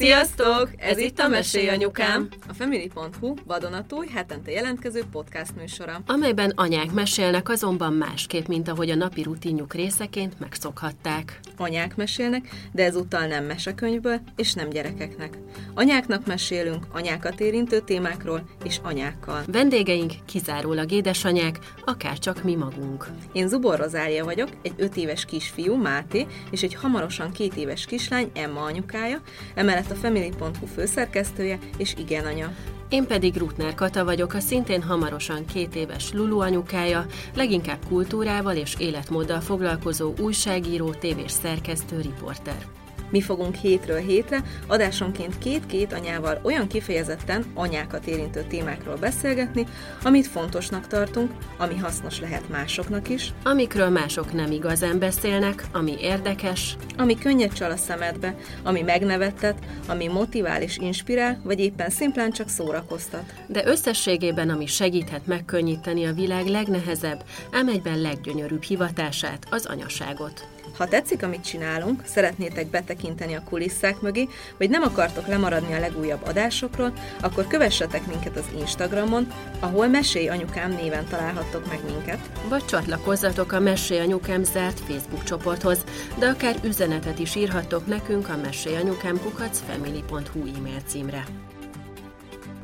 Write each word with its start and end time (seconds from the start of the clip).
Sziasztok! 0.00 0.70
Ez 0.76 0.98
itt 0.98 1.18
a 1.18 1.28
Mesélj 1.28 1.68
Anyukám, 1.68 2.28
a 2.48 2.52
Family.hu 2.52 3.34
vadonatúj 3.46 4.06
hetente 4.14 4.50
jelentkező 4.50 5.02
podcast 5.12 5.56
műsora. 5.56 6.00
amelyben 6.06 6.52
anyák 6.54 6.92
mesélnek 6.92 7.48
azonban 7.48 7.92
másképp, 7.92 8.46
mint 8.46 8.68
ahogy 8.68 8.90
a 8.90 8.94
napi 8.94 9.22
rutinjuk 9.22 9.74
részeként 9.74 10.38
megszokhatták. 10.38 11.40
Anyák 11.56 11.96
mesélnek, 11.96 12.48
de 12.72 12.84
ezúttal 12.84 13.26
nem 13.26 13.44
mesekönyvből 13.44 14.20
és 14.36 14.52
nem 14.52 14.68
gyerekeknek. 14.68 15.38
Anyáknak 15.74 16.26
mesélünk 16.26 16.86
anyákat 16.92 17.40
érintő 17.40 17.80
témákról 17.80 18.48
és 18.64 18.80
anyákkal. 18.82 19.42
Vendégeink 19.46 20.12
kizárólag 20.26 20.92
édesanyák, 20.92 21.58
akár 21.84 22.18
csak 22.18 22.42
mi 22.42 22.54
magunk. 22.54 23.06
Én 23.32 23.48
Zubor 23.48 23.78
Rozália 23.78 24.24
vagyok, 24.24 24.48
egy 24.62 24.74
5 24.76 24.96
éves 24.96 25.24
kisfiú, 25.24 25.74
Máté, 25.74 26.26
és 26.50 26.62
egy 26.62 26.74
hamarosan 26.74 27.32
két 27.32 27.56
éves 27.56 27.86
kislány, 27.86 28.30
Emma 28.34 28.62
anyukája, 28.62 29.20
emellett 29.54 29.88
a 29.90 29.94
Family.hu 29.94 30.66
főszerkesztője 30.66 31.58
és 31.76 31.94
igen 31.98 32.26
anya. 32.26 32.52
Én 32.88 33.06
pedig 33.06 33.36
Rutner 33.36 33.74
Kata 33.74 34.04
vagyok, 34.04 34.34
a 34.34 34.40
szintén 34.40 34.82
hamarosan 34.82 35.44
két 35.44 35.74
éves 35.74 36.12
Lulu 36.12 36.38
anyukája, 36.40 37.06
leginkább 37.34 37.78
kultúrával 37.88 38.56
és 38.56 38.74
életmóddal 38.78 39.40
foglalkozó 39.40 40.12
újságíró, 40.18 40.90
tévés 40.90 41.30
szerkesztő, 41.30 42.00
riporter. 42.00 42.79
Mi 43.10 43.20
fogunk 43.20 43.54
hétről 43.54 43.98
hétre, 43.98 44.42
adásonként 44.66 45.38
két-két 45.38 45.92
anyával 45.92 46.40
olyan 46.42 46.66
kifejezetten 46.66 47.44
anyákat 47.54 48.06
érintő 48.06 48.44
témákról 48.48 48.96
beszélgetni, 48.96 49.66
amit 50.02 50.26
fontosnak 50.26 50.86
tartunk, 50.86 51.30
ami 51.58 51.76
hasznos 51.76 52.20
lehet 52.20 52.48
másoknak 52.48 53.08
is, 53.08 53.32
Amikről 53.44 53.88
mások 53.88 54.32
nem 54.32 54.50
igazán 54.50 54.98
beszélnek, 54.98 55.64
ami 55.72 55.96
érdekes, 56.00 56.76
ami 56.96 57.18
könnyed 57.18 57.52
csal 57.52 57.70
a 57.70 57.76
szemedbe, 57.76 58.34
ami 58.62 58.82
megnevettet, 58.82 59.58
ami 59.86 60.06
motivál 60.06 60.62
és 60.62 60.78
inspirál, 60.78 61.40
vagy 61.44 61.60
éppen 61.60 61.90
szimplán 61.90 62.30
csak 62.30 62.48
szórakoztat. 62.48 63.34
de 63.46 63.66
összességében 63.66 64.50
ami 64.50 64.66
segíthet 64.66 65.26
megkönnyíteni 65.26 66.06
a 66.06 66.12
világ 66.12 66.46
legnehezebb, 66.46 67.24
ám 67.52 67.68
egyben 67.68 68.00
leggyönyörűbb 68.00 68.62
hivatását, 68.62 69.46
az 69.50 69.66
anyaságot. 69.66 70.59
Ha 70.80 70.88
tetszik, 70.88 71.22
amit 71.22 71.44
csinálunk, 71.44 72.02
szeretnétek 72.06 72.66
betekinteni 72.66 73.34
a 73.34 73.42
kulisszák 73.48 74.00
mögé, 74.00 74.28
vagy 74.58 74.70
nem 74.70 74.82
akartok 74.82 75.26
lemaradni 75.26 75.74
a 75.74 75.78
legújabb 75.78 76.26
adásokról, 76.26 76.92
akkor 77.20 77.46
kövessetek 77.46 78.06
minket 78.06 78.36
az 78.36 78.44
Instagramon, 78.58 79.32
ahol 79.58 79.88
Mesélj 79.88 80.28
Anyukám 80.28 80.70
néven 80.70 81.06
találhattok 81.08 81.68
meg 81.68 81.80
minket. 81.84 82.30
Vagy 82.48 82.64
csatlakozzatok 82.64 83.52
a 83.52 83.60
Mesélj 83.60 84.00
Anyukám 84.00 84.44
zárt 84.44 84.80
Facebook 84.80 85.24
csoporthoz, 85.24 85.84
de 86.18 86.26
akár 86.26 86.56
üzenetet 86.64 87.18
is 87.18 87.34
írhattok 87.34 87.86
nekünk 87.86 88.28
a 88.28 88.36
mesélyanyukám.family.hu 88.36 90.46
e-mail 90.56 90.80
címre. 90.86 91.24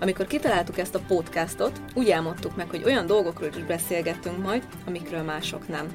Amikor 0.00 0.26
kitaláltuk 0.26 0.78
ezt 0.78 0.94
a 0.94 1.00
podcastot, 1.06 1.80
úgy 1.94 2.10
álmodtuk 2.10 2.56
meg, 2.56 2.70
hogy 2.70 2.82
olyan 2.84 3.06
dolgokról 3.06 3.48
is 3.56 3.64
beszélgettünk 3.64 4.42
majd, 4.42 4.62
amikről 4.86 5.22
mások 5.22 5.68
nem. 5.68 5.86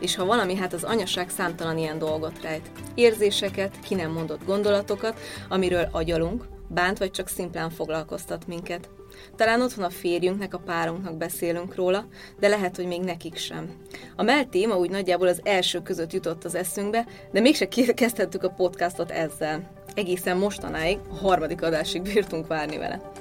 És 0.00 0.16
ha 0.16 0.24
valami, 0.24 0.56
hát 0.56 0.72
az 0.72 0.84
anyaság 0.84 1.30
számtalan 1.30 1.78
ilyen 1.78 1.98
dolgot 1.98 2.42
rejt. 2.42 2.70
Érzéseket, 2.94 3.80
ki 3.80 3.94
nem 3.94 4.10
mondott 4.10 4.44
gondolatokat, 4.44 5.18
amiről 5.48 5.88
agyalunk, 5.92 6.44
bánt 6.68 6.98
vagy 6.98 7.10
csak 7.10 7.28
szimplán 7.28 7.70
foglalkoztat 7.70 8.46
minket. 8.46 8.88
Talán 9.36 9.62
otthon 9.62 9.84
a 9.84 9.90
férjünknek, 9.90 10.54
a 10.54 10.58
párunknak 10.58 11.16
beszélünk 11.16 11.74
róla, 11.74 12.06
de 12.38 12.48
lehet, 12.48 12.76
hogy 12.76 12.86
még 12.86 13.00
nekik 13.00 13.36
sem. 13.36 13.70
A 14.16 14.22
mell 14.22 14.44
téma 14.44 14.76
úgy 14.76 14.90
nagyjából 14.90 15.28
az 15.28 15.40
első 15.44 15.82
között 15.82 16.12
jutott 16.12 16.44
az 16.44 16.54
eszünkbe, 16.54 17.06
de 17.32 17.40
mégse 17.40 17.68
kezdhettük 17.94 18.42
a 18.42 18.50
podcastot 18.50 19.10
ezzel. 19.10 19.70
Egészen 19.94 20.36
mostanáig, 20.36 20.98
a 21.10 21.14
harmadik 21.14 21.62
adásig 21.62 22.02
bírtunk 22.02 22.46
várni 22.46 22.76
vele. 22.76 23.12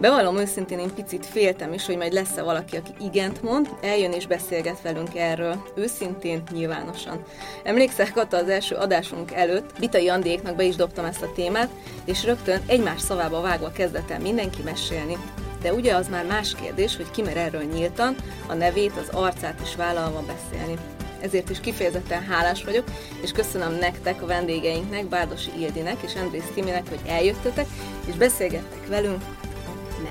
Bevallom 0.00 0.36
őszintén, 0.36 0.78
én 0.78 0.94
picit 0.94 1.26
féltem 1.26 1.72
is, 1.72 1.86
hogy 1.86 1.96
majd 1.96 2.12
lesz-e 2.12 2.42
valaki, 2.42 2.76
aki 2.76 2.90
igent 3.00 3.42
mond, 3.42 3.68
eljön 3.82 4.12
és 4.12 4.26
beszélget 4.26 4.82
velünk 4.82 5.16
erről. 5.16 5.62
Őszintén, 5.74 6.42
nyilvánosan. 6.52 7.22
Emlékszel, 7.62 8.12
Kata, 8.12 8.36
az 8.36 8.48
első 8.48 8.74
adásunk 8.74 9.32
előtt 9.32 9.78
Vitai 9.78 10.08
Andéknak 10.08 10.56
be 10.56 10.62
is 10.62 10.76
dobtam 10.76 11.04
ezt 11.04 11.22
a 11.22 11.32
témát, 11.34 11.68
és 12.04 12.24
rögtön 12.24 12.60
egymás 12.66 13.00
szavába 13.00 13.40
vágva 13.40 13.72
kezdett 13.72 14.10
el 14.10 14.20
mindenki 14.20 14.62
mesélni. 14.62 15.16
De 15.62 15.72
ugye 15.72 15.94
az 15.94 16.08
már 16.08 16.26
más 16.26 16.54
kérdés, 16.54 16.96
hogy 16.96 17.10
ki 17.10 17.22
mer 17.22 17.36
erről 17.36 17.62
nyíltan, 17.62 18.16
a 18.46 18.54
nevét, 18.54 18.92
az 18.96 19.08
arcát 19.16 19.60
is 19.62 19.76
vállalva 19.76 20.22
beszélni. 20.26 20.78
Ezért 21.20 21.50
is 21.50 21.60
kifejezetten 21.60 22.22
hálás 22.22 22.64
vagyok, 22.64 22.84
és 23.22 23.32
köszönöm 23.32 23.72
nektek, 23.78 24.22
a 24.22 24.26
vendégeinknek, 24.26 25.06
Bárdosi 25.06 25.50
Ildinek 25.58 25.96
és 26.02 26.14
Andrész 26.14 26.50
Timinek, 26.54 26.88
hogy 26.88 27.00
eljöttetek, 27.06 27.66
és 28.06 28.14
beszélgettek 28.14 28.88
velünk 28.88 29.22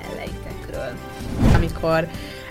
melleitekről. 0.02 0.98
amikor 1.56 2.08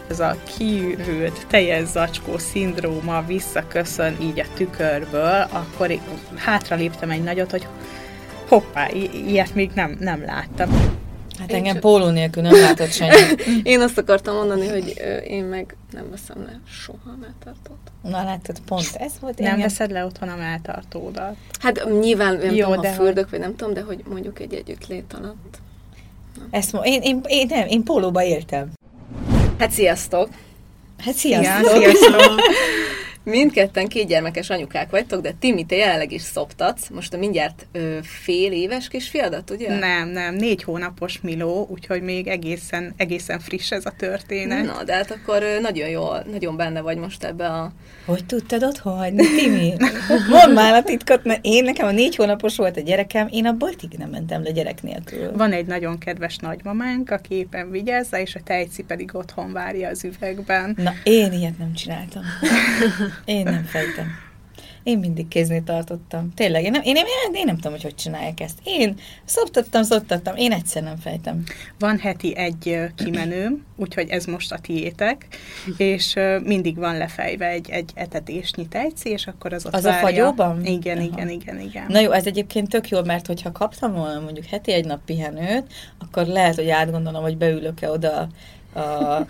ez 0.08 0.20
a 0.20 0.36
kiürült, 0.56 1.46
teljes 1.48 1.86
zacskó 1.88 2.38
szindróma 2.38 3.22
visszaköszön 3.26 4.16
így 4.20 4.40
a 4.40 4.44
tükörből, 4.54 5.46
akkor 5.50 5.98
hátra 6.36 6.76
léptem 6.76 7.10
egy 7.10 7.22
nagyot, 7.22 7.50
hogy 7.50 7.66
hoppá, 8.48 8.88
i- 8.90 9.28
ilyet 9.28 9.54
még 9.54 9.70
nem, 9.74 9.96
nem 10.00 10.24
láttam. 10.24 11.00
Hát 11.38 11.52
engem 11.52 11.78
póló 11.78 12.08
nélkül 12.10 12.42
nem 12.42 12.60
látott 12.60 12.92
senki. 12.92 13.42
Én 13.72 13.80
azt 13.80 13.98
akartam 13.98 14.34
mondani, 14.34 14.68
hogy 14.68 14.94
én 15.26 15.44
meg 15.44 15.76
nem 15.92 16.10
veszem 16.10 16.42
le 16.46 16.60
soha 16.68 16.98
a 17.04 17.16
melltartót. 17.20 17.76
Na 18.02 18.24
látod, 18.24 18.60
pont 18.66 18.90
ez 18.94 19.12
volt 19.20 19.38
Nem 19.38 19.46
engem. 19.46 19.60
veszed 19.62 19.90
le 19.90 20.04
otthon 20.04 20.28
a 20.28 20.36
melltartódat. 20.36 21.36
Hát 21.60 21.84
nyilván 22.00 22.36
nem 22.36 22.54
Jó, 22.54 22.64
tudom, 22.66 22.80
de 22.80 22.88
ha 22.88 22.94
fürdök, 22.94 23.30
vagy 23.30 23.38
nem 23.40 23.56
tudom, 23.56 23.74
de 23.74 23.80
hogy 23.80 24.02
mondjuk 24.08 24.40
egy 24.40 24.54
együttlét 24.54 25.14
alatt. 25.18 25.58
Ezt 26.50 26.72
mo- 26.72 26.86
én, 26.86 27.02
én, 27.02 27.20
én, 27.26 27.46
nem, 27.50 27.66
én 27.66 27.82
pólóba 27.82 28.22
éltem. 28.22 28.70
Hát 29.58 29.70
sziasztok! 29.70 30.28
Hát 31.04 31.14
sziasztok! 31.14 31.76
sziasztok! 31.76 32.40
Mindketten 33.24 33.88
kétgyermekes 33.88 34.50
anyukák 34.50 34.90
vagytok, 34.90 35.20
de 35.20 35.32
Timi, 35.40 35.64
te 35.66 35.76
jelenleg 35.76 36.12
is 36.12 36.22
szoptatsz. 36.22 36.88
Most 36.88 37.14
a 37.14 37.16
mindjárt 37.16 37.66
ö, 37.72 37.98
fél 38.02 38.52
éves 38.52 38.88
kisfiadat, 38.88 39.50
ugye? 39.50 39.78
Nem, 39.78 40.08
nem, 40.08 40.34
négy 40.34 40.62
hónapos 40.62 41.20
Miló, 41.20 41.66
úgyhogy 41.70 42.02
még 42.02 42.26
egészen, 42.26 42.94
egészen 42.96 43.38
friss 43.38 43.70
ez 43.70 43.86
a 43.86 43.92
történet. 43.96 44.64
Na, 44.64 44.84
de 44.84 44.94
hát 44.94 45.10
akkor 45.10 45.42
ö, 45.42 45.60
nagyon 45.60 45.88
jól, 45.88 46.24
nagyon 46.30 46.56
benne 46.56 46.80
vagy 46.80 46.96
most 46.96 47.24
ebbe 47.24 47.46
a... 47.46 47.72
Hogy 48.04 48.24
tudtad 48.24 48.64
otthon 48.64 48.96
hagyni, 48.96 49.26
Timi? 49.36 49.74
Mondd 50.28 50.54
már 50.54 50.74
a 50.74 50.82
titkot, 50.82 51.24
mert 51.24 51.40
én 51.42 51.64
nekem 51.64 51.86
a 51.86 51.90
négy 51.90 52.16
hónapos 52.16 52.56
volt 52.56 52.76
a 52.76 52.80
gyerekem, 52.80 53.28
én 53.30 53.46
a 53.46 53.52
boltig 53.52 53.90
nem 53.98 54.10
mentem 54.10 54.42
le 54.42 54.50
gyerek 54.50 54.82
nélkül. 54.82 55.32
Van 55.36 55.52
egy 55.52 55.66
nagyon 55.66 55.98
kedves 55.98 56.36
nagymamánk, 56.36 57.10
aki 57.10 57.34
éppen 57.34 57.70
vigyázza, 57.70 58.18
és 58.18 58.34
a 58.34 58.40
tejci 58.44 58.82
pedig 58.82 59.10
otthon 59.14 59.52
várja 59.52 59.88
az 59.88 60.04
üvegben. 60.04 60.74
Na, 60.76 60.92
én 61.02 61.32
ilyet 61.32 61.58
nem 61.58 61.74
csináltam. 61.74 62.22
Én 63.24 63.42
nem 63.42 63.64
fejtem. 63.64 64.06
Én 64.82 64.98
mindig 64.98 65.28
kéznél 65.28 65.62
tartottam. 65.62 66.30
Tényleg, 66.34 66.64
én 66.64 66.70
nem, 66.70 66.82
én, 66.82 66.92
nem, 66.92 67.34
én 67.34 67.44
nem 67.44 67.54
tudom, 67.54 67.72
hogy 67.72 67.82
hogy 67.82 67.94
csinálják 67.94 68.40
ezt. 68.40 68.58
Én 68.64 68.96
szoptattam, 69.24 69.82
szoptattam, 69.82 70.36
én 70.36 70.52
egyszer 70.52 70.82
nem 70.82 70.96
fejtem. 70.96 71.42
Van 71.78 71.98
heti 71.98 72.36
egy 72.36 72.78
kimenőm, 72.96 73.64
úgyhogy 73.76 74.08
ez 74.08 74.24
most 74.24 74.52
a 74.52 74.58
tiétek, 74.58 75.26
és 75.76 76.14
mindig 76.44 76.76
van 76.76 76.96
lefejve 76.96 77.46
egy, 77.46 77.70
egy 77.70 77.90
etetésnyi 77.94 78.68
tejci, 78.68 79.10
és 79.10 79.26
akkor 79.26 79.52
az 79.52 79.66
ott 79.66 79.74
Az 79.74 79.84
a 79.84 79.88
várja. 79.88 80.06
fagyóban? 80.06 80.64
Igen, 80.64 80.96
Aha. 80.96 81.06
igen, 81.06 81.28
igen, 81.28 81.60
igen. 81.60 81.84
Na 81.88 82.00
jó, 82.00 82.10
ez 82.10 82.26
egyébként 82.26 82.68
tök 82.68 82.88
jó, 82.88 83.02
mert 83.04 83.26
hogyha 83.26 83.52
kaptam 83.52 83.92
volna 83.92 84.20
mondjuk 84.20 84.46
heti 84.46 84.72
egy 84.72 84.84
nap 84.84 85.00
pihenőt, 85.04 85.72
akkor 85.98 86.26
lehet, 86.26 86.54
hogy 86.54 86.68
átgondolom, 86.68 87.22
hogy 87.22 87.36
beülök-e 87.36 87.90
oda 87.90 88.28
a 88.74 89.26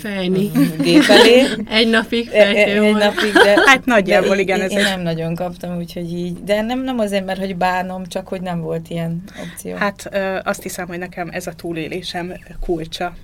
Fejni. 0.00 0.50
gép 0.80 1.02
elé. 1.08 1.46
Egy 1.68 1.88
napig 1.90 2.28
E- 2.32 2.40
e- 2.40 2.52
fejtő 2.52 2.82
Egy 2.82 2.94
napig, 2.94 3.32
de, 3.32 3.62
Hát 3.66 3.84
nagyjából 3.84 4.34
de 4.34 4.40
igen, 4.40 4.58
én, 4.58 4.64
ez 4.64 4.70
én 4.70 4.78
nem 4.78 5.00
nagyon 5.00 5.34
kaptam, 5.34 5.76
úgyhogy 5.76 6.12
így. 6.12 6.44
De 6.44 6.62
nem, 6.62 6.84
nem 6.84 6.98
azért, 6.98 7.24
mert 7.24 7.38
hogy 7.38 7.56
bánom, 7.56 8.06
csak 8.06 8.28
hogy 8.28 8.40
nem 8.40 8.60
volt 8.60 8.90
ilyen 8.90 9.22
opció. 9.42 9.74
Hát 9.74 10.08
ö, 10.12 10.38
azt 10.44 10.62
hiszem, 10.62 10.86
hogy 10.86 10.98
nekem 10.98 11.28
ez 11.32 11.46
a 11.46 11.52
túlélésem 11.52 12.32
kulcsa. 12.60 13.14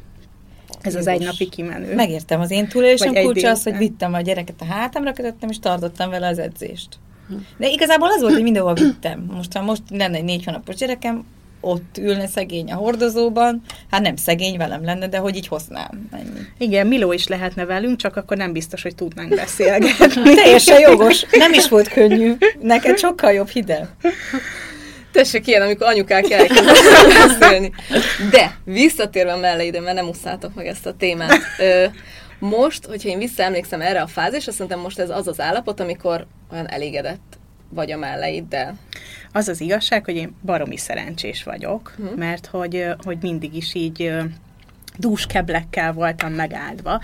Ez 0.80 0.94
az 0.94 1.06
egy 1.06 1.24
napi 1.24 1.48
kimenő. 1.48 1.94
Megértem, 1.94 2.40
az 2.40 2.50
én 2.50 2.68
túlélésem 2.68 3.12
Vagy 3.12 3.24
kulcsa 3.24 3.50
az, 3.50 3.62
hogy 3.62 3.76
vittem 3.76 4.14
a 4.14 4.20
gyereket 4.20 4.60
a 4.60 4.64
hátamra, 4.64 5.12
kötöttem, 5.12 5.48
és 5.48 5.58
tartottam 5.58 6.10
vele 6.10 6.26
az 6.26 6.38
edzést. 6.38 6.98
De 7.56 7.68
igazából 7.68 8.08
az 8.08 8.20
volt, 8.20 8.32
hogy 8.34 8.42
mindenhol 8.42 8.74
vittem. 8.74 9.26
Most, 9.34 9.52
ha 9.52 9.62
most 9.62 9.82
lenne 9.90 10.16
egy 10.16 10.24
négy 10.24 10.44
hónapos 10.44 10.74
gyerekem, 10.74 11.24
ott 11.64 11.98
ülne 11.98 12.26
szegény 12.26 12.72
a 12.72 12.74
hordozóban, 12.74 13.62
hát 13.90 14.00
nem 14.00 14.16
szegény 14.16 14.56
velem 14.56 14.84
lenne, 14.84 15.08
de 15.08 15.18
hogy 15.18 15.36
így 15.36 15.46
hoznám. 15.46 16.08
Ennyi. 16.12 16.40
Igen, 16.58 16.86
Miló 16.86 17.12
is 17.12 17.26
lehetne 17.26 17.64
velünk, 17.64 17.96
csak 17.96 18.16
akkor 18.16 18.36
nem 18.36 18.52
biztos, 18.52 18.82
hogy 18.82 18.94
tudnánk 18.94 19.34
beszélgetni. 19.44 20.34
Teljesen 20.34 20.80
jogos. 20.80 21.24
Nem 21.30 21.52
is 21.52 21.68
volt 21.68 21.88
könnyű. 21.88 22.36
Neked 22.60 22.98
sokkal 22.98 23.32
jobb 23.32 23.48
hideg. 23.48 23.88
Tessék 25.12 25.46
ilyen, 25.46 25.62
amikor 25.62 25.86
anyukák 25.86 26.30
elkezdenek 26.30 27.38
beszélni. 27.38 27.72
De, 28.30 28.58
visszatérve 28.64 29.36
melleide, 29.36 29.80
mert 29.80 29.96
nem 29.96 30.08
usszátok 30.08 30.54
meg 30.54 30.66
ezt 30.66 30.86
a 30.86 30.94
témát. 30.94 31.40
Ö, 31.58 31.84
most, 32.38 32.86
hogyha 32.86 33.08
én 33.08 33.18
visszaemlékszem 33.18 33.80
erre 33.80 34.00
a 34.00 34.06
fázisra, 34.06 34.52
szerintem 34.52 34.80
most 34.80 34.98
ez 34.98 35.10
az 35.10 35.28
az 35.28 35.40
állapot, 35.40 35.80
amikor 35.80 36.26
olyan 36.52 36.68
elégedett 36.68 37.38
vagy 37.74 37.92
a 37.92 37.96
melleiddel. 37.96 38.78
az 39.32 39.48
az 39.48 39.60
igazság, 39.60 40.04
hogy 40.04 40.16
én 40.16 40.36
baromi 40.42 40.76
szerencsés 40.76 41.42
vagyok, 41.42 41.94
hm. 41.96 42.18
mert 42.18 42.46
hogy, 42.46 42.86
hogy 43.04 43.18
mindig 43.20 43.54
is 43.54 43.74
így 43.74 44.12
dúskeblekkel 44.98 45.92
voltam 45.92 46.32
megáldva. 46.32 47.00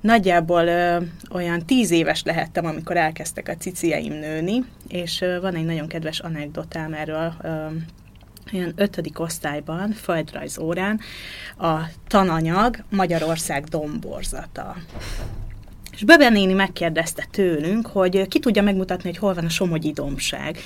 Nagyjából 0.00 0.66
ö, 0.66 0.96
olyan 1.30 1.66
tíz 1.66 1.90
éves 1.90 2.22
lehettem, 2.22 2.66
amikor 2.66 2.96
elkezdtek 2.96 3.48
a 3.48 3.56
cicieim 3.56 4.12
nőni, 4.12 4.64
és 4.88 5.20
ö, 5.20 5.40
van 5.40 5.54
egy 5.54 5.64
nagyon 5.64 5.88
kedves 5.88 6.18
anekdotám 6.20 6.92
erről, 6.92 7.34
ö, 7.42 7.66
olyan 8.52 8.72
ötödik 8.76 9.20
osztályban, 9.20 9.90
földrajz 9.92 10.58
órán, 10.58 11.00
a 11.58 11.76
tananyag 12.06 12.76
Magyarország 12.90 13.64
domborzata. 13.64 14.76
És 15.96 16.04
Bebe 16.04 16.28
néni 16.28 16.52
megkérdezte 16.52 17.26
tőlünk, 17.30 17.86
hogy 17.86 18.28
ki 18.28 18.38
tudja 18.38 18.62
megmutatni, 18.62 19.08
hogy 19.08 19.18
hol 19.18 19.34
van 19.34 19.44
a 19.44 19.48
Somogyi 19.48 19.92
dombság. 19.92 20.58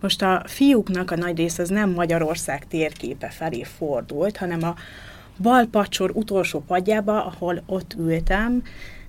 Most 0.00 0.22
a 0.22 0.42
fiúknak 0.46 1.10
a 1.10 1.16
nagy 1.16 1.36
része 1.36 1.62
az 1.62 1.68
nem 1.68 1.90
Magyarország 1.90 2.66
térképe 2.68 3.28
felé 3.28 3.62
fordult, 3.62 4.36
hanem 4.36 4.62
a 4.62 4.74
balpacsor 5.38 6.10
utolsó 6.14 6.60
padjába, 6.66 7.24
ahol 7.24 7.62
ott 7.66 7.94
ültem, 7.98 8.62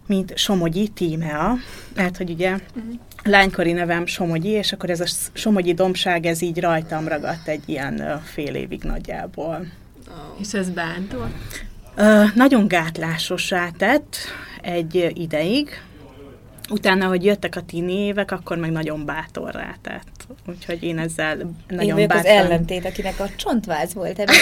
mint 0.08 0.38
Somogyi 0.38 0.88
Tímea, 0.88 1.54
mert 1.96 2.18
hogy 2.18 2.30
ugye 2.30 2.52
uh-huh. 2.52 2.94
lánykori 3.24 3.72
nevem 3.72 4.06
Somogyi, 4.06 4.50
és 4.50 4.72
akkor 4.74 4.90
ez 4.90 5.00
a 5.00 5.06
Somogyi 5.34 5.74
dombság, 5.74 6.26
ez 6.26 6.42
így 6.42 6.60
rajtam 6.60 7.08
ragadt 7.08 7.48
egy 7.48 7.64
ilyen 7.66 8.22
fél 8.24 8.56
évig 8.56 8.84
nagyjából. 8.84 9.66
Oh. 10.08 10.40
És 10.40 10.54
ez 10.54 10.70
bántott? 10.70 11.66
Uh, 11.98 12.36
nagyon 12.36 12.68
gátlásosá 12.68 13.70
tett 13.78 14.18
egy 14.64 15.12
ideig, 15.14 15.70
utána, 16.70 17.08
hogy 17.08 17.26
jöttek 17.26 17.56
a 17.56 17.62
tini 17.62 17.94
évek, 17.94 18.32
akkor 18.32 18.58
meg 18.58 18.72
nagyon 18.72 19.06
bátorrá 19.06 19.76
tett. 19.82 20.28
Úgyhogy 20.48 20.84
én 20.84 20.98
ezzel 20.98 21.38
nagyon 21.68 22.00
én 22.00 22.08
bátran... 22.08 22.38
az 22.38 22.44
ellentét, 22.44 22.86
akinek 22.86 23.20
a 23.20 23.30
csontváz 23.36 23.94
volt 23.94 24.20
ebben 24.20 24.36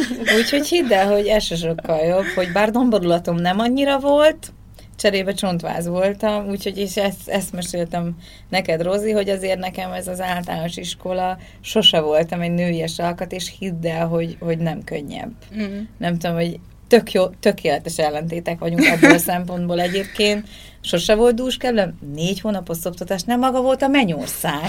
Úgyhogy 0.38 0.66
hidd 0.66 0.92
el, 0.92 1.12
hogy 1.12 1.26
ez 1.26 1.44
se 1.44 1.56
sokkal 1.56 2.04
jobb, 2.04 2.26
hogy 2.34 2.52
bár 2.52 2.70
domborulatom 2.70 3.36
nem 3.36 3.58
annyira 3.58 3.98
volt, 3.98 4.52
cserébe 4.96 5.32
csontváz 5.32 5.86
voltam, 5.86 6.48
úgyhogy 6.48 6.78
és 6.78 6.96
ezt, 6.96 7.28
ezt 7.28 7.52
meséltem 7.52 8.16
neked, 8.48 8.82
Rozi, 8.82 9.10
hogy 9.10 9.28
azért 9.28 9.58
nekem 9.58 9.92
ez 9.92 10.08
az 10.08 10.20
általános 10.20 10.76
iskola, 10.76 11.38
sose 11.60 12.00
voltam 12.00 12.40
egy 12.40 12.52
nőies 12.52 12.98
alkat, 12.98 13.32
és 13.32 13.52
hidd 13.58 13.86
el, 13.86 14.06
hogy, 14.06 14.36
hogy 14.40 14.58
nem 14.58 14.84
könnyebb. 14.84 15.32
Mm. 15.56 15.78
Nem 15.98 16.18
tudom, 16.18 16.36
hogy 16.36 16.58
tök 16.94 17.12
jó, 17.12 17.26
tökéletes 17.26 17.98
ellentétek 17.98 18.58
vagyunk 18.58 18.84
ebből 18.84 19.10
a 19.10 19.18
szempontból 19.32 19.80
egyébként. 19.80 20.48
Sose 20.80 21.14
volt 21.14 21.34
dúskeblem, 21.34 21.98
négy 22.14 22.40
hónapos 22.40 22.76
szoptatás, 22.76 23.22
nem 23.22 23.38
maga 23.38 23.60
volt 23.60 23.82
a 23.82 23.88
mennyország. 23.88 24.68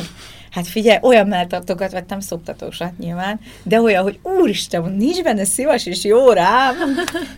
Hát 0.52 0.68
figyelj, 0.68 1.00
olyan 1.02 1.28
melltartókat 1.28 1.92
vettem, 1.92 2.20
szoptatósat 2.20 2.98
nyilván, 2.98 3.40
de 3.64 3.82
olyan, 3.82 4.04
hogy 4.04 4.20
úristen, 4.24 4.96
nincs 4.98 5.24
benne 5.24 5.46
szívas 5.46 5.86
és 5.86 6.04
jó 6.04 6.32
rám. 6.32 6.76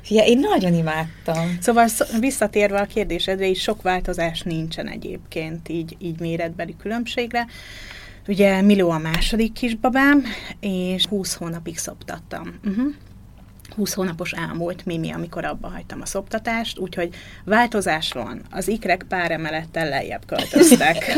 Figyelj, 0.01 0.29
én 0.29 0.39
nagyon 0.39 0.73
imádtam. 0.73 1.57
Szóval 1.61 1.87
visszatérve 2.19 2.79
a 2.79 2.85
kérdésedre, 2.85 3.47
így 3.47 3.59
sok 3.59 3.81
változás 3.81 4.41
nincsen 4.41 4.87
egyébként 4.87 5.69
így, 5.69 5.95
így 5.99 6.19
méretbeli 6.19 6.75
különbségre. 6.81 7.45
Ugye 8.27 8.61
Miló 8.61 8.89
a 8.89 8.97
második 8.97 9.53
kisbabám, 9.53 10.23
és 10.59 11.05
20 11.05 11.33
hónapig 11.33 11.77
szoptattam. 11.77 12.59
Uh-huh. 12.65 12.93
20 13.77 13.94
hónapos 13.94 14.31
elmúlt 14.31 14.85
Mimi, 14.85 15.12
amikor 15.12 15.45
abba 15.45 15.68
hagytam 15.68 16.01
a 16.01 16.06
szoptatást, 16.06 16.79
úgyhogy 16.79 17.09
változás 17.45 18.12
van. 18.12 18.41
Az 18.51 18.68
ikrek 18.68 19.06
pár 19.09 19.31
emelettel 19.31 19.89
lejjebb 19.89 20.25
költöztek. 20.25 21.18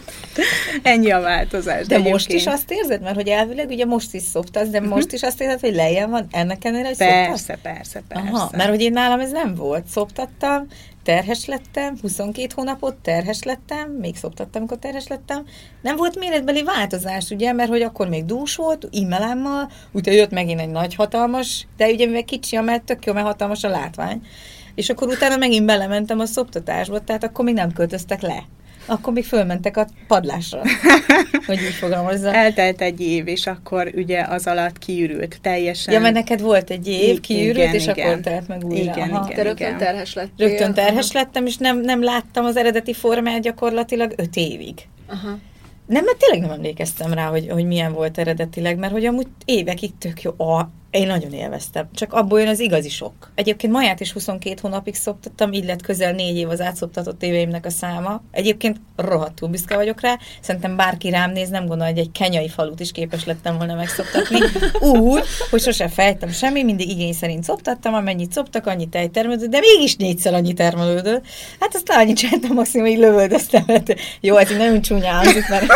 Ennyi 0.82 1.10
a 1.10 1.20
változás. 1.20 1.86
De, 1.86 2.00
de 2.00 2.08
most 2.08 2.32
is 2.32 2.46
azt 2.46 2.70
érzed? 2.70 3.02
Mert 3.02 3.14
hogy 3.14 3.28
elvileg 3.28 3.68
ugye 3.68 3.84
most 3.84 4.14
is 4.14 4.22
szoptasz, 4.22 4.68
de 4.68 4.80
most 4.80 4.92
uh-huh. 4.92 5.12
is 5.12 5.22
azt 5.22 5.40
érzed, 5.40 5.60
hogy 5.60 5.74
lejjebb 5.74 6.10
van 6.10 6.26
ennek 6.30 6.64
ellenére, 6.64 6.88
hogy 6.88 6.96
persze, 6.96 7.36
szoptasz? 7.36 7.62
Persze, 7.62 8.02
persze, 8.08 8.30
Aha, 8.30 8.50
mert 8.56 8.68
hogy 8.68 8.80
én 8.80 8.92
nálam 8.92 9.20
ez 9.20 9.30
nem 9.30 9.54
volt. 9.54 9.86
Szoptattam, 9.86 10.66
terhes 11.10 11.46
lettem, 11.46 11.96
22 12.00 12.46
hónapot 12.54 12.96
terhes 12.96 13.42
lettem, 13.42 13.90
még 13.90 14.16
szoptattam, 14.16 14.60
amikor 14.60 14.78
terhes 14.78 15.06
lettem. 15.06 15.44
Nem 15.82 15.96
volt 15.96 16.18
méretbeli 16.18 16.62
változás, 16.62 17.30
ugye, 17.30 17.52
mert 17.52 17.68
hogy 17.68 17.82
akkor 17.82 18.08
még 18.08 18.24
dús 18.24 18.56
volt, 18.56 18.88
immelámmal, 18.90 19.70
úgyhogy 19.92 20.16
jött 20.16 20.30
megint 20.30 20.60
egy 20.60 20.70
nagy 20.70 20.94
hatalmas, 20.94 21.66
de 21.76 21.88
ugye 21.88 22.06
mivel 22.06 22.24
kicsi, 22.24 22.56
mert 22.56 22.84
tök 22.84 23.04
jó, 23.04 23.12
mert 23.12 23.26
hatalmas 23.26 23.64
a 23.64 23.68
látvány. 23.68 24.26
És 24.74 24.90
akkor 24.90 25.08
utána 25.08 25.36
megint 25.36 25.66
belementem 25.66 26.18
a 26.18 26.26
szoptatásba, 26.26 27.00
tehát 27.00 27.24
akkor 27.24 27.44
még 27.44 27.54
nem 27.54 27.72
költöztek 27.72 28.20
le 28.20 28.44
akkor 28.86 29.12
még 29.12 29.24
fölmentek 29.24 29.76
a 29.76 29.86
padlásra, 30.06 30.62
hogy 31.46 31.62
így 31.62 31.74
fogalmazza. 31.74 32.34
Eltelt 32.34 32.80
egy 32.80 33.00
év, 33.00 33.26
és 33.26 33.46
akkor 33.46 33.92
ugye 33.94 34.22
az 34.28 34.46
alatt 34.46 34.78
kiürült 34.78 35.38
teljesen. 35.40 35.94
Ja, 35.94 36.00
mert 36.00 36.14
neked 36.14 36.40
volt 36.40 36.70
egy 36.70 36.88
év, 36.88 37.20
kiürült, 37.20 37.56
igen, 37.56 37.74
és 37.74 37.86
igen. 37.86 38.08
akkor 38.08 38.20
telt 38.20 38.48
meg 38.48 38.64
újra. 38.64 38.82
Igen, 38.82 39.10
Aha. 39.10 39.24
igen, 39.24 39.36
Te 39.36 39.42
rögtön 39.42 39.66
igen. 39.66 39.78
terhes 39.78 40.14
lettél. 40.14 40.48
Rögtön 40.48 40.74
terhes 40.74 41.12
lettem, 41.12 41.46
és 41.46 41.56
nem, 41.56 41.80
nem 41.80 42.02
láttam 42.02 42.44
az 42.44 42.56
eredeti 42.56 42.92
formát 42.92 43.40
gyakorlatilag 43.40 44.12
öt 44.16 44.36
évig. 44.36 44.74
Aha. 45.08 45.38
Nem, 45.86 46.04
mert 46.04 46.18
tényleg 46.18 46.40
nem 46.40 46.56
emlékeztem 46.56 47.12
rá, 47.12 47.26
hogy, 47.26 47.48
hogy 47.50 47.64
milyen 47.64 47.92
volt 47.92 48.18
eredetileg, 48.18 48.78
mert 48.78 48.92
hogy 48.92 49.04
amúgy 49.04 49.26
évekig 49.44 49.90
tök 49.98 50.22
jó. 50.22 50.30
A, 50.30 50.70
én 50.90 51.06
nagyon 51.06 51.32
élveztem. 51.32 51.88
Csak 51.94 52.12
abból 52.12 52.40
jön 52.40 52.48
az 52.48 52.60
igazi 52.60 52.88
sok. 52.88 53.12
Egyébként 53.34 53.72
Maját 53.72 54.00
is 54.00 54.12
22 54.12 54.58
hónapig 54.62 54.94
szoptattam, 54.94 55.52
így 55.52 55.64
lett 55.64 55.82
közel 55.82 56.12
négy 56.12 56.36
év 56.36 56.48
az 56.48 56.60
átszoptatott 56.60 57.22
éveimnek 57.22 57.66
a 57.66 57.70
száma. 57.70 58.22
Egyébként 58.30 58.80
rohadtul 58.96 59.48
büszke 59.48 59.76
vagyok 59.76 60.00
rá. 60.00 60.18
Szerintem 60.40 60.76
bárki 60.76 61.10
rám 61.10 61.32
néz, 61.32 61.48
nem 61.48 61.66
gondol, 61.66 61.86
hogy 61.86 61.98
egy 61.98 62.10
kenyai 62.12 62.48
falut 62.48 62.80
is 62.80 62.92
képes 62.92 63.24
lettem 63.24 63.56
volna 63.56 63.74
megszoptatni. 63.74 64.38
Úgy, 64.80 65.22
hogy 65.50 65.60
sose 65.60 65.88
fejtem 65.88 66.30
semmi, 66.30 66.62
mindig 66.62 66.88
igény 66.88 67.12
szerint 67.12 67.44
szoptattam, 67.44 67.94
amennyit 67.94 68.32
szoptak, 68.32 68.66
annyi 68.66 68.88
tej 68.88 69.08
termelődött, 69.08 69.50
de 69.50 69.60
mégis 69.60 69.96
négyszer 69.96 70.34
annyi 70.34 70.52
termelődött. 70.52 71.24
Hát 71.60 71.74
azt 71.74 71.90
annyit 71.90 72.16
csináltam, 72.16 72.54
maximum 72.54 72.86
így 72.86 72.98
lövöldöztem. 72.98 73.64
Hát, 73.66 73.96
jó, 74.20 74.36
ez 74.36 74.50
így 74.50 74.56
nagyon 74.56 74.80
csúnya 74.80 75.10
hangzik, 75.10 75.48
mert 75.48 75.66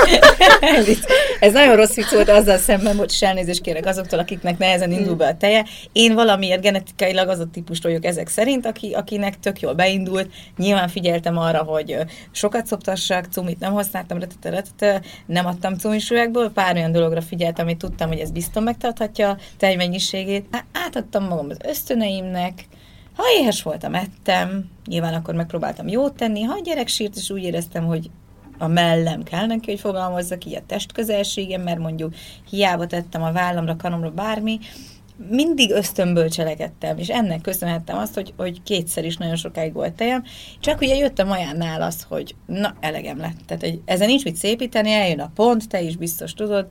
ez 1.41 1.53
nagyon 1.53 1.77
rossz 1.77 1.95
vicc 1.95 2.11
volt 2.11 2.29
azzal 2.29 2.59
szemben, 2.59 2.97
hogy 2.97 3.17
elnézést 3.21 3.61
kérek 3.61 3.87
azoktól, 3.87 4.19
akiknek 4.19 4.59
nehezen 4.59 4.93
indul 5.05 5.17
be 5.17 5.27
a 5.27 5.37
teje. 5.37 5.65
Én 5.93 6.15
valamiért 6.15 6.61
genetikailag 6.61 7.29
az 7.29 7.39
a 7.39 7.47
típus 7.53 7.81
vagyok 7.81 8.05
ezek 8.05 8.29
szerint, 8.29 8.67
aki, 8.67 8.93
akinek 8.93 9.41
tök 9.41 9.61
jól 9.61 9.75
beindult. 9.75 10.33
Nyilván 10.57 10.89
figyeltem 10.89 11.39
arra, 11.39 11.63
hogy 11.63 11.97
sokat 12.31 12.67
szoptassak, 12.67 13.25
cumit 13.25 13.61
nem 13.61 13.73
használtam, 13.73 14.19
retete, 14.19 14.51
retete, 14.51 15.03
nem 15.27 15.47
adtam 15.47 15.75
cumis 15.75 16.13
pár 16.55 16.77
olyan 16.77 16.93
dologra 16.93 17.21
figyeltem, 17.21 17.67
amit 17.67 17.79
tudtam, 17.79 18.09
hogy 18.09 18.19
ez 18.19 18.31
biztos 18.31 18.63
megtarthatja 18.65 19.29
a 19.31 19.39
tejmennyiségét. 19.57 20.47
Átadtam 20.73 21.25
magam 21.25 21.47
az 21.51 21.59
ösztöneimnek, 21.65 22.67
ha 23.17 23.23
éhes 23.39 23.63
voltam, 23.63 23.95
ettem, 23.95 24.71
nyilván 24.87 25.15
akkor 25.15 25.35
megpróbáltam 25.35 25.89
jót 25.89 26.17
tenni, 26.17 26.43
ha 26.43 26.53
a 26.53 26.63
gyerek 26.65 26.89
sírt, 26.89 27.17
és 27.17 27.31
úgy 27.31 27.43
éreztem, 27.43 27.85
hogy 27.85 28.11
a 28.59 28.67
mellem 28.67 29.23
kell 29.23 29.47
neki, 29.47 29.71
hogy 29.71 29.81
fogalmazzak 29.81 30.45
így 30.45 30.55
a 30.55 30.63
testközelségem, 30.67 31.63
mert 31.63 31.79
mondjuk 31.79 32.15
hiába 32.51 32.87
tettem 32.87 33.23
a 33.23 33.33
vállamra, 33.33 33.77
kanomra 33.77 34.11
bármi, 34.11 34.59
mindig 35.17 35.71
ösztönből 35.71 36.29
cselekedtem, 36.29 36.99
és 36.99 37.09
ennek 37.09 37.41
köszönhettem 37.41 37.97
azt, 37.97 38.15
hogy, 38.15 38.35
hogy 38.37 38.63
kétszer 38.63 39.05
is 39.05 39.17
nagyon 39.17 39.37
sokáig 39.37 39.73
volt 39.73 39.93
tejem, 39.93 40.25
csak 40.61 40.81
ugye 40.81 40.97
jött 40.97 41.19
a 41.19 41.25
majánál 41.25 41.83
az, 41.83 42.07
hogy 42.09 42.35
na, 42.47 42.75
elegem 42.81 43.19
lett. 43.19 43.39
Tehát 43.47 43.63
hogy 43.63 43.81
ezen 43.85 44.07
nincs 44.07 44.25
mit 44.25 44.37
szépíteni, 44.37 44.93
eljön 44.93 45.21
a 45.21 45.31
pont, 45.35 45.69
te 45.69 45.81
is 45.81 45.97
biztos 45.97 46.33
tudod, 46.33 46.67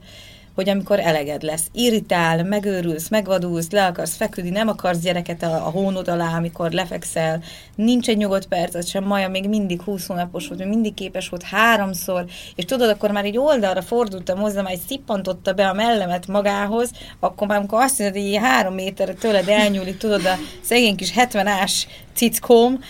hogy 0.54 0.68
amikor 0.68 1.00
eleged 1.00 1.42
lesz, 1.42 1.66
irritál, 1.72 2.44
megőrülsz, 2.44 3.08
megvadulsz, 3.08 3.70
le 3.70 3.86
akarsz 3.86 4.16
feküdni, 4.16 4.50
nem 4.50 4.68
akarsz 4.68 4.98
gyereket 4.98 5.42
a, 5.42 5.66
a 5.66 5.70
hónod 5.70 6.08
alá, 6.08 6.36
amikor 6.36 6.70
lefekszel, 6.70 7.42
nincs 7.74 8.08
egy 8.08 8.16
nyugodt 8.16 8.46
percet 8.46 8.86
sem, 8.86 9.04
Maja 9.04 9.28
még 9.28 9.48
mindig 9.48 9.82
20 9.82 10.06
hónapos 10.06 10.46
volt, 10.46 10.60
még 10.60 10.68
mindig 10.68 10.94
képes 10.94 11.28
volt 11.28 11.42
háromszor, 11.42 12.24
és 12.54 12.64
tudod, 12.64 12.88
akkor 12.88 13.10
már 13.10 13.24
egy 13.24 13.38
oldalra 13.38 13.82
fordultam 13.82 14.38
hozzá, 14.38 14.62
már 14.62 14.72
egy 14.72 14.82
szippantotta 14.88 15.52
be 15.52 15.68
a 15.68 15.72
mellemet 15.72 16.26
magához, 16.26 16.90
akkor 17.20 17.46
már 17.46 17.58
amikor 17.58 17.82
azt 17.82 17.98
mondod, 17.98 18.22
hogy 18.22 18.36
három 18.36 18.74
méterre 18.74 19.12
tőled 19.12 19.48
elnyúlik, 19.48 19.96
tudod, 19.96 20.24
a 20.24 20.36
szegény 20.60 20.96
kis 20.96 21.12
70 21.12 21.46
ás 21.46 21.86
cickóm, 22.14 22.80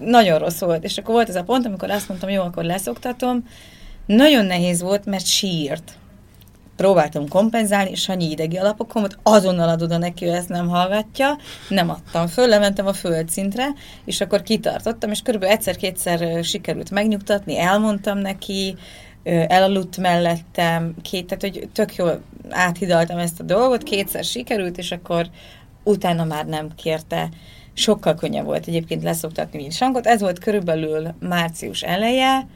nagyon 0.00 0.38
rossz 0.38 0.60
volt. 0.60 0.84
És 0.84 0.98
akkor 0.98 1.14
volt 1.14 1.28
ez 1.28 1.36
a 1.36 1.42
pont, 1.42 1.66
amikor 1.66 1.90
azt 1.90 2.08
mondtam, 2.08 2.30
jó, 2.30 2.42
akkor 2.42 2.64
leszoktatom, 2.64 3.44
nagyon 4.06 4.44
nehéz 4.44 4.82
volt, 4.82 5.04
mert 5.04 5.26
sírt 5.26 5.92
próbáltam 6.78 7.28
kompenzálni, 7.28 7.90
és 7.90 8.08
annyi 8.08 8.30
idegi 8.30 8.56
alapokon, 8.56 9.02
hogy 9.02 9.16
azonnal 9.22 9.68
adod 9.68 9.92
a 9.92 9.98
neki, 9.98 10.26
ő 10.26 10.32
ezt 10.32 10.48
nem 10.48 10.68
hallgatja, 10.68 11.36
nem 11.68 11.90
adtam 11.90 12.26
föl, 12.26 12.48
lementem 12.48 12.86
a 12.86 12.92
földszintre, 12.92 13.66
és 14.04 14.20
akkor 14.20 14.42
kitartottam, 14.42 15.10
és 15.10 15.22
körülbelül 15.22 15.54
egyszer-kétszer 15.54 16.44
sikerült 16.44 16.90
megnyugtatni, 16.90 17.58
elmondtam 17.58 18.18
neki, 18.18 18.76
elaludt 19.24 19.96
mellettem, 19.96 20.94
két, 21.02 21.26
tehát 21.26 21.42
hogy 21.42 21.68
tök 21.72 21.94
jól 21.94 22.20
áthidaltam 22.50 23.18
ezt 23.18 23.40
a 23.40 23.44
dolgot, 23.44 23.82
kétszer 23.82 24.24
sikerült, 24.24 24.78
és 24.78 24.92
akkor 24.92 25.26
utána 25.84 26.24
már 26.24 26.46
nem 26.46 26.68
kérte. 26.76 27.28
Sokkal 27.72 28.14
könnyebb 28.14 28.44
volt 28.44 28.66
egyébként 28.66 29.02
leszoktatni, 29.02 29.58
mint 29.58 29.72
Sankot. 29.72 30.06
Ez 30.06 30.20
volt 30.20 30.38
körülbelül 30.38 31.14
március 31.20 31.82
eleje, 31.82 32.46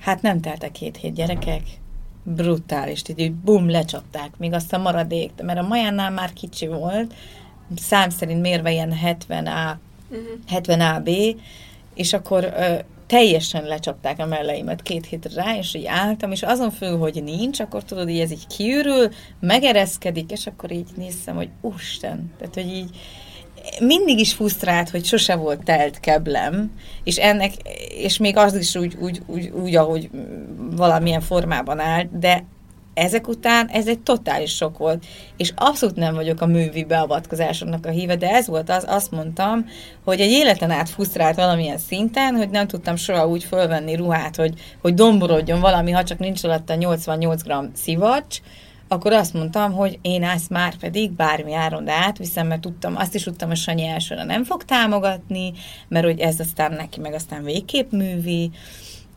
hát 0.00 0.22
nem 0.22 0.40
teltek 0.40 0.72
két 0.72 0.96
hét 0.96 1.14
gyerekek, 1.14 1.62
brutális, 2.22 3.02
így, 3.08 3.18
így 3.18 3.32
bum, 3.32 3.70
lecsapták, 3.70 4.30
még 4.38 4.52
azt 4.52 4.72
a 4.72 4.78
maradék, 4.78 5.30
mert 5.42 5.58
a 5.58 5.66
Majánál 5.66 6.10
már 6.10 6.32
kicsi 6.32 6.66
volt, 6.66 7.14
szám 7.76 8.10
szerint 8.10 8.40
mérve 8.40 8.72
ilyen 8.72 8.92
70 8.92 9.46
A, 9.46 9.78
uh-huh. 10.10 10.26
70 10.46 10.80
AB, 10.80 11.08
és 11.94 12.12
akkor 12.12 12.44
ö, 12.44 12.74
teljesen 13.06 13.64
lecsapták 13.64 14.18
a 14.18 14.26
melleimet 14.26 14.82
két 14.82 15.06
hétre 15.06 15.42
rá, 15.42 15.56
és 15.56 15.74
így 15.74 15.86
álltam, 15.86 16.32
és 16.32 16.42
azon 16.42 16.70
fő, 16.70 16.96
hogy 16.96 17.22
nincs, 17.24 17.60
akkor 17.60 17.84
tudod, 17.84 18.08
így 18.08 18.20
ez 18.20 18.30
így 18.30 18.46
kiürül, 18.46 19.08
megereszkedik, 19.40 20.30
és 20.30 20.46
akkor 20.46 20.72
így 20.72 20.88
néztem, 20.96 21.36
hogy 21.36 21.50
ústen, 21.60 22.32
tehát, 22.38 22.54
hogy 22.54 22.66
így 22.66 22.90
mindig 23.80 24.18
is 24.18 24.32
frusztrált, 24.32 24.90
hogy 24.90 25.04
sose 25.04 25.34
volt 25.34 25.64
telt 25.64 26.00
keblem, 26.00 26.70
és 27.04 27.16
ennek, 27.16 27.52
és 27.96 28.18
még 28.18 28.36
az 28.36 28.54
is 28.54 28.76
úgy, 28.76 28.96
úgy, 29.00 29.22
úgy, 29.26 29.48
úgy 29.48 29.76
ahogy 29.76 30.10
valamilyen 30.70 31.20
formában 31.20 31.80
áll, 31.80 32.04
de 32.10 32.44
ezek 32.94 33.28
után 33.28 33.66
ez 33.66 33.88
egy 33.88 34.00
totális 34.00 34.54
sok 34.54 34.78
volt, 34.78 35.04
és 35.36 35.52
abszolút 35.56 35.96
nem 35.96 36.14
vagyok 36.14 36.40
a 36.40 36.46
művi 36.46 36.84
beavatkozásoknak 36.84 37.86
a 37.86 37.90
híve, 37.90 38.16
de 38.16 38.28
ez 38.28 38.46
volt 38.46 38.70
az, 38.70 38.84
azt 38.88 39.10
mondtam, 39.10 39.66
hogy 40.04 40.20
egy 40.20 40.30
életen 40.30 40.70
át 40.70 40.88
frusztrált 40.88 41.36
valamilyen 41.36 41.78
szinten, 41.78 42.34
hogy 42.34 42.50
nem 42.50 42.66
tudtam 42.66 42.96
soha 42.96 43.26
úgy 43.28 43.44
fölvenni 43.44 43.96
ruhát, 43.96 44.36
hogy, 44.36 44.54
hogy 44.80 44.94
domborodjon 44.94 45.60
valami, 45.60 45.90
ha 45.90 46.04
csak 46.04 46.18
nincs 46.18 46.44
alatta 46.44 46.74
88 46.74 47.42
g 47.42 47.52
szivacs, 47.74 48.40
akkor 48.92 49.12
azt 49.12 49.34
mondtam, 49.34 49.72
hogy 49.72 49.98
én 50.02 50.24
ezt 50.24 50.50
már 50.50 50.76
pedig 50.76 51.10
bármi 51.10 51.54
áron, 51.54 51.84
de 51.84 51.92
átviszem, 51.92 52.46
mert 52.46 52.60
tudtam, 52.60 52.96
azt 52.96 53.14
is 53.14 53.22
tudtam, 53.22 53.48
hogy 53.48 53.56
Sanyi 53.56 53.86
elsőre 53.86 54.24
nem 54.24 54.44
fog 54.44 54.64
támogatni, 54.64 55.52
mert 55.88 56.04
hogy 56.04 56.18
ez 56.18 56.40
aztán 56.40 56.72
neki 56.72 57.00
meg 57.00 57.12
aztán 57.14 57.44
végképp 57.44 57.92
művi, 57.92 58.50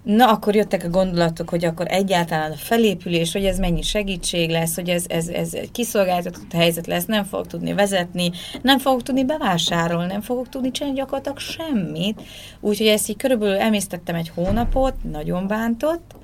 Na, 0.04 0.30
akkor 0.30 0.56
jöttek 0.56 0.84
a 0.84 0.90
gondolatok, 0.90 1.50
hogy 1.50 1.66
akkor 1.66 1.86
egyáltalán 1.90 2.52
a 2.52 2.56
felépülés, 2.56 3.32
hogy 3.32 3.46
ez 3.46 3.60
mennyi 3.60 3.82
segítség 3.82 4.50
lesz, 4.50 4.76
hogy 4.76 4.90
ez, 4.90 5.06
ez, 5.08 5.28
ez 5.28 5.54
egy 5.54 5.72
kiszolgáltatott 5.72 6.52
helyzet 6.52 6.88
lesz, 6.88 7.06
nem 7.06 7.24
fogok 7.24 7.48
tudni 7.48 7.74
vezetni, 7.74 8.32
nem 8.62 8.80
fogok 8.80 9.04
tudni 9.04 9.26
bevásárolni, 9.26 10.12
nem 10.12 10.22
fogok 10.22 10.50
tudni 10.50 10.72
csinálni 10.72 10.98
gyakorlatilag 10.98 11.38
semmit. 11.38 12.22
Úgyhogy 12.60 12.88
ezt 12.88 13.10
így 13.10 13.18
körülbelül 13.18 13.58
emésztettem 13.58 14.16
egy 14.16 14.32
hónapot, 14.36 14.94
nagyon 15.04 15.48
bántott, 15.48 16.16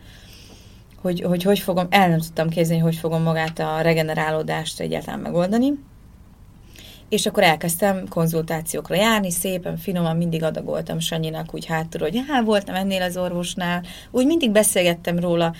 hogy, 1.02 1.22
hogy 1.22 1.44
hogy 1.44 1.60
fogom, 1.60 1.88
el 1.90 2.10
nem 2.10 2.20
tudtam 2.20 2.50
képzelni, 2.50 2.82
hogy 2.82 2.96
fogom 2.96 3.22
magát 3.22 3.60
a 3.60 3.82
regenerálódást 3.82 4.80
egyáltalán 4.80 5.20
megoldani. 5.20 5.74
És 7.10 7.26
akkor 7.26 7.44
elkezdtem 7.44 8.08
konzultációkra 8.10 8.96
járni, 8.96 9.32
szépen, 9.32 9.78
finoman 9.78 10.18
mindig 10.18 10.44
adagoltam 10.44 11.00
Sanyinak 11.00 11.54
úgy 11.54 11.66
hátul, 11.66 12.02
hogy 12.02 12.24
hát 12.28 12.46
voltam 12.46 12.76
ennél 12.76 13.02
az 13.02 13.18
orvosnál, 13.18 13.84
úgy 14.12 14.26
mindig 14.26 14.52
beszélgettem 14.52 15.20
róla, 15.20 15.54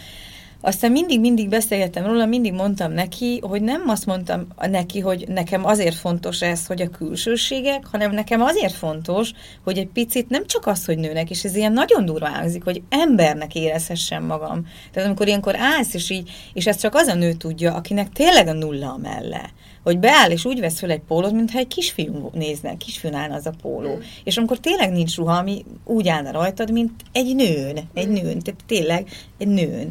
aztán 0.62 0.92
mindig-mindig 0.92 1.50
beszélgettem 1.50 2.06
róla, 2.06 2.26
mindig 2.26 2.54
mondtam 2.54 2.92
neki, 2.92 3.40
hogy 3.44 3.62
nem 3.62 3.84
azt 3.88 4.06
mondtam 4.06 4.48
neki, 4.70 5.00
hogy 5.00 5.28
nekem 5.28 5.66
azért 5.66 5.96
fontos 5.96 6.42
ez, 6.42 6.66
hogy 6.66 6.82
a 6.82 6.90
külsőségek, 6.90 7.86
hanem 7.92 8.12
nekem 8.12 8.42
azért 8.42 8.74
fontos, 8.74 9.32
hogy 9.64 9.78
egy 9.78 9.88
picit 9.88 10.30
nem 10.30 10.46
csak 10.46 10.68
az, 10.68 10.86
hogy 10.86 10.98
nőnek, 10.98 11.30
és 11.30 11.44
ez 11.44 11.56
ilyen 11.56 11.74
nagyon 11.74 12.06
durva 12.06 12.28
hangzik, 12.28 12.64
hogy 12.64 12.82
embernek 12.90 13.56
érezhessem 13.56 14.24
magam. 14.24 14.68
Tehát 14.92 15.08
amikor 15.08 15.28
ilyenkor 15.28 15.56
állsz, 15.56 15.94
és 15.94 16.10
így, 16.10 16.30
és 16.54 16.68
ezt 16.68 16.80
csak 16.80 16.96
az 16.96 17.08
a 17.08 17.16
nő 17.16 17.34
tudja, 17.34 17.74
akinek 17.74 18.10
tényleg 18.10 18.48
a 18.48 18.54
nulla 18.54 18.92
a 18.92 18.98
melle 18.98 19.50
hogy 19.84 20.00
beáll 20.00 20.32
és 20.32 20.46
úgy 20.46 20.60
vesz 20.60 20.80
fel 20.80 20.90
egy 20.90 21.02
pólót, 21.08 21.32
mintha 21.32 21.60
egy 21.60 21.68
kisfiú 21.68 22.30
nézne, 22.34 22.78
kisfiú 22.78 23.14
állna 23.14 23.36
az 23.36 23.46
a 23.46 23.54
póló. 23.62 23.96
Mm. 23.96 24.00
És 24.24 24.38
amikor 24.38 24.60
tényleg 24.60 24.92
nincs 24.92 25.16
ruha, 25.16 25.38
ami 25.38 25.66
úgy 25.86 26.08
állna 26.08 26.32
rajtad, 26.32 26.72
mint 26.72 26.92
egy 27.12 27.36
nőn, 27.36 27.90
egy 27.94 28.08
mm. 28.08 28.14
nőn, 28.14 28.40
tehát 28.40 28.60
tényleg 28.66 29.10
egy 29.38 29.48
nőn. 29.48 29.90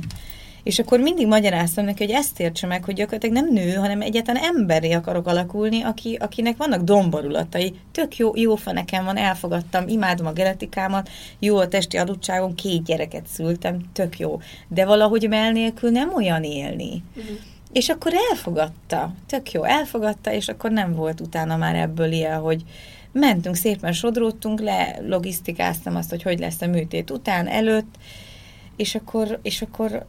És 0.63 0.79
akkor 0.79 1.01
mindig 1.01 1.27
magyaráztam 1.27 1.85
neki, 1.85 2.05
hogy 2.05 2.15
ezt 2.15 2.41
értse 2.41 2.67
meg, 2.67 2.85
hogy 2.85 2.95
gyakorlatilag 2.95 3.35
nem 3.35 3.53
nő, 3.53 3.73
hanem 3.73 4.01
egyáltalán 4.01 4.43
emberi 4.45 4.93
akarok 4.93 5.27
alakulni, 5.27 5.83
aki, 5.83 6.15
akinek 6.21 6.57
vannak 6.57 6.83
domborulatai. 6.83 7.75
Tök 7.93 8.17
jó, 8.17 8.33
jó 8.35 8.57
fa 8.57 8.73
nekem 8.73 9.05
van, 9.05 9.17
elfogadtam, 9.17 9.89
imádom 9.89 10.27
a 10.27 10.33
genetikámat, 10.33 11.11
jó 11.39 11.57
a 11.57 11.69
testi 11.69 11.97
adottságom, 11.97 12.55
két 12.55 12.85
gyereket 12.85 13.27
szültem, 13.27 13.79
tök 13.93 14.19
jó. 14.19 14.41
De 14.69 14.85
valahogy 14.85 15.29
mell 15.29 15.53
nélkül 15.53 15.91
nem 15.91 16.15
olyan 16.15 16.43
élni. 16.43 17.03
Uh-huh. 17.17 17.37
És 17.73 17.89
akkor 17.89 18.13
elfogadta, 18.31 19.13
tök 19.27 19.53
jó, 19.53 19.65
elfogadta, 19.65 20.33
és 20.33 20.49
akkor 20.49 20.71
nem 20.71 20.95
volt 20.95 21.21
utána 21.21 21.57
már 21.57 21.75
ebből 21.75 22.13
ilyen, 22.13 22.41
hogy 22.41 22.63
mentünk 23.13 23.55
szépen, 23.55 23.93
sodródtunk 23.93 24.61
le, 24.61 24.99
logisztikáztam 25.07 25.97
azt, 25.97 26.11
hogy 26.11 26.23
hogy 26.23 26.39
lesz 26.39 26.61
a 26.61 26.67
műtét 26.67 27.11
után, 27.11 27.47
előtt, 27.47 27.95
és 28.81 28.95
akkor, 28.95 29.39
és 29.43 29.63
akkor 29.63 30.07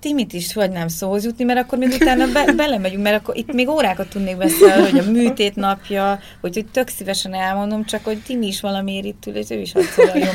Timit 0.00 0.32
is 0.32 0.52
nem 0.52 0.88
szóhoz 0.88 1.24
jutni, 1.24 1.44
mert 1.44 1.58
akkor 1.58 1.78
még 1.78 1.96
utána 2.00 2.32
be, 2.32 2.52
belemegyünk, 2.62 3.02
mert 3.02 3.20
akkor 3.20 3.36
itt 3.36 3.52
még 3.52 3.68
órákat 3.68 4.08
tudnék 4.08 4.36
beszélni, 4.36 4.90
hogy 4.90 4.98
a 4.98 5.10
műtét 5.10 5.54
napja, 5.54 6.20
hogy, 6.40 6.54
hogy 6.54 6.66
tök 6.66 6.88
szívesen 6.88 7.34
elmondom, 7.34 7.84
csak 7.84 8.04
hogy 8.04 8.22
Timi 8.22 8.46
is 8.46 8.60
valamiért 8.60 9.04
itt 9.04 9.26
ül, 9.26 9.36
és 9.36 9.50
ő 9.50 9.60
is 9.60 9.72
szólaljon 9.94 10.28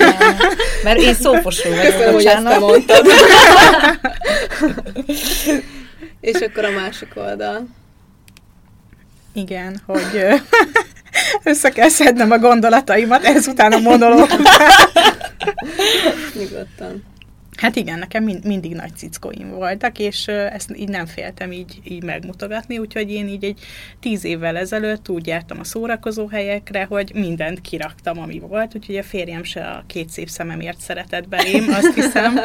Mert 0.84 1.00
én 1.00 1.14
szófosó 1.14 1.70
vagyok, 1.70 1.84
Köszönöm, 1.84 2.14
hogy 2.14 2.26
ezt 2.26 2.60
mondtad. 2.60 3.06
és 6.32 6.40
akkor 6.40 6.66
a 6.66 6.72
másik 6.72 7.12
oldal. 7.16 7.68
Igen, 9.34 9.82
hogy 9.86 10.42
össze 11.44 11.70
kell 11.70 11.90
szednem 11.90 12.32
a 12.32 12.38
gondolataimat 12.38 13.24
ezután 13.24 13.72
a 13.72 13.80
monológ 13.80 14.30
Nyugodtan. 16.40 17.04
Hát 17.58 17.76
igen, 17.76 18.00
nekem 18.00 18.24
mind, 18.24 18.46
mindig 18.46 18.74
nagy 18.74 18.96
cickóim 18.96 19.50
voltak, 19.50 20.00
és 20.00 20.28
ezt 20.28 20.72
így 20.76 20.90
nem 20.90 21.06
féltem 21.06 21.52
így, 21.52 21.80
így 21.84 22.04
megmutogatni, 22.04 22.78
úgyhogy 22.78 23.12
én 23.12 23.28
így 23.28 23.44
egy 23.44 23.60
tíz 24.00 24.24
évvel 24.24 24.58
ezelőtt 24.58 25.10
úgy 25.10 25.28
jártam 25.28 25.60
a 25.60 25.64
szórakozó 25.64 26.28
helyekre, 26.28 26.84
hogy 26.84 27.12
mindent 27.14 27.62
kiraktam, 27.62 28.20
ami 28.20 28.40
volt, 28.40 28.76
úgyhogy 28.76 28.98
a 28.98 29.04
férjem 29.04 29.44
se 29.44 29.66
a 29.66 29.84
két 29.88 30.10
szép 30.10 30.30
szememért 30.30 30.80
szeretett 30.80 31.28
belém, 31.28 31.70
azt 31.70 31.94
hiszem. 31.94 32.40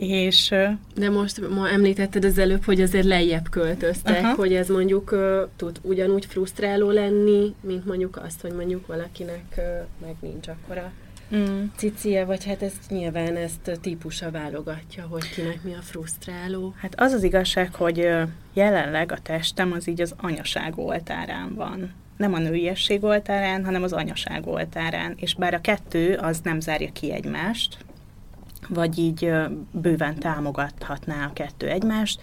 És, 0.00 0.54
De 0.94 1.10
most 1.10 1.48
ma 1.48 1.68
említetted 1.68 2.24
az 2.24 2.38
előbb, 2.38 2.64
hogy 2.64 2.80
azért 2.80 3.06
lejjebb 3.06 3.48
költöztek, 3.50 4.20
uh-huh. 4.20 4.36
hogy 4.36 4.54
ez 4.54 4.68
mondjuk 4.68 5.12
uh, 5.12 5.48
tud 5.56 5.78
ugyanúgy 5.82 6.26
frusztráló 6.26 6.90
lenni, 6.90 7.54
mint 7.60 7.86
mondjuk 7.86 8.20
azt, 8.24 8.40
hogy 8.40 8.52
mondjuk 8.52 8.86
valakinek 8.86 9.44
uh, 9.56 9.64
meg 10.00 10.14
nincs 10.20 10.48
akkora 10.48 10.92
mm. 11.34 11.64
cicie, 11.76 12.24
vagy 12.24 12.44
hát 12.44 12.62
ezt 12.62 12.90
nyilván 12.90 13.36
ezt 13.36 13.78
típusa 13.80 14.30
válogatja, 14.30 15.06
hogy 15.10 15.30
kinek 15.30 15.62
mi 15.62 15.72
a 15.72 15.82
frusztráló. 15.82 16.74
Hát 16.76 17.00
az 17.00 17.12
az 17.12 17.22
igazság, 17.22 17.74
hogy 17.74 18.10
jelenleg 18.52 19.12
a 19.12 19.18
testem 19.22 19.72
az 19.72 19.88
így 19.88 20.00
az 20.00 20.14
anyaság 20.16 20.78
oltárán 20.78 21.54
van. 21.54 21.92
Nem 22.16 22.34
a 22.34 22.38
nőiesség 22.38 23.04
oltárán, 23.04 23.64
hanem 23.64 23.82
az 23.82 23.92
anyaság 23.92 24.46
oltárán. 24.46 25.14
És 25.16 25.34
bár 25.34 25.54
a 25.54 25.60
kettő 25.60 26.14
az 26.14 26.40
nem 26.42 26.60
zárja 26.60 26.92
ki 26.92 27.12
egymást, 27.12 27.76
vagy 28.68 28.98
így 28.98 29.32
bőven 29.70 30.18
támogathatná 30.18 31.26
a 31.26 31.32
kettő 31.32 31.68
egymást, 31.68 32.20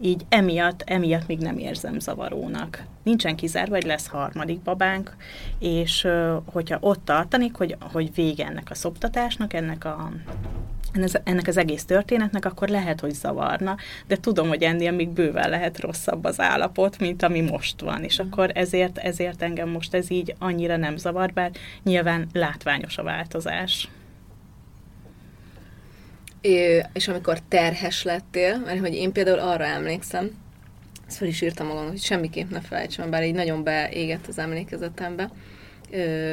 így 0.00 0.26
emiatt, 0.28 0.82
emiatt 0.86 1.26
még 1.26 1.38
nem 1.38 1.58
érzem 1.58 1.98
zavarónak. 1.98 2.82
Nincsen 3.02 3.36
kizárva, 3.36 3.70
vagy 3.70 3.84
lesz 3.84 4.06
harmadik 4.06 4.60
babánk, 4.60 5.16
és 5.58 6.08
hogyha 6.44 6.78
ott 6.80 7.04
tartanik, 7.04 7.56
hogy, 7.56 7.76
hogy 7.92 8.14
vége 8.14 8.46
ennek 8.46 8.70
a 8.70 8.74
szoptatásnak, 8.74 9.52
ennek 9.52 9.84
a 9.84 10.10
ennek 11.24 11.46
az 11.46 11.56
egész 11.56 11.84
történetnek, 11.84 12.44
akkor 12.44 12.68
lehet, 12.68 13.00
hogy 13.00 13.14
zavarna, 13.14 13.76
de 14.06 14.16
tudom, 14.16 14.48
hogy 14.48 14.62
ennél 14.62 14.92
még 14.92 15.08
bőven 15.08 15.50
lehet 15.50 15.80
rosszabb 15.80 16.24
az 16.24 16.40
állapot, 16.40 16.98
mint 16.98 17.22
ami 17.22 17.40
most 17.40 17.80
van, 17.80 18.02
és 18.02 18.18
akkor 18.18 18.50
ezért, 18.54 18.98
ezért 18.98 19.42
engem 19.42 19.68
most 19.68 19.94
ez 19.94 20.10
így 20.10 20.34
annyira 20.38 20.76
nem 20.76 20.96
zavar, 20.96 21.32
bár 21.32 21.50
nyilván 21.82 22.26
látványos 22.32 22.98
a 22.98 23.02
változás 23.02 23.88
és 26.92 27.08
amikor 27.08 27.38
terhes 27.48 28.02
lettél, 28.02 28.58
mert 28.58 28.80
hogy 28.80 28.94
én 28.94 29.12
például 29.12 29.38
arra 29.38 29.64
emlékszem, 29.64 30.30
ezt 31.06 31.16
fel 31.16 31.28
is 31.28 31.40
írtam 31.40 31.66
magam, 31.66 31.88
hogy 31.88 32.02
semmiképp 32.02 32.50
ne 32.50 32.60
felejtsem, 32.60 33.10
bár 33.10 33.24
így 33.24 33.34
nagyon 33.34 33.62
beégett 33.62 34.26
az 34.26 34.38
emlékezetembe, 34.38 35.30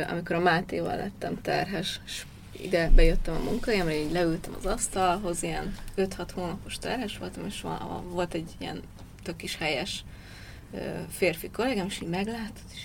amikor 0.10 0.36
a 0.36 0.40
Mátéval 0.40 0.96
lettem 0.96 1.42
terhes, 1.42 2.00
és 2.06 2.24
ide 2.62 2.92
bejöttem 2.96 3.36
a 3.36 3.44
munkahelyemre, 3.44 3.96
így 3.96 4.12
leültem 4.12 4.56
az 4.58 4.66
asztalhoz, 4.66 5.44
ilyen 5.44 5.76
5-6 5.98 6.28
hónapos 6.34 6.78
terhes 6.78 7.18
voltam, 7.18 7.46
és 7.46 7.66
volt 8.10 8.34
egy 8.34 8.50
ilyen 8.58 8.82
tök 9.24 9.44
is 9.44 9.58
helyes 9.58 10.04
férfi 11.12 11.50
kollégám, 11.50 11.86
és 11.86 12.02
így 12.02 12.10
meglátod, 12.10 12.64
és 12.74 12.82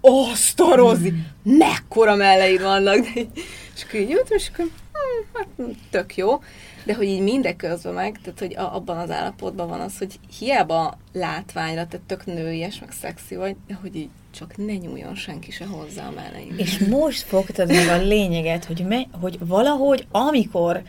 azt 0.00 0.60
a 0.60 0.74
Rozi, 0.74 1.12
mekkora 1.42 2.14
melleid 2.14 2.62
vannak. 2.62 3.06
és 3.76 3.84
akkor 3.84 4.00
így 4.00 4.08
jöttem, 4.08 4.36
és 4.36 4.50
akkor 4.52 4.64
hm, 4.64 5.38
hát 5.38 5.46
tök 5.90 6.16
jó 6.16 6.42
de 6.84 6.94
hogy 6.94 7.06
így 7.06 7.20
mindeközben 7.20 7.94
meg, 7.94 8.20
tehát 8.22 8.38
hogy 8.38 8.56
a, 8.56 8.74
abban 8.74 8.98
az 8.98 9.10
állapotban 9.10 9.68
van 9.68 9.80
az, 9.80 9.98
hogy 9.98 10.18
hiába 10.38 10.98
látványra, 11.12 11.86
tehát 11.86 12.06
tök 12.06 12.26
nőies, 12.26 12.80
meg 12.80 12.90
szexi 12.90 13.36
vagy, 13.36 13.56
de 13.66 13.78
hogy 13.80 13.96
így 13.96 14.08
csak 14.30 14.56
ne 14.56 14.74
nyúljon 14.74 15.14
senki 15.14 15.50
se 15.50 15.66
hozzá 15.66 16.06
a 16.06 16.10
melleim. 16.10 16.54
És 16.56 16.78
most 16.78 17.22
fogtad 17.22 17.68
meg 17.68 17.88
a 17.88 17.96
lényeget, 18.02 18.64
hogy, 18.64 18.84
me, 18.88 19.06
hogy 19.20 19.38
valahogy 19.46 20.06
amikor 20.10 20.82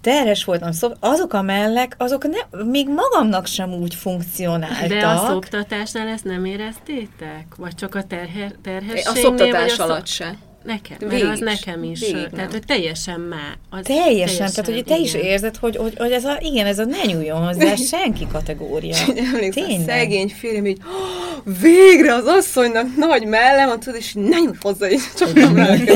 terhes 0.00 0.44
voltam, 0.44 0.72
szóval 0.72 0.96
azok 1.00 1.32
a 1.32 1.42
mellek, 1.42 1.94
azok 1.98 2.24
ne, 2.28 2.62
még 2.64 2.88
magamnak 2.88 3.46
sem 3.46 3.72
úgy 3.72 3.94
funkcionáltak. 3.94 4.88
De 4.88 5.06
a 5.06 5.16
szoptatásnál 5.16 6.08
ezt 6.08 6.24
nem 6.24 6.44
éreztétek? 6.44 7.54
Vagy 7.56 7.74
csak 7.74 7.94
a 7.94 8.04
terhe, 8.04 8.52
terhességnél? 8.62 9.12
A 9.12 9.14
szoptatás 9.14 9.78
alatt 9.78 10.06
se. 10.06 10.36
Nekem, 10.64 10.96
mert 11.00 11.12
végig, 11.12 11.26
az 11.26 11.38
nekem 11.38 11.84
is. 11.84 12.00
Végig 12.00 12.28
tehát, 12.28 12.52
hogy 12.52 12.62
teljesen 12.66 13.20
má. 13.20 13.56
Az 13.70 13.84
teljesen, 13.84 14.14
teljesen, 14.14 14.50
tehát 14.50 14.64
hogy 14.64 14.84
te 14.84 14.94
igen. 14.94 15.04
is 15.04 15.14
érzed, 15.14 15.56
hogy, 15.56 15.76
hogy, 15.76 15.94
hogy 15.96 16.12
ez 16.12 16.24
a, 16.24 16.38
igen, 16.40 16.66
ez 16.66 16.78
a 16.78 16.84
ne 16.84 17.04
nyúljon 17.04 17.44
hozzá 17.46 17.74
senki 17.96 18.26
kategória. 18.32 18.96
Tényleg. 19.50 19.82
szegény 19.86 20.28
férjem 20.28 20.66
így, 20.66 20.78
oh, 20.80 21.54
végre 21.60 22.14
az 22.14 22.24
asszonynak 22.26 22.96
nagy 22.96 23.24
mellem, 23.24 23.68
van, 23.68 23.80
tudod, 23.80 23.98
és 23.98 24.12
ne 24.12 24.38
nyújt 24.38 24.62
hozzá, 24.62 24.86
és 24.88 25.02
csak 25.16 25.34
nem 25.34 25.52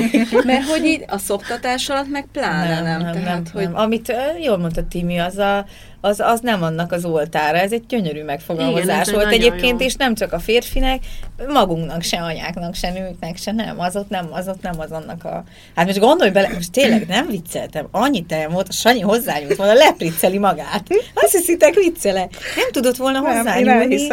Mert 0.46 0.68
hogy 0.68 0.85
így 0.85 1.04
a 1.06 1.18
szoptatás 1.18 1.88
alatt 1.88 2.11
meg 2.11 2.26
pláne 2.32 2.75
nem. 2.75 2.85
nem, 2.85 3.00
nem, 3.00 3.12
tehát, 3.12 3.25
nem, 3.25 3.52
hogy... 3.52 3.62
nem. 3.62 3.76
Amit 3.76 4.12
jól 4.42 4.58
mondta 4.58 4.87
Timi, 4.88 5.18
az 5.18 5.38
a 5.38 5.66
az, 6.06 6.20
az 6.20 6.40
nem 6.40 6.62
annak 6.62 6.92
az 6.92 7.04
oltára. 7.04 7.58
Ez 7.58 7.72
egy 7.72 7.86
gyönyörű 7.86 8.22
megfogalmazás 8.25 9.08
Igen, 9.08 9.20
volt 9.20 9.32
egyébként, 9.32 9.80
jó. 9.80 9.86
és 9.86 9.94
nem 9.94 10.14
csak 10.14 10.32
a 10.32 10.38
férfinek, 10.38 11.04
magunknak 11.48 12.02
se, 12.02 12.16
anyáknak 12.16 12.75
se, 12.75 12.90
nőknek 12.90 13.36
se, 13.36 13.52
nem, 13.52 13.80
az 13.80 13.96
ott 13.96 14.08
nem, 14.08 14.28
az 14.30 14.48
ott 14.48 14.62
nem 14.62 14.80
az 14.80 14.90
annak 14.90 15.25
a... 15.25 15.44
Hát 15.75 15.86
most 15.86 15.98
gondolj 15.98 16.30
bele, 16.30 16.48
most 16.54 16.72
tényleg 16.72 17.06
nem 17.06 17.26
vicceltem, 17.26 17.88
annyi 17.90 18.25
tejem 18.26 18.50
volt, 18.50 18.68
a 18.68 18.72
Sanyi 18.72 19.00
hozzányúlt 19.00 19.56
volna, 19.56 19.72
lepricceli 19.72 20.38
magát. 20.38 20.82
Azt 21.14 21.32
hiszitek 21.32 21.75
viccele. 21.75 22.28
Nem 22.56 22.70
tudott 22.70 22.96
volna 22.96 23.18
hozzányúlni. 23.18 24.06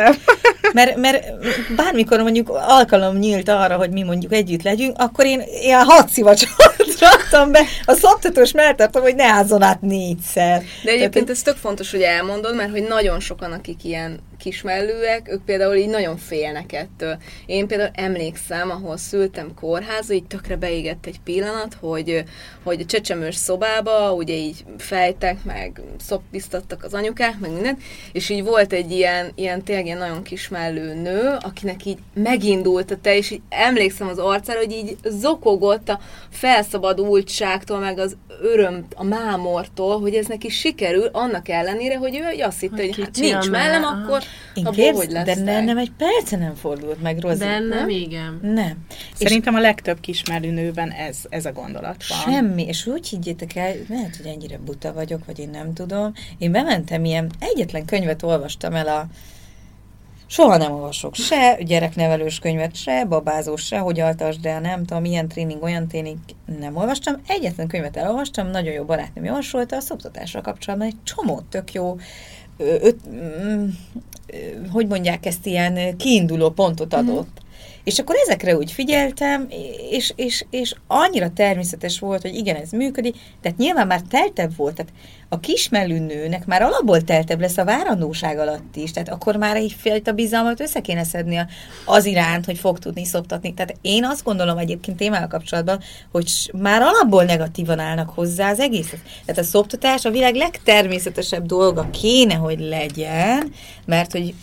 Mert, 0.74 0.96
mert 0.96 1.24
bármikor 1.76 2.22
mondjuk 2.22 2.50
alkalom 2.68 3.18
nyílt 3.18 3.50
arra, 3.50 3.78
hogy 3.78 3.90
mi 3.90 4.04
mondjuk 4.04 4.34
együtt 4.34 4.64
legyünk, 4.64 4.98
akkor 4.98 5.26
én 5.26 5.44
ilyen 5.62 5.84
hat 5.84 6.10
szivacsot 6.10 6.50
raktam 7.34 7.52
be, 7.52 7.66
a 7.86 7.94
szoptatós 7.94 8.52
melltartom, 8.52 9.02
hogy 9.02 9.16
ne 9.16 9.26
ázzon 9.26 9.62
át 9.62 9.82
négyszer. 9.82 10.64
De 10.84 10.92
egyébként 10.92 11.14
Tehát, 11.14 11.30
ez 11.30 11.42
tök 11.42 11.58
fontos, 11.58 11.92
hogy 11.92 12.02
elmondod, 12.02 12.56
mert 12.56 12.72
hogy 12.72 12.84
nagyon 12.88 13.20
sokan, 13.20 13.52
akik 13.52 13.84
ilyen 13.84 14.20
kismellőek, 14.44 15.32
ők 15.32 15.44
például 15.44 15.76
így 15.76 15.90
nagyon 15.90 16.18
félnek 16.18 16.74
ettől. 16.74 17.18
Én 17.46 17.68
például 17.68 17.92
emlékszem, 17.94 18.70
ahol 18.70 18.98
szültem 18.98 19.54
kórházba, 19.54 20.14
így 20.14 20.28
tökre 20.28 20.56
beégett 20.56 21.06
egy 21.06 21.20
pillanat, 21.24 21.78
hogy, 21.80 22.24
hogy 22.64 22.86
csecsemős 22.86 23.36
szobába 23.36 24.14
ugye 24.14 24.34
így 24.34 24.66
fejtek, 24.78 25.44
meg 25.44 25.82
szoppisztattak 26.00 26.84
az 26.84 26.94
anyukák, 26.94 27.40
meg 27.40 27.52
mindent, 27.52 27.82
és 28.12 28.30
így 28.30 28.44
volt 28.44 28.74
egy 28.74 28.92
ilyen, 28.92 29.32
ilyen 29.36 29.64
tényleg 29.64 29.86
ilyen 29.86 29.98
nagyon 29.98 30.24
kismellő 30.24 30.94
nő, 30.94 31.38
akinek 31.40 31.86
így 31.86 31.98
megindult 32.14 32.92
a 32.92 32.98
te, 33.02 33.18
és 33.18 33.32
így 33.32 33.42
emlékszem 33.50 34.08
az 34.08 34.18
arcára, 34.18 34.60
hogy 34.60 34.72
így 34.72 34.96
zokogott 35.04 35.90
a 35.90 36.00
felszabadultságtól, 36.30 37.80
meg 37.80 38.00
az 38.00 38.18
öröm, 38.42 38.86
a 38.96 39.04
mámortól, 39.04 40.00
hogy 40.00 40.16
ez 40.16 40.26
neki 40.26 40.50
sikerül, 40.50 41.10
annak 41.12 41.50
ellenére, 41.50 41.98
hogy 41.98 42.16
ő 42.16 42.44
azt 42.44 42.60
hitte, 42.60 42.82
hogy, 42.82 42.96
hogy 42.96 43.04
hát 43.04 43.18
nincs 43.18 43.50
mellem, 43.50 43.84
akkor 43.84 44.24
én 44.54 44.64
képz, 44.64 44.98
hogy 44.98 45.12
lesz 45.12 45.26
de 45.26 45.36
ne, 45.36 45.62
nem 45.62 45.78
egy 45.78 45.92
perce 45.98 46.38
nem 46.38 46.56
fordult 46.56 47.02
meg 47.02 47.20
Rozi. 47.20 47.38
De 47.38 47.46
nem, 47.46 47.68
nem, 47.68 47.90
igen. 47.90 48.40
Nem. 48.42 48.78
Szerintem 49.14 49.54
és 49.54 49.60
a 49.60 49.62
legtöbb 49.62 50.00
kismerő 50.00 50.52
nőben 50.52 50.90
ez, 50.90 51.18
ez 51.30 51.46
a 51.46 51.52
gondolat 51.52 52.08
van. 52.08 52.34
Semmi, 52.34 52.66
és 52.66 52.86
úgy 52.86 53.08
higgyétek 53.08 53.56
el, 53.56 53.76
lehet, 53.90 54.16
hogy 54.16 54.26
ennyire 54.26 54.58
buta 54.58 54.94
vagyok, 54.94 55.26
vagy 55.26 55.40
én 55.40 55.50
nem 55.50 55.74
tudom. 55.74 56.14
Én 56.38 56.52
bementem 56.52 57.06
ilyen, 57.06 57.32
egyetlen 57.40 57.86
könyvet 57.86 58.24
olvastam 58.24 58.74
el 58.74 58.88
a 58.88 59.08
Soha 60.34 60.58
nem 60.58 60.72
olvasok 60.72 61.16
se 61.16 61.58
gyereknevelős 61.64 62.40
könyvet, 62.40 62.76
se 62.76 63.06
babázós, 63.06 63.66
se 63.66 63.78
hogy 63.78 64.00
altasd 64.00 64.46
el, 64.46 64.60
nem 64.60 64.86
tudom, 64.86 65.02
milyen 65.02 65.28
tréning, 65.28 65.64
olyan 65.64 65.88
tréning 65.88 66.18
nem 66.60 66.76
olvastam. 66.76 67.22
Egyetlen 67.28 67.68
könyvet 67.68 67.98
elolvastam, 67.98 68.48
nagyon 68.48 68.74
jó 68.74 68.84
barátnőm 68.84 69.26
javasolta 69.26 69.76
a 69.76 69.80
szoptatásra 69.80 70.42
kapcsolatban 70.42 70.88
egy 70.88 71.04
csomó 71.04 71.42
tök 71.50 71.74
jó 71.74 71.98
öt, 72.82 73.00
hogy 74.72 74.88
mondják 74.88 75.26
ezt, 75.26 75.46
ilyen 75.46 75.98
kiinduló 75.98 76.50
pontot 76.50 76.94
adott. 76.94 77.42
És 77.84 78.00
akkor 78.00 78.16
ezekre 78.26 78.56
úgy 78.58 78.72
figyeltem, 78.72 79.48
és, 79.90 80.14
és, 80.16 80.46
és 80.50 80.76
annyira 80.88 81.30
természetes 81.30 82.00
volt, 82.00 82.22
hogy 82.22 82.36
igen, 82.36 82.56
ez 82.56 82.72
működik, 82.72 83.16
tehát 83.42 83.58
nyilván 83.58 83.88
már 83.88 84.02
teltebb 84.10 84.56
volt, 84.56 84.76
tehát 84.76 84.94
a 85.30 85.40
kismelű 85.40 86.00
nőnek 86.00 86.46
már 86.46 86.62
alapból 86.62 87.02
teltebb 87.02 87.40
lesz 87.40 87.58
a 87.58 87.66
várandóság 87.66 88.40
alatt 88.40 88.76
is, 88.76 88.92
tehát 88.92 89.10
akkor 89.10 89.36
már 89.36 89.56
egy 89.56 89.76
fajta 89.80 90.12
bizalmat 90.12 90.62
össze 90.62 90.82
kéne 90.82 91.04
szedni 91.04 91.46
az 91.86 92.06
iránt, 92.06 92.46
hogy 92.46 92.58
fog 92.58 92.80
tudni 92.80 93.06
szoptatni. 93.06 93.54
Tehát 93.54 93.76
én 93.82 94.06
azt 94.06 94.24
gondolom 94.24 94.58
egyébként 94.58 94.98
témával 94.98 95.28
kapcsolatban, 95.28 95.80
hogy 96.12 96.52
már 96.54 96.82
alapból 96.82 97.24
negatívan 97.24 97.80
állnak 97.80 98.10
hozzá 98.10 98.50
az 98.52 98.60
egészet. 98.60 99.00
Tehát 99.26 99.42
a 99.42 99.50
szoptatás 99.50 100.06
a 100.06 100.12
világ 100.12 100.36
legtermészetesebb 100.36 101.46
dolga 101.46 101.90
kéne, 101.90 102.34
hogy 102.34 102.60
legyen, 102.60 103.52
mert 103.86 104.12
hogy 104.12 104.34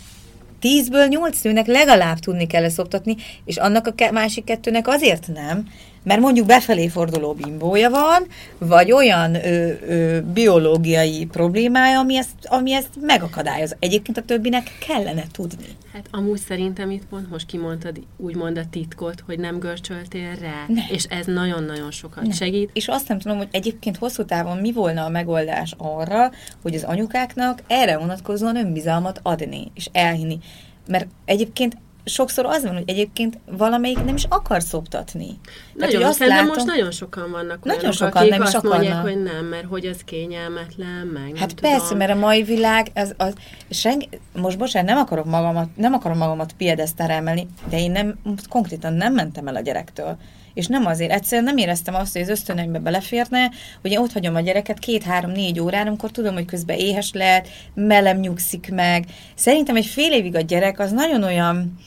tízből 0.61 1.07
nyolc 1.07 1.41
nőnek 1.41 1.67
legalább 1.67 2.19
tudni 2.19 2.47
kell 2.47 2.69
szoptatni, 2.69 3.15
és 3.45 3.57
annak 3.57 3.93
a 3.97 4.11
másik 4.11 4.43
kettőnek 4.43 4.87
azért 4.87 5.27
nem, 5.27 5.67
mert 6.03 6.19
mondjuk 6.19 6.45
befelé 6.45 6.87
forduló 6.87 7.33
bimbója 7.33 7.89
van, 7.89 8.27
vagy 8.57 8.91
olyan 8.91 9.35
ö, 9.35 9.73
ö, 9.87 10.21
biológiai 10.33 11.25
problémája, 11.25 11.99
ami 11.99 12.17
ezt, 12.17 12.35
ami 12.43 12.73
ezt 12.73 12.89
megakadályoz. 13.01 13.75
Egyébként 13.79 14.17
a 14.17 14.21
többinek 14.21 14.77
kellene 14.87 15.23
tudni. 15.31 15.65
Hát 15.93 16.07
amúgy 16.11 16.39
szerintem 16.39 16.91
itt 16.91 17.05
pont 17.05 17.29
most 17.29 17.45
kimondtad 17.45 18.01
úgymond 18.17 18.57
a 18.57 18.63
titkot, 18.69 19.23
hogy 19.25 19.39
nem 19.39 19.59
görcsöltél 19.59 20.35
rá, 20.41 20.65
ne. 20.67 20.81
és 20.89 21.03
ez 21.03 21.25
nagyon-nagyon 21.25 21.91
sokat 21.91 22.23
ne. 22.23 22.33
segít. 22.33 22.69
És 22.73 22.87
azt 22.87 23.07
nem 23.07 23.19
tudom, 23.19 23.37
hogy 23.37 23.47
egyébként 23.51 23.97
hosszú 23.97 24.25
távon 24.25 24.57
mi 24.57 24.71
volna 24.71 25.05
a 25.05 25.09
megoldás 25.09 25.75
arra, 25.77 26.31
hogy 26.61 26.75
az 26.75 26.83
anyukáknak 26.83 27.61
erre 27.67 27.97
vonatkozóan 27.97 28.55
önbizalmat 28.55 29.19
adni, 29.23 29.71
és 29.73 29.89
elhinni. 29.91 30.39
Mert 30.87 31.07
egyébként 31.25 31.77
sokszor 32.03 32.45
az 32.45 32.63
van, 32.63 32.73
hogy 32.73 32.83
egyébként 32.85 33.39
valamelyik 33.57 34.03
nem 34.03 34.15
is 34.15 34.23
akar 34.29 34.61
szoptatni. 34.61 35.39
Nagyon, 35.73 35.99
Tehát, 35.99 36.09
azt 36.09 36.19
látom, 36.27 36.47
most 36.47 36.65
nagyon 36.65 36.91
sokan 36.91 37.31
vannak 37.31 37.63
nagyon 37.63 37.79
olyanok, 37.79 37.93
sokan 37.97 38.21
akik 38.21 38.29
nem 38.31 38.41
azt 38.41 38.55
akarnak. 38.55 38.79
mondják, 38.79 39.01
hogy 39.01 39.23
nem, 39.23 39.45
mert 39.45 39.65
hogy 39.65 39.85
ez 39.85 39.97
kényelmetlen, 40.05 41.07
meg 41.13 41.37
Hát 41.37 41.53
persze, 41.53 41.81
tudom. 41.81 41.97
mert 41.97 42.11
a 42.11 42.15
mai 42.15 42.43
világ, 42.43 42.91
az, 42.95 43.13
az, 43.17 43.33
senki, 43.69 44.09
most 44.35 44.57
bocsánat, 44.57 44.89
nem 44.89 44.97
akarok 44.97 45.25
magamat, 45.25 45.67
nem 45.75 45.93
akarom 45.93 46.17
magamat 46.17 46.53
piedesztára 46.57 47.13
emelni, 47.13 47.47
de 47.69 47.79
én 47.79 47.91
nem, 47.91 48.19
konkrétan 48.49 48.93
nem 48.93 49.13
mentem 49.13 49.47
el 49.47 49.55
a 49.55 49.61
gyerektől. 49.61 50.17
És 50.53 50.67
nem 50.67 50.85
azért, 50.85 51.11
egyszerűen 51.11 51.43
nem 51.43 51.57
éreztem 51.57 51.95
azt, 51.95 52.13
hogy 52.13 52.21
az 52.21 52.29
ösztönömbe 52.29 52.79
beleférne, 52.79 53.49
hogy 53.81 53.91
én 53.91 53.97
ott 53.97 54.11
hagyom 54.11 54.35
a 54.35 54.39
gyereket 54.39 54.79
két-három-négy 54.79 55.59
órán, 55.59 55.87
amikor 55.87 56.11
tudom, 56.11 56.33
hogy 56.33 56.45
közben 56.45 56.77
éhes 56.77 57.11
lehet, 57.13 57.47
mellem 57.73 58.17
nyugszik 58.17 58.71
meg. 58.71 59.05
Szerintem 59.35 59.75
egy 59.75 59.85
fél 59.85 60.11
évig 60.11 60.35
a 60.35 60.41
gyerek 60.41 60.79
az 60.79 60.91
nagyon 60.91 61.23
olyan, 61.23 61.77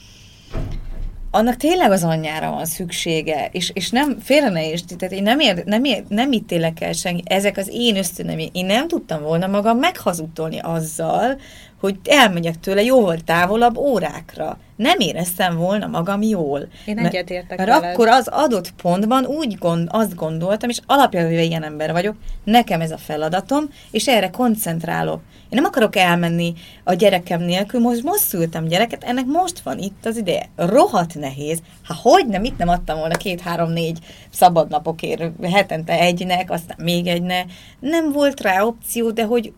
annak 1.35 1.57
tényleg 1.57 1.91
az 1.91 2.05
anyjára 2.05 2.51
van 2.51 2.65
szüksége, 2.65 3.49
és, 3.53 3.71
és 3.75 3.91
nem, 3.91 4.19
félre 4.21 4.49
ne 4.49 4.69
is, 4.69 4.85
tehát 4.85 5.15
én 5.15 5.23
nem, 5.23 5.41
ér, 5.41 5.65
nem, 5.65 5.85
ér, 5.85 6.05
nem 6.09 6.33
ítélek 6.33 6.81
el 6.81 6.93
senki, 6.93 7.23
ezek 7.25 7.57
az 7.57 7.69
én 7.73 7.97
ösztönöm, 7.97 8.39
én 8.53 8.67
nem 8.67 8.89
tudtam 8.89 9.23
volna 9.23 9.47
magam 9.47 9.79
meghazudtolni 9.79 10.59
azzal, 10.59 11.41
hogy 11.81 11.99
elmegyek 12.05 12.61
tőle 12.61 12.83
jóval 12.83 13.17
távolabb 13.17 13.77
órákra. 13.77 14.59
Nem 14.77 14.99
éreztem 14.99 15.57
volna 15.57 15.87
magam 15.87 16.23
jól. 16.23 16.69
Én 16.85 16.99
egyetértek 16.99 17.59
Mert, 17.59 17.71
mert 17.71 17.95
akkor 17.95 18.09
az 18.09 18.29
adott 18.29 18.73
pontban 18.83 19.27
úgy 19.27 19.59
gond, 19.59 19.89
azt 19.91 20.15
gondoltam, 20.15 20.69
és 20.69 20.79
alapjából 20.87 21.33
ilyen 21.33 21.63
ember 21.63 21.93
vagyok, 21.93 22.17
nekem 22.45 22.81
ez 22.81 22.91
a 22.91 22.99
feladatom, 22.99 23.69
és 23.91 24.09
erre 24.09 24.31
koncentrálok. 24.31 25.21
Én 25.55 25.61
nem 25.61 25.65
akarok 25.65 25.97
elmenni 25.97 26.53
a 26.85 26.95
gyerekem 26.95 27.41
nélkül, 27.41 27.81
most 27.81 28.03
most 28.03 28.23
szültem 28.23 28.65
gyereket, 28.65 29.05
ennek 29.05 29.27
most 29.27 29.59
van 29.59 29.79
itt 29.79 30.07
az 30.07 30.17
ideje. 30.17 30.49
Rohat 30.57 31.15
nehéz. 31.15 31.63
Ha 31.85 31.97
hogy 32.03 32.27
nem, 32.27 32.45
itt 32.45 32.59
nem 32.59 32.69
adtam 32.69 32.99
volna 32.99 33.17
két-három-négy 33.17 33.99
szabadnapokért, 34.31 35.47
hetente 35.53 35.99
egynek, 36.01 36.51
aztán 36.51 36.77
még 36.83 37.07
egynek. 37.07 37.45
Nem 37.81 38.13
volt 38.13 38.41
rá 38.41 38.63
opció, 38.63 39.11
de 39.11 39.25
hogy 39.25 39.53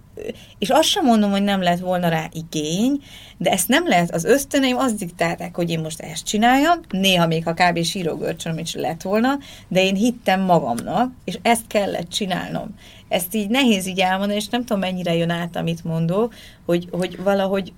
és 0.59 0.71
azt 0.71 0.89
sem 0.89 1.05
mondom, 1.05 1.31
hogy 1.31 1.43
nem 1.43 1.63
lett 1.63 1.79
volna 1.79 2.09
rá 2.09 2.29
igény, 2.33 3.03
de 3.39 3.51
ezt 3.51 3.69
nem 3.69 3.87
lehet, 3.89 4.15
az 4.15 4.25
ösztöneim 4.25 4.77
azt 4.77 4.99
diktálták, 4.99 5.55
hogy 5.55 5.71
én 5.71 5.81
most 5.81 6.01
ezt 6.01 6.25
csináljam, 6.25 6.81
néha 6.89 7.27
még 7.27 7.45
ha 7.45 7.55
kb. 7.55 7.83
sírógörcsöm 7.83 8.59
is 8.59 8.75
lett 8.75 9.03
volna, 9.03 9.39
de 9.69 9.85
én 9.85 9.95
hittem 9.95 10.41
magamnak, 10.41 11.13
és 11.25 11.39
ezt 11.43 11.67
kellett 11.67 12.09
csinálnom. 12.09 12.75
Ezt 13.09 13.35
így 13.35 13.49
nehéz 13.49 13.87
így 13.87 14.01
elmondani, 14.01 14.39
és 14.39 14.49
nem 14.49 14.61
tudom, 14.65 14.79
mennyire 14.79 15.15
jön 15.15 15.31
át, 15.31 15.57
amit 15.57 15.85
mondok, 15.85 16.35
hogy, 16.65 16.89
hogy 16.91 17.23
valahogy 17.23 17.73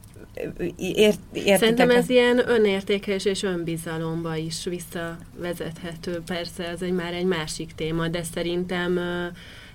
ért, 0.76 1.18
Szerintem 1.44 1.90
ez 1.90 2.08
ilyen 2.08 2.48
önértékelés 2.48 3.24
és 3.24 3.42
önbizalomba 3.42 4.36
is 4.36 4.64
visszavezethető. 4.64 6.22
Persze, 6.26 6.68
ez 6.68 6.82
egy 6.82 6.92
már 6.92 7.12
egy 7.12 7.24
másik 7.24 7.74
téma, 7.74 8.08
de 8.08 8.22
szerintem 8.34 9.00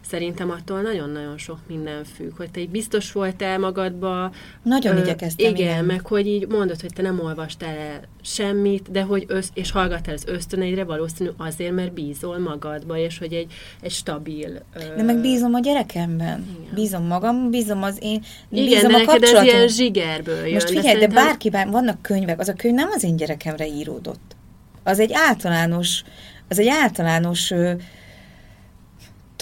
szerintem 0.10 0.50
attól 0.50 0.82
nagyon-nagyon 0.82 1.38
sok 1.38 1.58
minden 1.68 2.04
függ, 2.04 2.38
hogy 2.38 2.52
te 2.52 2.60
így 2.60 2.70
biztos 2.70 3.12
voltál 3.12 3.60
magadba. 3.60 4.32
Nagyon 4.63 4.98
ö, 4.98 5.02
igyekeztem. 5.02 5.50
Igen, 5.50 5.68
igen, 5.68 5.86
meg 5.86 6.06
hogy 6.06 6.28
így 6.28 6.48
mondod, 6.48 6.82
hogy 6.82 6.94
te 6.94 7.02
nem 7.02 7.20
olvastál 7.20 7.78
el 7.78 8.02
semmit, 8.22 8.92
de 8.92 9.02
hogy 9.02 9.26
össz, 9.28 9.48
és 9.54 9.72
hallgattál 9.72 10.13
az 10.13 10.24
ösztöneidre 10.28 10.84
valószínű 10.84 11.30
azért, 11.38 11.72
mert 11.72 11.94
bízol 11.94 12.38
magadba, 12.38 12.98
és 12.98 13.18
hogy 13.18 13.34
egy, 13.34 13.54
egy 13.82 13.92
stabil... 13.92 14.62
Ö... 14.74 14.96
De 14.96 15.04
meg 15.04 15.22
bízom 15.22 15.54
a 15.54 15.60
gyerekemben. 15.60 16.46
Igen. 16.60 16.74
Bízom 16.74 17.04
magam, 17.04 17.50
bízom 17.50 17.84
az 17.84 17.98
én, 18.02 18.24
igen, 18.50 18.66
bízom 18.66 18.92
de 18.92 18.98
a 18.98 19.06
kapcsolatom. 19.06 19.48
ez 19.48 19.54
ilyen 19.54 19.68
zsigerből 19.68 20.44
jön. 20.44 20.54
Most 20.54 20.68
figyelj, 20.68 20.86
de, 20.86 20.92
szerintem... 20.92 21.10
de 21.10 21.30
bárkiben 21.30 21.70
vannak 21.70 22.02
könyvek, 22.02 22.39
az 22.39 22.48
a 22.48 22.54
könyv 22.54 22.76
nem 22.76 22.89
az 22.96 23.04
én 23.04 23.16
gyerekemre 23.16 23.68
íródott. 23.68 24.36
Az 24.84 25.00
egy 25.00 25.12
általános, 25.13 26.04
az 26.50 26.60
egy 26.60 26.68
általános 26.68 27.52
ö, 27.52 27.72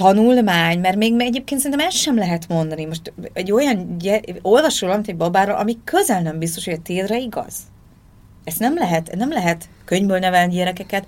tanulmány, 0.01 0.79
mert 0.79 0.95
még 0.95 1.13
egyébként 1.17 1.61
szerintem 1.61 1.87
ezt 1.87 1.97
sem 1.97 2.17
lehet 2.17 2.47
mondani. 2.47 2.85
Most 2.85 3.13
egy 3.33 3.51
olyan, 3.51 3.97
olvasol 4.41 4.87
valamit 4.87 5.09
egy 5.09 5.17
babáról, 5.17 5.55
ami 5.55 5.77
közel 5.83 6.21
nem 6.21 6.39
biztos, 6.39 6.65
hogy 6.65 6.73
a 6.73 6.81
tédre 6.81 7.17
igaz. 7.17 7.55
Ezt 8.43 8.59
nem 8.59 8.75
lehet, 8.75 9.15
nem 9.15 9.29
lehet 9.31 9.69
könyvből 9.85 10.19
nevelni 10.19 10.53
gyerekeket, 10.53 11.07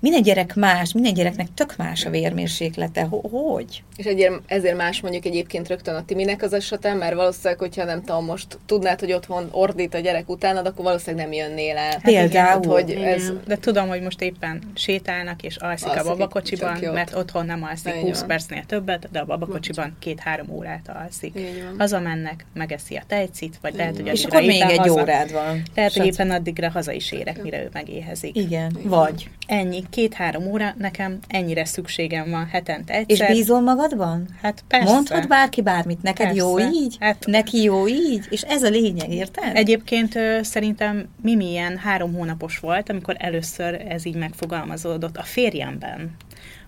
minden 0.00 0.22
gyerek 0.22 0.54
más, 0.54 0.92
minden 0.92 1.14
gyereknek 1.14 1.46
tök 1.54 1.76
más 1.76 2.04
a 2.04 2.10
vérmérséklete. 2.10 3.08
Hogy? 3.30 3.82
És 3.96 4.04
egyért, 4.04 4.32
ezért 4.46 4.76
más 4.76 5.00
mondjuk 5.00 5.24
egyébként 5.24 5.68
rögtön 5.68 5.94
a 5.94 6.04
Timinek 6.04 6.42
az 6.42 6.52
esetem, 6.52 6.98
mert 6.98 7.14
valószínűleg, 7.14 7.58
hogyha 7.58 7.84
nem 7.84 8.02
tudom, 8.02 8.24
most 8.24 8.58
tudnád, 8.66 9.00
hogy 9.00 9.12
otthon 9.12 9.48
ordít 9.50 9.94
a 9.94 9.98
gyerek 9.98 10.28
utánad, 10.28 10.66
akkor 10.66 10.84
valószínűleg 10.84 11.26
nem 11.26 11.34
jönnél 11.34 11.76
el. 11.76 11.90
Hát 11.90 12.02
Például. 12.02 12.66
hogy 12.66 12.90
ez... 12.90 13.32
De 13.46 13.56
tudom, 13.56 13.88
hogy 13.88 14.00
most 14.02 14.22
éppen 14.22 14.62
sétálnak 14.74 15.42
és 15.42 15.56
alszik, 15.56 15.88
alszik 15.88 16.04
a 16.04 16.08
babakocsiban, 16.08 16.78
mert 16.92 17.14
otthon 17.14 17.46
nem 17.46 17.62
alszik 17.62 17.94
Így 17.96 18.02
20 18.02 18.18
van. 18.18 18.28
percnél 18.28 18.64
többet, 18.66 19.08
de 19.10 19.18
a 19.18 19.24
babakocsiban 19.24 19.96
két-három 19.98 20.46
órát 20.50 20.90
alszik. 21.04 21.38
Hazamennek, 21.78 22.46
megeszi 22.54 22.96
a 22.96 23.02
tejcit, 23.06 23.58
vagy 23.62 23.74
lehet, 23.74 23.96
hogy 23.96 24.06
És 24.06 24.24
akkor 24.24 24.40
még 24.42 24.60
egy 24.60 24.76
haza, 24.76 25.00
órád 25.00 25.32
van. 25.32 25.62
Lehet, 25.74 25.92
hogy 25.92 26.06
éppen 26.06 26.30
addigra 26.30 26.70
haza 26.70 26.92
is 26.92 27.12
érek, 27.12 27.42
mire 27.42 27.62
ő 27.62 27.68
megéhezik. 27.72 28.36
Igen, 28.36 28.76
vagy. 28.82 29.30
Ennyi 29.46 29.82
két-három 29.90 30.46
óra, 30.46 30.74
nekem 30.78 31.18
ennyire 31.28 31.64
szükségem 31.64 32.30
van 32.30 32.46
hetente 32.46 32.94
egyszer. 32.94 33.30
És 33.30 33.36
bízol 33.36 33.60
magadban? 33.60 34.28
Hát 34.42 34.64
persze. 34.68 34.92
Mondhat 34.92 35.28
bárki 35.28 35.62
bármit, 35.62 36.02
neked 36.02 36.26
persze. 36.26 36.40
jó 36.40 36.58
így? 36.58 36.96
Hát, 37.00 37.26
Neki 37.26 37.62
jó 37.62 37.88
így? 37.88 38.26
És 38.30 38.42
ez 38.42 38.62
a 38.62 38.68
lényeg, 38.68 39.12
érted? 39.12 39.56
Egyébként 39.56 40.18
szerintem 40.42 41.08
Mimi 41.22 41.50
ilyen 41.50 41.76
három 41.76 42.14
hónapos 42.14 42.58
volt, 42.58 42.90
amikor 42.90 43.16
először 43.18 43.74
ez 43.88 44.04
így 44.04 44.16
megfogalmazódott 44.16 45.16
a 45.16 45.22
férjemben 45.22 46.16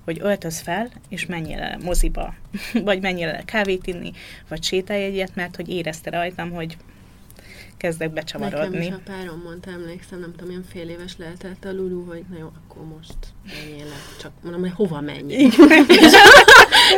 hogy 0.04 0.18
öltöz 0.20 0.60
fel, 0.60 0.88
és 1.08 1.26
menjél 1.26 1.58
el 1.58 1.78
moziba, 1.84 2.34
vagy 2.84 3.00
menjél 3.00 3.28
el 3.28 3.44
kávét 3.44 3.86
inni, 3.86 4.12
vagy 4.48 4.62
sétálj 4.62 5.02
egyet, 5.02 5.34
mert 5.34 5.56
hogy 5.56 5.68
érezte 5.68 6.10
rajtam, 6.10 6.50
hogy 6.50 6.76
kezdek 7.82 8.12
becsavarodni. 8.12 8.78
Nekem 8.78 8.80
is 8.80 8.88
a 9.06 9.10
párom 9.12 9.42
mondta, 9.44 9.70
emlékszem, 9.70 10.20
nem 10.20 10.32
tudom, 10.36 10.50
ilyen 10.50 10.64
fél 10.72 10.88
éves 10.88 11.16
lehetett 11.18 11.64
a 11.64 11.72
Lulu, 11.72 12.04
hogy 12.04 12.22
na 12.30 12.38
jó, 12.38 12.50
akkor 12.64 12.82
most 12.96 13.16
menjél 13.46 13.84
le. 13.84 13.94
Csak 14.20 14.32
mondom, 14.42 14.60
hogy 14.60 14.72
hova 14.74 15.00
menj? 15.00 15.32
és, 15.34 15.56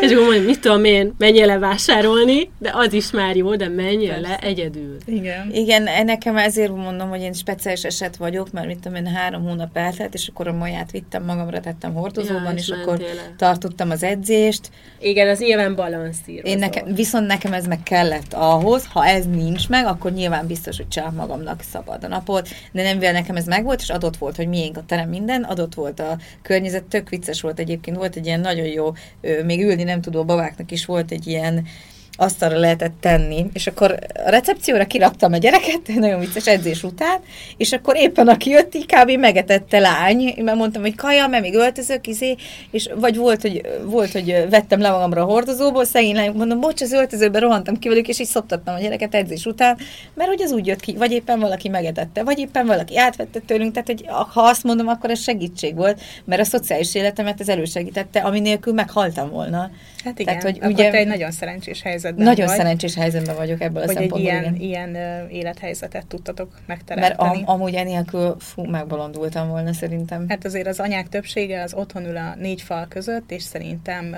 és 0.00 0.10
akkor 0.10 0.24
mondom, 0.24 0.44
mit 0.44 0.60
tudom 0.60 0.84
én, 0.84 1.14
menjél 1.18 1.46
le 1.46 1.58
vásárolni, 1.58 2.50
de 2.58 2.70
az 2.74 2.92
is 2.92 3.10
már 3.10 3.36
jó, 3.36 3.56
de 3.56 3.68
menjél 3.68 4.08
Persze. 4.08 4.28
le 4.28 4.38
egyedül. 4.38 4.96
Igen. 5.04 5.50
Igen, 5.52 6.04
nekem 6.04 6.36
ezért 6.36 6.74
mondom, 6.76 7.08
hogy 7.08 7.20
én 7.20 7.32
speciális 7.32 7.84
eset 7.84 8.16
vagyok, 8.16 8.52
mert 8.52 8.66
mit 8.66 8.78
tudom 8.78 9.04
én, 9.04 9.06
három 9.06 9.42
hónap 9.42 9.76
eltelt, 9.76 10.14
és 10.14 10.28
akkor 10.28 10.48
a 10.48 10.52
maját 10.52 10.90
vittem 10.90 11.24
magamra, 11.24 11.60
tettem 11.60 11.94
hordozóban, 11.94 12.44
ja, 12.44 12.52
és, 12.52 12.68
és 12.68 12.70
akkor 12.70 13.00
tartottam 13.36 13.90
az 13.90 14.02
edzést. 14.02 14.70
Igen, 14.98 15.28
az 15.28 15.38
nyilván 15.38 15.74
balanszírozó. 15.74 16.48
Én 16.48 16.58
nekem, 16.58 16.94
viszont 16.94 17.26
nekem 17.26 17.52
ez 17.52 17.66
meg 17.66 17.82
kellett 17.82 18.32
ahhoz, 18.32 18.86
ha 18.92 19.06
ez 19.06 19.26
nincs 19.26 19.68
meg, 19.68 19.86
akkor 19.86 20.12
nyilván 20.12 20.46
biztos, 20.46 20.73
hogy 20.76 20.88
csak 20.88 21.14
magamnak 21.14 21.62
szabad 21.62 22.04
a 22.04 22.08
napot, 22.08 22.48
de 22.72 22.82
nem 22.82 22.96
mivel 22.96 23.12
nekem 23.12 23.37
ez 23.37 23.46
megvolt, 23.46 23.80
és 23.80 23.90
adott 23.90 24.16
volt, 24.16 24.37
hogy 24.37 24.48
miénk 24.48 24.76
a 24.76 24.84
terem 24.87 25.08
minden, 25.08 25.42
adott 25.42 25.74
volt 25.74 26.00
a 26.00 26.18
környezet, 26.42 26.84
tök 26.84 27.08
vicces 27.08 27.40
volt 27.40 27.58
egyébként, 27.58 27.96
volt 27.96 28.16
egy 28.16 28.26
ilyen 28.26 28.40
nagyon 28.40 28.66
jó, 28.66 28.92
még 29.44 29.62
ülni 29.62 29.82
nem 29.82 30.00
tudó 30.00 30.24
babáknak 30.24 30.70
is 30.70 30.87
volt 30.87 31.10
egy 31.10 31.26
ilyen 31.26 31.66
asztalra 32.16 32.59
lehetett 32.59 32.94
tenni, 33.00 33.46
és 33.53 33.66
akkor 33.66 33.98
a 34.24 34.31
recepcióra 34.31 34.85
kiraktam 34.85 35.33
a 35.33 35.37
gyereket, 35.37 35.81
nagyon 35.96 36.20
vicces 36.20 36.46
edzés 36.46 36.83
után, 36.83 37.20
és 37.57 37.72
akkor 37.72 37.96
éppen 37.96 38.29
aki 38.29 38.50
jött, 38.50 38.74
így 38.74 38.87
kb. 38.87 39.11
megetette 39.11 39.79
lány, 39.79 40.35
mert 40.42 40.57
mondtam, 40.57 40.83
hogy 40.83 40.94
kaja, 40.94 41.27
mert 41.27 41.42
még 41.42 41.55
öltözök, 41.55 42.07
izé, 42.07 42.37
és 42.70 42.88
vagy 42.94 43.16
volt, 43.16 43.40
hogy, 43.40 43.61
volt, 43.85 44.12
hogy 44.12 44.46
vettem 44.50 44.81
le 44.81 44.90
magamra 44.90 45.22
a 45.22 45.24
hordozóból, 45.24 45.85
szegény 45.85 46.14
lány, 46.14 46.33
mondom, 46.33 46.61
bocs, 46.61 46.83
az 46.83 46.92
öltözőbe 46.92 47.38
rohantam 47.38 47.79
ki 47.79 47.88
velük, 47.88 48.09
és 48.09 48.20
így 48.20 48.27
szoptattam 48.27 48.74
a 48.74 48.79
gyereket 48.79 49.14
edzés 49.14 49.46
után, 49.46 49.79
mert 50.14 50.29
hogy 50.29 50.42
az 50.42 50.53
úgy 50.53 50.66
jött 50.66 50.81
ki, 50.81 50.96
vagy 50.96 51.12
éppen 51.12 51.40
valaki 51.40 51.68
megetette, 51.68 52.22
vagy 52.22 52.38
éppen 52.38 52.66
valaki 52.66 52.98
átvette 52.98 53.38
tőlünk, 53.38 53.72
tehát 53.72 53.87
hogy 53.87 54.05
ha 54.07 54.40
azt 54.42 54.62
mondom, 54.62 54.88
akkor 54.88 55.11
ez 55.11 55.20
segítség 55.20 55.74
volt, 55.74 56.00
mert 56.24 56.40
a 56.40 56.44
szociális 56.44 56.94
életemet 56.94 57.40
ez 57.40 57.48
elősegítette, 57.48 58.20
ami 58.20 58.40
nélkül 58.40 58.72
meghaltam 58.72 59.31
volna. 59.31 59.70
Hát 60.05 60.18
igen, 60.18 60.38
Tehát, 60.38 60.42
hogy 60.42 60.59
akkor 60.61 60.72
ugye, 60.72 60.90
te 60.90 60.96
egy 60.96 61.07
nagyon 61.07 61.31
szerencsés 61.31 61.83
helyzetben 62.04 62.34
Nagyon 62.34 62.46
vagy, 62.46 62.56
szerencsés 62.56 62.94
helyzetben 62.94 63.36
vagyok 63.36 63.60
ebből 63.60 63.82
a 63.82 63.86
szempontból. 63.86 64.18
Hogy 64.18 64.28
egy 64.28 64.60
ilyen, 64.60 64.90
ilyen 64.94 65.24
uh, 65.24 65.34
élethelyzetet 65.34 66.06
tudtatok 66.06 66.60
megteremteni. 66.66 67.24
Mert 67.24 67.36
am, 67.36 67.54
amúgy 67.54 67.74
enélkül 67.74 68.36
fú, 68.38 68.64
megbolondultam 68.64 69.48
volna 69.48 69.72
szerintem. 69.72 70.24
Hát 70.28 70.44
azért 70.44 70.66
az 70.66 70.80
anyák 70.80 71.08
többsége 71.08 71.62
az 71.62 71.74
otthon 71.74 72.04
ül 72.04 72.16
a 72.16 72.34
négy 72.38 72.62
fal 72.62 72.86
között, 72.88 73.30
és 73.30 73.42
szerintem 73.42 74.16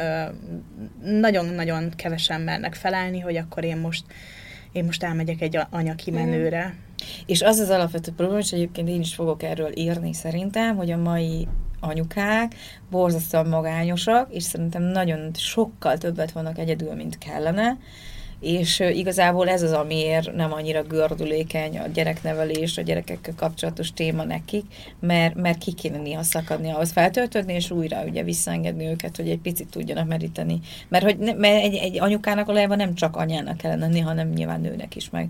nagyon-nagyon 1.03 1.93
kevesen 1.97 2.41
mernek 2.41 2.75
felállni, 2.75 3.21
hogy 3.21 3.37
akkor 3.37 3.65
én 3.65 3.77
most 3.77 4.05
én 4.73 4.85
most 4.85 5.03
elmegyek 5.03 5.41
egy 5.41 5.59
anya 5.71 5.95
kimenőre. 5.95 6.67
Mm. 6.67 6.85
És 7.27 7.43
az 7.43 7.59
az 7.59 7.71
alapvető 7.71 8.13
probléma, 8.17 8.41
és 8.41 8.53
egyébként 8.53 8.89
én 8.89 9.01
is 9.01 9.15
fogok 9.15 9.43
erről 9.43 9.71
írni 9.75 10.13
szerintem, 10.13 10.77
hogy 10.77 10.91
a 10.91 10.97
mai 10.97 11.49
anyukák 11.81 12.55
borzasztóan 12.91 13.47
magányosak, 13.47 14.35
és 14.35 14.43
szerintem 14.43 14.83
nagyon 14.83 15.31
sokkal 15.35 15.99
többet 15.99 16.33
vannak 16.33 16.59
egyedül, 16.59 16.95
mint 16.95 17.19
kellene, 17.19 17.77
és 18.41 18.81
igazából 18.81 19.49
ez 19.49 19.63
az, 19.63 19.73
amiért 19.73 20.35
nem 20.35 20.53
annyira 20.53 20.83
gördülékeny 20.83 21.79
a 21.79 21.87
gyereknevelés, 21.87 22.79
a 22.79 22.83
gyerekekkel 22.83 23.35
kapcsolatos 23.37 23.93
téma 23.93 24.25
nekik, 24.25 24.65
mert, 25.01 25.35
mert 25.35 25.59
ki 25.59 25.73
kéne 25.73 25.99
néha 25.99 26.23
szakadni, 26.23 26.71
ahhoz 26.71 26.93
feltöltödni, 26.93 27.53
és 27.53 27.71
újra 27.71 28.05
ugye 28.05 28.23
visszaengedni 28.23 28.87
őket, 28.87 29.17
hogy 29.17 29.29
egy 29.29 29.39
picit 29.39 29.71
tudjanak 29.71 30.07
meríteni. 30.07 30.61
Mert, 30.89 31.05
hogy 31.05 31.19
mert 31.19 31.65
egy, 31.65 31.75
egy 31.75 32.01
anyukának 32.01 32.47
valójában 32.47 32.77
nem 32.77 32.95
csak 32.95 33.17
anyának 33.17 33.57
kellene 33.57 33.81
lenni, 33.81 34.01
hanem 34.01 34.29
nyilván 34.29 34.61
nőnek 34.61 34.97
is 34.97 35.11
meg. 35.11 35.29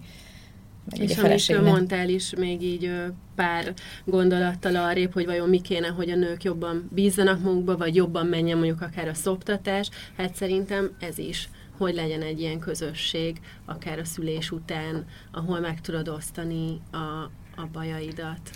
Meg 0.91 1.01
és 1.01 1.19
amit 1.19 1.63
mondtál 1.63 2.09
is 2.09 2.35
még 2.35 2.63
így 2.63 2.91
pár 3.35 3.75
gondolattal 4.05 4.77
arrébb, 4.77 5.13
hogy 5.13 5.27
vajon 5.27 5.49
mi 5.49 5.61
kéne, 5.61 5.89
hogy 5.89 6.11
a 6.11 6.17
nők 6.17 6.43
jobban 6.43 6.89
bízzanak 6.93 7.43
magukba, 7.43 7.77
vagy 7.77 7.95
jobban 7.95 8.27
menjen 8.27 8.59
mondjuk 8.59 8.81
akár 8.81 9.09
a 9.09 9.15
szoptatás, 9.15 9.91
hát 10.17 10.35
szerintem 10.35 10.97
ez 11.01 11.19
is 11.19 11.49
hogy 11.77 11.95
legyen 11.95 12.23
egy 12.23 12.41
ilyen 12.41 12.59
közösség, 12.59 13.41
akár 13.65 13.99
a 13.99 14.05
szülés 14.05 14.51
után, 14.51 15.05
ahol 15.33 15.61
meg 15.61 15.81
tudod 15.81 16.09
osztani 16.09 16.81
a, 16.91 17.31
a 17.57 17.67
bajaidat. 17.73 18.51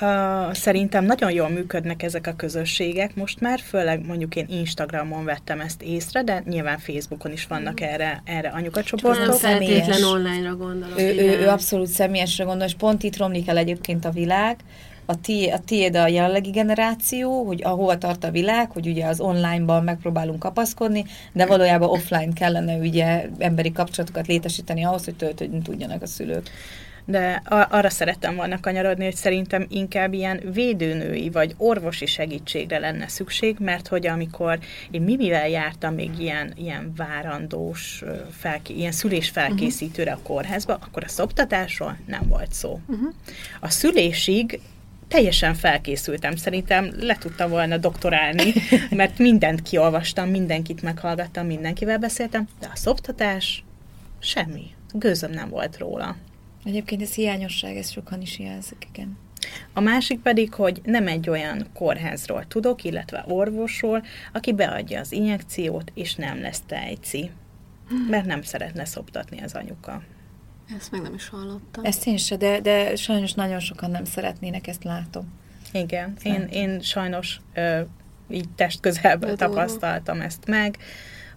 Uh, 0.00 0.52
szerintem 0.52 1.04
nagyon 1.04 1.30
jól 1.30 1.48
működnek 1.48 2.02
ezek 2.02 2.26
a 2.26 2.32
közösségek 2.36 3.14
most 3.14 3.40
már, 3.40 3.60
főleg 3.60 4.06
mondjuk 4.06 4.36
én 4.36 4.46
Instagramon 4.48 5.24
vettem 5.24 5.60
ezt 5.60 5.82
észre, 5.82 6.22
de 6.22 6.42
nyilván 6.46 6.78
Facebookon 6.78 7.32
is 7.32 7.46
vannak 7.46 7.80
mm. 7.80 7.84
erre, 7.84 8.22
erre 8.24 8.48
anyukacsoportok. 8.48 9.26
Nem 9.26 9.36
feltétlen 9.36 10.02
online-ra 10.02 10.56
gondolok. 10.56 11.00
Ő, 11.00 11.14
ő, 11.14 11.40
ő 11.40 11.48
abszolút 11.48 11.86
személyesre 11.86 12.44
gondol, 12.44 12.66
és 12.66 12.74
pont 12.74 13.02
itt 13.02 13.16
romlik 13.16 13.48
el 13.48 13.56
egyébként 13.56 14.04
a 14.04 14.10
világ, 14.10 14.56
a, 15.06 15.20
ti, 15.20 15.48
a 15.48 15.58
tiéd 15.58 15.96
a 15.96 16.06
jelenlegi 16.06 16.50
generáció, 16.50 17.44
hogy 17.44 17.62
ahova 17.64 17.98
tart 17.98 18.24
a 18.24 18.30
világ, 18.30 18.70
hogy 18.70 18.86
ugye 18.86 19.06
az 19.06 19.20
online-ban 19.20 19.84
megpróbálunk 19.84 20.38
kapaszkodni, 20.38 21.04
de 21.32 21.46
valójában 21.46 21.88
offline 21.88 22.32
kellene 22.32 22.76
ugye 22.76 23.28
emberi 23.38 23.72
kapcsolatokat 23.72 24.26
létesíteni 24.26 24.84
ahhoz, 24.84 25.04
hogy 25.04 25.16
töltődni 25.16 25.62
tudjanak 25.62 26.02
a 26.02 26.06
szülők 26.06 26.50
de 27.10 27.42
arra 27.48 27.90
szerettem 27.90 28.34
volna 28.36 28.60
kanyarodni, 28.60 29.04
hogy 29.04 29.14
szerintem 29.14 29.66
inkább 29.68 30.12
ilyen 30.12 30.40
védőnői 30.52 31.30
vagy 31.30 31.54
orvosi 31.56 32.06
segítségre 32.06 32.78
lenne 32.78 33.08
szükség, 33.08 33.56
mert 33.58 33.88
hogy 33.88 34.06
amikor 34.06 34.58
én 34.90 35.02
mivel 35.02 35.48
jártam 35.48 35.94
még 35.94 36.10
ilyen, 36.18 36.52
ilyen 36.56 36.92
várandós, 36.96 38.04
felké, 38.30 38.74
ilyen 38.74 38.92
szülés 38.92 39.28
felkészítőre 39.28 40.12
a 40.12 40.18
kórházba, 40.22 40.78
akkor 40.80 41.04
a 41.04 41.08
szoptatásról 41.08 41.98
nem 42.06 42.28
volt 42.28 42.52
szó. 42.52 42.80
Uh-huh. 42.86 43.12
A 43.60 43.70
szülésig 43.70 44.60
teljesen 45.08 45.54
felkészültem. 45.54 46.36
Szerintem 46.36 46.90
le 47.00 47.16
tudtam 47.16 47.50
volna 47.50 47.76
doktorálni, 47.76 48.52
mert 48.90 49.18
mindent 49.18 49.62
kiolvastam, 49.62 50.28
mindenkit 50.28 50.82
meghallgattam, 50.82 51.46
mindenkivel 51.46 51.98
beszéltem, 51.98 52.48
de 52.60 52.66
a 52.72 52.76
szoptatás 52.76 53.64
semmi. 54.18 54.66
Gőzöm 54.92 55.30
nem 55.30 55.48
volt 55.48 55.78
róla. 55.78 56.16
Egyébként 56.64 57.02
ez 57.02 57.14
hiányosság, 57.14 57.76
ez 57.76 57.90
sokan 57.90 58.20
is 58.20 58.38
jelzik, 58.38 58.86
igen. 58.92 59.18
A 59.72 59.80
másik 59.80 60.20
pedig, 60.20 60.54
hogy 60.54 60.80
nem 60.84 61.06
egy 61.06 61.28
olyan 61.30 61.66
kórházról 61.74 62.46
tudok, 62.46 62.84
illetve 62.84 63.24
orvosról, 63.28 64.04
aki 64.32 64.52
beadja 64.52 65.00
az 65.00 65.12
injekciót, 65.12 65.92
és 65.94 66.14
nem 66.14 66.40
lesz 66.40 66.62
tejci. 66.66 67.30
Mert 68.08 68.26
nem 68.26 68.42
szeretne 68.42 68.84
szoptatni 68.84 69.42
az 69.42 69.54
anyuka. 69.54 70.02
Ezt 70.76 70.90
meg 70.90 71.02
nem 71.02 71.14
is 71.14 71.28
hallottam. 71.28 71.84
Ezt 71.84 72.06
én 72.06 72.16
se, 72.16 72.36
de, 72.36 72.60
de 72.60 72.96
sajnos 72.96 73.32
nagyon 73.32 73.60
sokan 73.60 73.90
nem 73.90 74.04
szeretnének, 74.04 74.66
ezt 74.66 74.84
látom. 74.84 75.32
Igen, 75.72 76.16
én, 76.22 76.48
én 76.50 76.80
sajnos 76.80 77.40
ö, 77.54 77.80
így 78.30 78.48
testközelből 78.48 79.36
tapasztaltam 79.36 80.20
ezt 80.20 80.46
meg, 80.46 80.78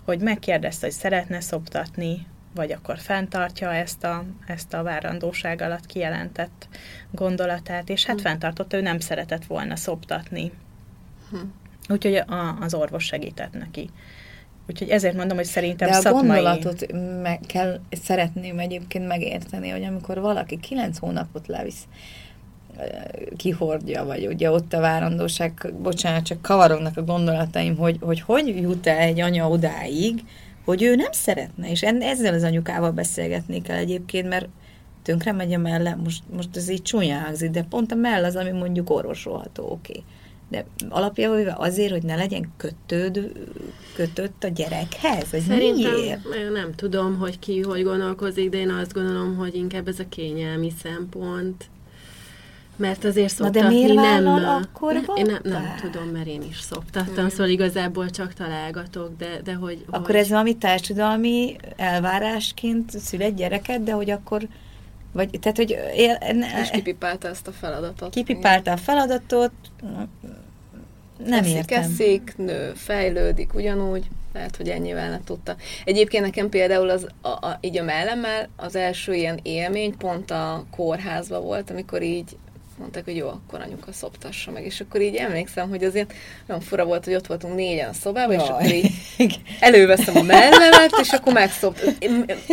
hogy 0.06 0.22
megkérdezte, 0.22 0.86
hogy 0.86 0.96
szeretne 0.96 1.42
szoptatni, 1.42 2.28
vagy 2.56 2.72
akkor 2.72 2.98
fenntartja 2.98 3.74
ezt 3.74 4.04
a, 4.04 4.24
ezt 4.48 4.74
a 4.74 4.84
várandóság 4.84 5.62
alatt 5.62 5.86
kijelentett 5.86 6.68
gondolatát, 7.12 7.90
és 7.90 8.06
hát 8.06 8.16
hm. 8.16 8.22
fenntartott, 8.22 8.74
ő 8.74 8.82
nem 8.82 9.00
szeretett 9.00 9.46
volna 9.46 9.76
szoptatni. 9.76 10.52
Hm. 11.30 11.38
Úgyhogy 11.90 12.16
a, 12.16 12.58
az 12.60 12.74
orvos 12.74 13.06
segített 13.06 13.54
neki. 13.54 13.90
Úgyhogy 14.70 14.90
ezért 14.90 15.16
mondom, 15.16 15.38
hogy 15.38 15.46
szerintem 15.46 15.90
De 15.90 15.96
a 15.96 16.00
szakmai... 16.02 16.22
gondolatot 16.22 16.86
meg 17.22 17.40
kell, 17.48 17.80
szeretném 17.92 18.60
egyébként 18.60 19.08
megérteni, 19.08 19.70
hogy 19.70 19.84
amikor 19.84 20.20
valaki 20.20 20.60
kilenc 20.60 20.98
hónapot 20.98 21.48
levisz, 21.48 21.88
kihordja, 23.38 24.06
vagy 24.06 24.28
ugye 24.28 24.52
ott 24.52 24.74
a 24.74 24.80
várandóság, 24.80 25.74
bocsánat, 25.82 26.26
csak 26.26 26.42
kavarognak 26.42 26.98
a 26.98 27.04
gondolataim, 27.04 27.78
hogy 27.78 27.98
hogy, 28.02 28.22
hogy 28.22 28.62
jut 28.62 28.88
el 28.88 28.98
egy 28.98 29.20
anya 29.20 29.50
odáig, 29.50 30.24
hogy 30.66 30.84
ő 30.84 30.96
nem 30.96 31.12
szeretne, 31.12 31.70
és 31.70 31.82
ezzel 31.82 32.34
az 32.34 32.44
anyukával 32.44 32.92
beszélgetni 32.92 33.62
kell 33.62 33.78
egyébként, 33.78 34.28
mert 34.28 34.48
tönkre 35.04 35.32
megy 35.32 35.54
a 35.54 35.58
melle, 35.58 35.96
most, 35.96 36.24
most 36.36 36.56
ez 36.56 36.70
így 36.70 36.82
csúnya 36.82 37.18
hangzik, 37.18 37.50
de 37.50 37.64
pont 37.64 37.92
a 37.92 37.96
mell 37.96 38.24
az, 38.24 38.36
ami 38.36 38.52
mondjuk 38.52 38.90
orvosolható, 38.90 39.64
oké. 39.64 39.92
Okay. 39.92 40.04
De 40.50 40.66
alapjában 40.90 41.48
azért, 41.48 41.92
hogy 41.92 42.04
ne 42.04 42.16
legyen 42.16 42.52
kötőd, 42.58 43.32
kötött 43.96 44.44
a 44.44 44.48
gyerekhez? 44.48 45.32
Vagy 45.32 45.42
Szerintem 45.42 45.94
miért? 45.94 46.24
nem 46.54 46.76
tudom, 46.76 47.18
hogy 47.18 47.40
ki 47.40 47.62
hogy 47.62 47.84
gondolkozik, 47.84 48.50
de 48.50 48.58
én 48.58 48.70
azt 48.70 48.94
gondolom, 48.94 49.36
hogy 49.36 49.56
inkább 49.56 49.88
ez 49.88 50.00
a 50.00 50.10
kényelmi 50.10 50.72
szempont. 50.84 51.70
Mert 52.82 53.04
azért 53.04 53.34
szoktatni 53.34 53.62
Na 53.62 53.70
de 53.70 53.74
miért 53.76 53.94
nem... 53.94 54.28
akkor 54.28 54.94
ne, 54.94 55.14
Én 55.16 55.26
nem, 55.26 55.40
nem 55.44 55.76
tudom, 55.82 56.08
mert 56.08 56.28
én 56.28 56.42
is 56.50 56.60
szoktattam, 56.60 57.30
szóval 57.30 57.50
igazából 57.50 58.10
csak 58.10 58.34
találgatok, 58.34 59.18
de, 59.18 59.40
de 59.44 59.54
hogy... 59.54 59.86
Akkor 59.90 60.06
hogy... 60.06 60.16
ez 60.16 60.30
valami 60.30 60.58
társadalmi 60.58 61.56
elvárásként 61.76 63.00
szület 63.00 63.36
gyereket, 63.36 63.84
de 63.84 63.92
hogy 63.92 64.10
akkor 64.10 64.48
vagy, 65.12 65.30
tehát, 65.40 65.58
hogy 65.58 65.78
él, 65.96 66.18
ne, 66.34 66.62
és 66.62 66.70
kipipálta 66.70 67.28
ezt 67.28 67.48
a 67.48 67.52
feladatot. 67.52 68.14
Kipipálta 68.14 68.72
a 68.72 68.78
feladatot, 68.78 69.52
nem 71.26 71.40
eszik, 71.40 71.56
értem. 71.56 71.82
Eszik, 71.82 72.34
nő, 72.38 72.72
fejlődik 72.76 73.54
ugyanúgy, 73.54 74.08
lehet, 74.34 74.56
hogy 74.56 74.70
ennyivel 74.70 75.10
nem 75.10 75.24
tudta. 75.24 75.56
Egyébként 75.86 76.24
nekem 76.24 76.50
például 76.50 76.90
az, 76.90 77.08
a, 77.22 77.28
a, 77.28 77.58
így 77.62 77.78
a 77.78 77.84
mellemmel 77.84 78.50
az 78.56 78.76
első 78.76 79.14
ilyen 79.14 79.40
élmény 79.42 79.98
pont 79.98 80.32
a 80.32 80.66
kórházba 80.76 81.42
volt, 81.42 81.70
amikor 81.70 82.02
így 82.02 82.38
mondták, 82.82 83.06
hogy 83.06 83.16
jó, 83.16 83.28
akkor 83.28 83.62
anyuka 83.62 83.92
szoptassa 83.92 84.52
meg. 84.52 84.66
És 84.66 84.82
akkor 84.82 85.02
így 85.02 85.16
emlékszem, 85.16 85.70
hogy 85.70 85.84
azért 85.84 86.14
nagyon 86.48 86.62
fura 86.62 86.86
volt, 86.86 87.06
hogy 87.06 87.14
ott 87.14 87.28
voltunk 87.28 87.56
négyen 87.56 87.90
a 87.90 87.94
szobában, 87.94 88.34
Jaj. 88.34 88.44
és 88.44 88.50
akkor 88.50 88.66
így 89.18 89.40
előveszem 89.60 90.18
a 90.18 90.22
mellemet, 90.22 90.92
és 91.02 91.10
akkor 91.10 91.34
megszopt. 91.34 91.96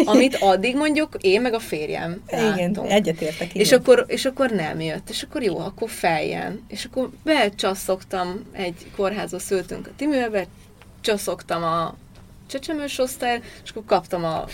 Amit 0.05 0.37
addig 0.41 0.77
mondjuk 0.77 1.17
én 1.21 1.41
meg 1.41 1.55
a 1.55 1.59
férjem 1.59 2.23
Igen, 2.29 2.81
egyetértek. 2.87 3.55
És 3.55 3.73
akkor, 3.73 4.05
és 4.09 4.25
akkor 4.25 4.51
nem 4.51 4.81
jött. 4.81 5.11
És 5.11 5.23
akkor 5.23 5.43
jó, 5.43 5.59
akkor 5.59 5.91
feljen. 5.91 6.65
És 6.69 6.85
akkor 6.85 7.11
becsasszoktam 7.25 8.45
egy 8.53 8.87
kórházba 8.97 9.39
szültünk 9.39 9.87
a 9.87 9.91
Timőbe, 9.97 10.47
csaszoktam 11.01 11.63
a 11.63 11.97
csecsemős 12.49 12.99
osztály, 12.99 13.41
és 13.65 13.71
akkor 13.71 13.83
kaptam 13.87 14.25
a 14.25 14.45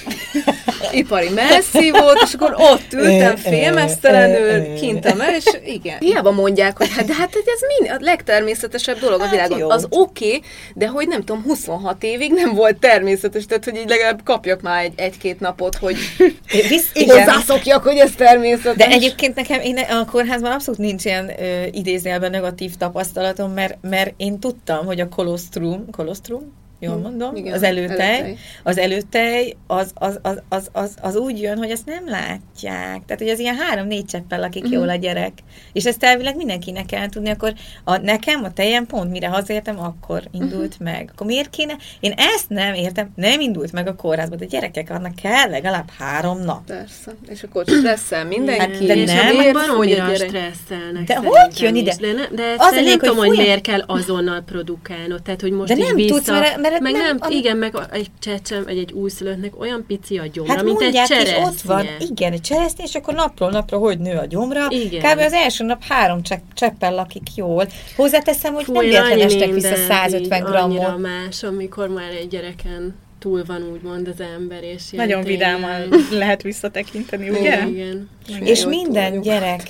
ipari 0.92 1.28
messzívót, 1.28 2.22
és 2.24 2.35
akkor 2.35 2.54
ott 2.59 2.92
ültem 2.92 3.37
félmeztelenül, 3.37 4.74
kintem 4.74 5.20
el, 5.20 5.35
és 5.35 5.44
igen. 5.66 5.98
Hiába 5.98 6.30
mondják, 6.30 6.76
hogy 6.76 6.90
hát, 6.90 7.07
de 7.07 7.14
hát 7.14 7.35
ez 7.35 7.61
mind, 7.78 7.90
a 7.90 8.04
legtermészetesebb 8.04 8.98
dolog 8.98 9.20
hát 9.20 9.28
a 9.28 9.30
világon. 9.30 9.59
Jó. 9.59 9.70
Az 9.70 9.87
oké, 9.90 10.26
okay, 10.26 10.42
de 10.74 10.87
hogy 10.87 11.09
nem 11.09 11.24
tudom, 11.24 11.42
26 11.42 12.02
évig 12.02 12.33
nem 12.33 12.54
volt 12.54 12.76
természetes, 12.76 13.46
tehát 13.46 13.64
hogy 13.64 13.76
így 13.76 13.88
legalább 13.88 14.20
kapjak 14.24 14.61
már 14.61 14.85
egy, 14.85 14.92
egy-két 14.96 15.40
napot, 15.40 15.74
hogy 15.76 15.96
Visz, 16.68 16.90
hozzászokjak, 17.11 17.83
hogy 17.83 17.96
ez 17.96 18.11
természetes. 18.16 18.76
De 18.76 18.87
egyébként 18.87 19.35
nekem 19.35 19.61
én 19.61 19.78
a 19.78 20.04
kórházban 20.11 20.52
abszolút 20.52 20.80
nincs 20.80 21.04
ilyen 21.04 21.33
ö, 21.38 21.64
idézőjelben 21.70 22.30
negatív 22.30 22.76
tapasztalatom, 22.76 23.52
mert, 23.52 23.78
mert 23.80 24.14
én 24.16 24.38
tudtam, 24.38 24.87
hogy 24.87 25.00
a 25.00 25.09
kolostrum, 25.09 25.90
kolostrum, 25.90 26.62
jól 26.84 26.96
hm, 26.96 27.02
mondom, 27.02 27.36
Igen, 27.36 27.52
az 27.52 27.62
előtej, 27.62 28.14
előtej, 28.14 28.36
az 28.62 28.78
előtej 28.78 29.56
az, 29.66 29.90
az, 29.94 30.18
az, 30.22 30.40
az, 30.48 30.68
az, 30.72 30.94
az 31.00 31.16
úgy 31.16 31.40
jön, 31.40 31.56
hogy 31.56 31.70
ezt 31.70 31.86
nem 31.86 32.08
látják. 32.08 33.04
Tehát, 33.04 33.18
hogy 33.18 33.28
az 33.28 33.38
ilyen 33.38 33.56
három-négy 33.56 34.04
cseppel 34.04 34.40
lakik 34.40 34.62
uh-huh. 34.62 34.78
jól 34.78 34.88
a 34.88 34.94
gyerek. 34.94 35.32
És 35.72 35.84
ezt 35.84 36.04
elvileg 36.04 36.36
mindenkinek 36.36 36.86
kell 36.86 37.08
tudni, 37.08 37.30
akkor 37.30 37.54
a, 37.84 37.96
nekem 37.96 38.44
a 38.44 38.52
tejem 38.52 38.86
pont 38.86 39.10
mire 39.10 39.28
hazértem, 39.28 39.80
akkor 39.80 40.22
indult 40.30 40.72
uh-huh. 40.72 40.92
meg. 40.92 41.10
Akkor 41.12 41.26
miért 41.26 41.50
kéne? 41.50 41.76
Én 42.00 42.12
ezt 42.16 42.48
nem 42.48 42.74
értem, 42.74 43.12
nem 43.16 43.40
indult 43.40 43.72
meg 43.72 43.88
a 43.88 43.94
kórházba, 43.94 44.36
de 44.36 44.44
gyerekek, 44.44 44.90
annak 44.90 45.14
kell 45.14 45.50
legalább 45.50 45.90
három 45.98 46.40
nap. 46.40 46.66
Persze. 46.66 47.14
És 47.28 47.42
akkor 47.42 47.64
stresszel 47.66 48.24
mindenki. 48.24 48.60
Hát, 48.60 48.86
de 48.86 48.94
nem, 48.94 49.36
hogy 49.36 49.52
baromira 49.52 50.14
stresszelnek. 50.14 51.04
De 51.06 51.16
hogy 51.16 51.60
jön 51.60 51.76
ide? 51.76 51.94
De, 52.00 52.12
ne, 52.12 52.26
de 52.36 52.54
az 52.56 52.74
nem 52.84 52.98
tudom, 52.98 53.16
hogy, 53.16 53.30
miért 53.30 53.60
kell 53.60 53.84
azonnal 53.86 54.40
produkálnod. 54.40 55.22
Tehát, 55.22 55.40
hogy 55.40 55.52
most 55.52 55.74
de 55.74 55.84
nem 55.84 56.06
tudsz, 56.06 56.28
mert, 56.28 56.60
mert 56.60 56.73
meg 56.80 56.92
nem, 56.92 57.16
nem 57.16 57.30
igen, 57.30 57.56
meg 57.56 57.74
egy 57.90 58.10
csecsem, 58.20 58.64
vagy 58.64 58.78
egy 58.78 58.92
újszülöttnek 58.92 59.60
olyan 59.60 59.84
pici 59.87 60.18
a 60.18 60.26
gyomra, 60.32 60.52
hát 60.52 60.64
mint 60.64 60.80
egy 60.80 61.02
cseresznye. 61.06 61.44
ott 61.44 61.60
van, 61.60 61.87
igen, 61.98 62.32
egy 62.32 62.40
cseresznye, 62.40 62.84
és 62.84 62.94
akkor 62.94 63.14
napról 63.14 63.50
napra 63.50 63.78
hogy 63.78 63.98
nő 63.98 64.16
a 64.16 64.26
gyomra. 64.26 64.66
Igen. 64.68 65.00
Kb. 65.00 65.20
az 65.20 65.32
első 65.32 65.64
nap 65.64 65.82
három 65.84 66.20
cseppel 66.54 66.94
lakik 66.94 67.34
jól. 67.34 67.66
Hozzáteszem, 67.96 68.54
hogy 68.54 68.64
Fúj, 68.64 68.74
nem 68.74 68.84
véletlen 68.84 69.20
estek 69.20 69.52
vissza 69.52 69.76
150 69.76 70.38
így, 70.38 70.44
grammot. 70.44 70.98
más, 70.98 71.42
amikor 71.42 71.88
már 71.88 72.10
egy 72.10 72.28
gyereken 72.28 72.94
túl 73.18 73.44
van 73.46 73.62
úgymond 73.72 74.08
az 74.08 74.20
ember, 74.20 74.62
és 74.62 74.90
Nagyon 74.90 75.24
vidáman 75.24 75.88
lehet 76.10 76.42
visszatekinteni, 76.42 77.28
ugye? 77.28 77.66
Igen. 77.66 78.10
igen. 78.28 78.46
És 78.46 78.64
minden 78.66 79.20
gyerek 79.20 79.62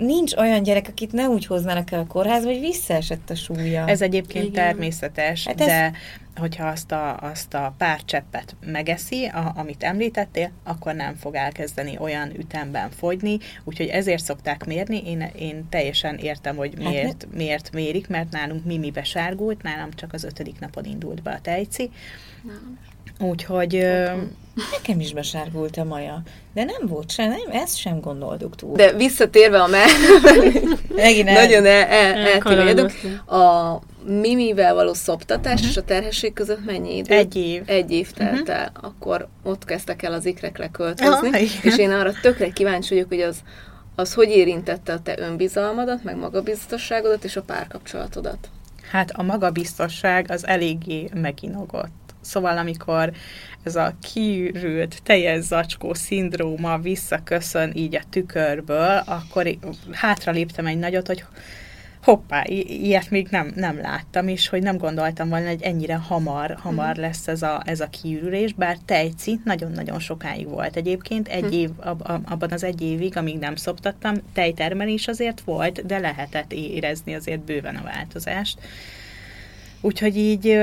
nincs 0.00 0.34
olyan 0.36 0.62
gyerek, 0.62 0.86
akit 0.88 1.12
ne 1.12 1.28
úgy 1.28 1.46
hoznának 1.46 1.90
el 1.90 2.00
a 2.00 2.06
kórházba, 2.06 2.50
hogy 2.50 2.60
visszaesett 2.60 3.30
a 3.30 3.34
súlya. 3.34 3.88
Ez 3.88 4.02
egyébként 4.02 4.44
Igen. 4.44 4.64
természetes, 4.64 5.46
hát 5.46 5.54
de 5.54 5.82
ez... 5.82 5.92
hogyha 6.36 6.66
azt 6.66 6.92
a, 6.92 7.16
azt 7.16 7.54
a 7.54 7.74
pár 7.78 8.04
cseppet 8.04 8.56
megeszi, 8.66 9.24
a, 9.24 9.52
amit 9.56 9.82
említettél, 9.82 10.50
akkor 10.64 10.94
nem 10.94 11.14
fog 11.14 11.34
elkezdeni 11.34 11.96
olyan 11.98 12.30
ütemben 12.38 12.90
fogyni, 12.90 13.38
úgyhogy 13.64 13.88
ezért 13.88 14.24
szokták 14.24 14.66
mérni. 14.66 15.02
Én, 15.06 15.30
én 15.38 15.68
teljesen 15.68 16.16
értem, 16.16 16.56
hogy 16.56 16.74
hát 16.74 16.84
miért, 16.84 17.06
hát, 17.06 17.26
miért 17.34 17.72
mérik, 17.72 18.08
mert 18.08 18.30
nálunk 18.30 18.64
Mimibe 18.64 19.04
sárgult, 19.04 19.62
nálam 19.62 19.90
csak 19.94 20.12
az 20.12 20.24
ötödik 20.24 20.58
napon 20.58 20.84
indult 20.84 21.22
be 21.22 21.30
a 21.30 21.40
tejci. 21.40 21.90
Nem. 22.42 22.78
Úgyhogy... 23.20 23.86
Nekem 24.70 25.00
is 25.00 25.12
besárgult 25.12 25.76
a 25.76 25.84
maja, 25.84 26.22
de 26.54 26.64
nem 26.64 26.86
volt 26.86 27.10
sem, 27.10 27.28
nem, 27.28 27.62
ezt 27.62 27.76
sem 27.76 28.00
gondoltuk 28.00 28.56
túl. 28.56 28.76
De 28.76 28.92
visszatérve 28.92 29.62
a 29.62 29.66
Megint 30.94 31.30
nagyon 31.30 31.66
el, 31.66 31.82
el, 31.82 32.40
el, 32.46 32.90
a 33.38 33.80
mimivel 34.04 34.74
való 34.74 34.94
szoptatás 34.94 35.54
uh-huh. 35.54 35.68
és 35.68 35.76
a 35.76 35.82
terhesség 35.82 36.32
között 36.32 36.64
mennyi 36.64 36.96
idő? 36.96 37.14
Egy 37.14 37.36
év. 37.36 37.62
Egy 37.66 37.90
év 37.90 38.10
telt 38.10 38.40
uh-huh. 38.40 38.56
el. 38.56 38.72
Akkor 38.80 39.28
ott 39.42 39.64
kezdtek 39.64 40.02
el 40.02 40.12
az 40.12 40.26
ikrekre 40.26 40.68
költözni, 40.68 41.28
oh, 41.28 41.64
és 41.64 41.78
én 41.78 41.90
arra 41.90 42.12
tökre 42.22 42.48
kíváncsi 42.48 42.94
vagyok, 42.94 43.08
hogy 43.08 43.20
az, 43.20 43.36
az 43.94 44.14
hogy 44.14 44.28
érintette 44.28 44.92
a 44.92 45.00
te 45.02 45.18
önbizalmadat, 45.18 46.04
meg 46.04 46.16
magabiztosságodat 46.16 47.24
és 47.24 47.36
a 47.36 47.42
párkapcsolatodat? 47.42 48.48
Hát 48.90 49.10
a 49.10 49.22
magabiztosság 49.22 50.26
az 50.30 50.46
eléggé 50.46 51.10
meginogott. 51.14 52.09
Szóval 52.20 52.58
amikor 52.58 53.12
ez 53.62 53.76
a 53.76 53.94
kiürült 54.12 55.02
teljes 55.02 55.44
zacskó 55.44 55.94
szindróma 55.94 56.78
visszaköszön 56.78 57.72
így 57.74 57.94
a 57.94 58.02
tükörből, 58.10 59.02
akkor 59.06 59.58
hátra 59.90 60.32
léptem 60.32 60.66
egy 60.66 60.78
nagyot, 60.78 61.06
hogy 61.06 61.24
hoppá, 62.02 62.44
ilyet 62.46 63.10
még 63.10 63.26
nem, 63.30 63.52
nem 63.54 63.80
láttam, 63.80 64.28
és 64.28 64.48
hogy 64.48 64.62
nem 64.62 64.76
gondoltam 64.76 65.28
volna, 65.28 65.48
hogy 65.48 65.62
ennyire 65.62 65.94
hamar, 65.94 66.56
hamar 66.58 66.98
mm. 66.98 67.00
lesz 67.00 67.28
ez 67.28 67.42
a, 67.42 67.62
ez 67.64 67.80
a 67.80 67.88
kiürülés, 67.88 68.52
bár 68.52 68.76
tejci 68.84 69.40
nagyon-nagyon 69.44 69.98
sokáig 69.98 70.48
volt 70.48 70.76
egyébként, 70.76 71.28
egy 71.28 71.44
mm. 71.44 71.50
év, 71.50 71.70
ab, 71.76 72.22
abban 72.24 72.50
az 72.50 72.64
egy 72.64 72.82
évig, 72.82 73.16
amíg 73.16 73.38
nem 73.38 73.56
szoptattam, 73.56 74.14
tejtermelés 74.32 75.08
azért 75.08 75.40
volt, 75.40 75.86
de 75.86 75.98
lehetett 75.98 76.52
érezni 76.52 77.14
azért 77.14 77.40
bőven 77.40 77.76
a 77.76 77.82
változást. 77.82 78.58
Úgyhogy 79.80 80.16
így 80.16 80.58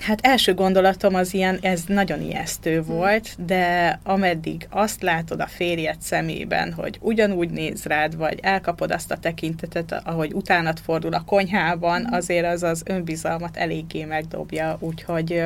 Hát 0.00 0.26
első 0.26 0.54
gondolatom 0.54 1.14
az 1.14 1.34
ilyen, 1.34 1.58
ez 1.60 1.84
nagyon 1.86 2.22
ijesztő 2.22 2.82
volt, 2.82 3.44
de 3.44 4.00
ameddig 4.02 4.66
azt 4.70 5.02
látod 5.02 5.40
a 5.40 5.46
férjed 5.46 6.00
szemében, 6.00 6.72
hogy 6.72 6.98
ugyanúgy 7.00 7.50
néz 7.50 7.84
rád, 7.84 8.16
vagy 8.16 8.38
elkapod 8.42 8.90
azt 8.90 9.10
a 9.10 9.18
tekintetet, 9.18 9.92
ahogy 10.04 10.32
utánat 10.32 10.80
fordul 10.80 11.14
a 11.14 11.24
konyhában, 11.24 12.06
azért 12.10 12.46
az 12.46 12.62
az 12.62 12.82
önbizalmat 12.86 13.56
eléggé 13.56 14.04
megdobja, 14.04 14.76
úgyhogy 14.80 15.42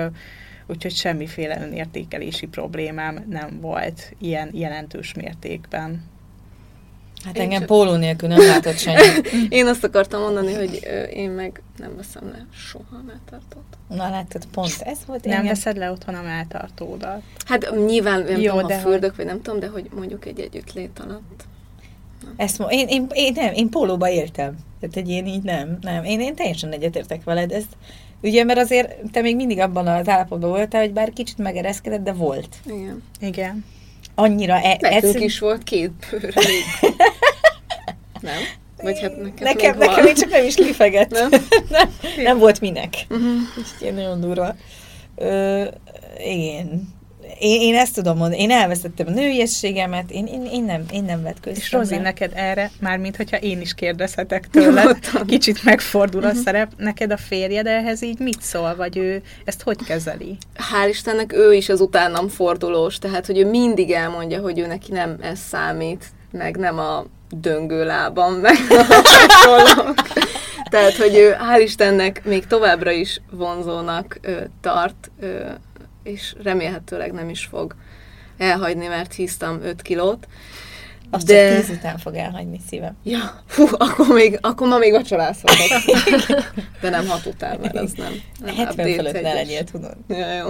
úgyhogy 0.66 0.92
semmiféle 0.94 1.60
önértékelési 1.60 2.46
problémám 2.46 3.24
nem 3.28 3.60
volt 3.60 4.14
ilyen 4.18 4.50
jelentős 4.52 5.14
mértékben. 5.14 6.11
Hát 7.24 7.36
én 7.36 7.42
engem 7.42 7.58
csak... 7.58 7.68
póló 7.68 7.94
nélkül 7.94 8.28
nem 8.28 8.38
látott 8.38 8.78
senki. 8.78 9.28
én 9.56 9.66
azt 9.66 9.84
akartam 9.84 10.20
mondani, 10.20 10.54
hogy 10.54 10.80
én 11.12 11.30
meg 11.30 11.62
nem 11.76 11.96
veszem 11.96 12.28
le 12.28 12.46
soha 12.54 12.84
a 12.90 13.02
melltartót. 13.06 13.78
Na 13.88 14.10
látod, 14.10 14.46
pont 14.46 14.76
ez 14.80 14.98
volt. 15.06 15.24
Nem 15.24 15.34
engem... 15.34 15.48
veszed 15.48 15.76
le 15.76 15.90
otthon 15.90 16.14
a 16.14 16.22
melltartódat? 16.22 17.22
Hát 17.46 17.86
nyilván 17.86 18.22
nem 18.22 18.40
Jó, 18.40 18.50
tudom, 18.52 18.66
de 18.66 18.74
ha 18.74 18.80
fürdök, 18.80 19.08
hogy... 19.08 19.16
vagy 19.16 19.26
nem 19.26 19.42
tudom, 19.42 19.60
de 19.60 19.66
hogy 19.66 19.88
mondjuk 19.94 20.26
egy 20.26 20.40
együttlét 20.40 21.00
alatt. 21.04 21.44
Ezt 22.36 22.58
mo- 22.58 22.72
én, 22.72 22.88
én, 22.88 23.06
én, 23.12 23.32
nem, 23.34 23.52
én 23.54 23.68
pólóba 23.68 24.10
éltem. 24.10 24.56
Tehát 24.80 24.96
egy 24.96 25.08
én 25.08 25.26
így 25.26 25.42
nem, 25.42 25.78
nem. 25.80 26.04
Én, 26.04 26.20
én 26.20 26.34
teljesen 26.34 26.72
egyetértek 26.72 27.24
veled. 27.24 27.52
Ez, 27.52 27.64
ugye, 28.22 28.44
mert 28.44 28.58
azért 28.58 29.10
te 29.12 29.20
még 29.20 29.36
mindig 29.36 29.58
abban 29.58 29.86
az 29.86 30.08
állapotban 30.08 30.50
voltál, 30.50 30.80
hogy 30.80 30.92
bár 30.92 31.12
kicsit 31.12 31.38
megereszkedett, 31.38 32.02
de 32.02 32.12
volt. 32.12 32.56
Igen. 32.66 33.02
Igen 33.20 33.64
annyira... 34.14 34.60
E- 34.60 34.78
Nekünk 34.80 35.14
ez... 35.14 35.20
is 35.22 35.38
volt 35.38 35.62
két 35.62 35.90
bőr. 36.10 36.34
nem? 38.20 38.40
Vagy 38.82 39.00
hát 39.00 39.16
nekem, 39.16 39.44
nekem, 39.44 39.78
nekem 39.78 40.04
még 40.04 40.16
csak 40.16 40.30
nem 40.30 40.44
is 40.44 40.56
lifegett. 40.56 41.10
Nem? 41.10 41.28
nem, 41.70 41.90
nem 42.16 42.38
volt 42.38 42.60
minek. 42.60 42.94
Uh-huh. 43.10 43.40
Úgyhogy 43.58 43.94
nagyon 43.94 44.20
durva. 44.20 44.54
Ö, 45.16 45.64
igen 46.18 47.00
én, 47.38 47.60
én 47.60 47.74
ezt 47.74 47.94
tudom 47.94 48.16
mondani, 48.16 48.40
én 48.40 48.50
elvesztettem 48.50 49.06
a 49.06 49.10
nőiességemet, 49.10 50.10
én, 50.10 50.26
én, 50.26 50.46
én 50.52 50.64
nem, 50.64 50.84
én 50.92 51.04
nem 51.04 51.22
vetköztem. 51.22 51.62
És 51.62 51.72
Rozi, 51.72 51.96
neked 51.96 52.32
erre, 52.34 52.70
mármint 52.80 53.16
hogyha 53.16 53.36
én 53.36 53.60
is 53.60 53.74
kérdezhetek 53.74 54.48
tőled, 54.50 54.98
kicsit 55.26 55.64
megfordul 55.64 56.22
a 56.22 56.26
uh-huh. 56.26 56.42
szerep, 56.42 56.72
neked 56.76 57.10
a 57.12 57.16
férjed 57.16 57.66
ehhez 57.66 58.02
így 58.02 58.18
mit 58.18 58.42
szól, 58.42 58.76
vagy 58.76 58.96
ő 58.96 59.22
ezt 59.44 59.62
hogy 59.62 59.84
kezeli? 59.84 60.36
Hál' 60.56 60.88
Istennek 60.88 61.32
ő 61.32 61.54
is 61.54 61.68
az 61.68 61.80
utánam 61.80 62.28
fordulós, 62.28 62.98
tehát 62.98 63.26
hogy 63.26 63.38
ő 63.38 63.46
mindig 63.46 63.90
elmondja, 63.90 64.40
hogy 64.40 64.58
ő 64.58 64.66
neki 64.66 64.92
nem 64.92 65.16
ez 65.20 65.38
számít, 65.38 66.04
meg 66.30 66.56
nem 66.56 66.78
a 66.78 67.04
döngő 67.30 67.84
lábam, 67.84 68.34
meg 68.34 68.56
a 68.68 69.94
Tehát, 70.70 70.94
hogy 70.96 71.16
ő 71.16 71.36
hál' 71.50 71.60
Istennek 71.62 72.24
még 72.24 72.46
továbbra 72.46 72.90
is 72.90 73.20
vonzónak 73.30 74.18
ö, 74.20 74.32
tart 74.60 75.10
ö, 75.20 75.26
és 76.02 76.34
remélhetőleg 76.42 77.12
nem 77.12 77.28
is 77.28 77.44
fog 77.44 77.74
elhagyni, 78.38 78.86
mert 78.86 79.14
híztam 79.14 79.62
5 79.62 79.82
kilót. 79.82 80.26
Azt 81.10 81.26
de... 81.26 81.54
csak 81.54 81.66
10 81.66 81.76
után 81.76 81.98
fog 81.98 82.14
elhagyni 82.14 82.60
szívem. 82.68 82.96
Ja, 83.02 83.42
hú, 83.54 83.66
akkor, 83.70 84.06
még, 84.06 84.38
akkor 84.40 84.68
ma 84.68 84.78
még 84.78 84.92
vacsorázhatok. 84.92 85.94
de 86.80 86.90
nem 86.90 87.06
hat 87.06 87.26
után, 87.26 87.58
mert 87.60 87.76
az 87.76 87.92
nem. 87.92 88.12
nem 88.44 88.54
70 88.54 88.94
fölött 88.94 89.22
ne 89.22 89.32
legyél, 89.32 89.64
tudod. 89.64 89.96
Ja, 90.08 90.32
jó. 90.32 90.48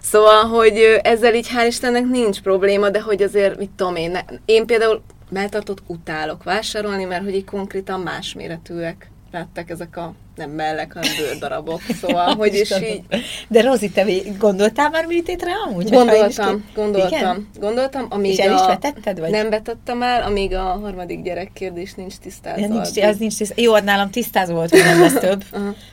Szóval, 0.00 0.44
hogy 0.44 1.00
ezzel 1.02 1.34
így 1.34 1.48
hál' 1.56 1.66
Istennek 1.66 2.04
nincs 2.04 2.40
probléma, 2.40 2.90
de 2.90 3.00
hogy 3.00 3.22
azért, 3.22 3.58
mit 3.58 3.70
tudom 3.70 3.96
én, 3.96 4.10
ne, 4.10 4.20
én 4.44 4.66
például 4.66 5.02
melltartót 5.30 5.82
utálok 5.86 6.42
vásárolni, 6.42 7.04
mert 7.04 7.22
hogy 7.22 7.34
így 7.34 7.44
konkrétan 7.44 8.00
más 8.00 8.34
méretűek 8.34 9.10
lettek 9.34 9.70
ezek 9.70 9.96
a 9.96 10.14
nem 10.36 10.50
mellek, 10.50 10.92
hanem 10.92 11.10
bőrdarabok. 11.18 11.80
Szóval, 12.00 12.34
hogy 12.34 12.54
is 12.54 12.70
így... 12.70 13.02
De 13.48 13.62
Rozi, 13.62 13.90
te 13.90 14.06
gondoltál 14.38 14.90
már 14.90 15.06
műtétre 15.06 15.50
amúgy? 15.66 15.90
Gondoltam, 15.90 16.64
gondoltam, 16.74 17.18
Igen? 17.18 17.48
gondoltam. 17.60 18.06
Amíg 18.08 18.30
És 18.30 18.38
el 18.38 18.54
is 18.54 18.66
vetetted? 18.66 19.18
Vagy? 19.18 19.30
Nem 19.30 19.50
vetettem 19.50 20.02
el, 20.02 20.22
amíg 20.22 20.54
a 20.54 20.62
harmadik 20.62 21.22
gyerek 21.22 21.50
kérdés 21.52 21.94
nincs 21.94 22.14
tisztázva. 22.14 22.66
Nincs, 22.66 22.96
az 22.96 23.16
nincs 23.16 23.36
tisztázva. 23.36 23.62
Jó, 23.62 23.72
hát 23.74 23.84
nálam 23.84 24.10
tisztázva 24.10 24.54
volt, 24.54 24.70
hogy 24.70 24.84
nem 24.84 25.00
lesz 25.00 25.18
több. 25.18 25.44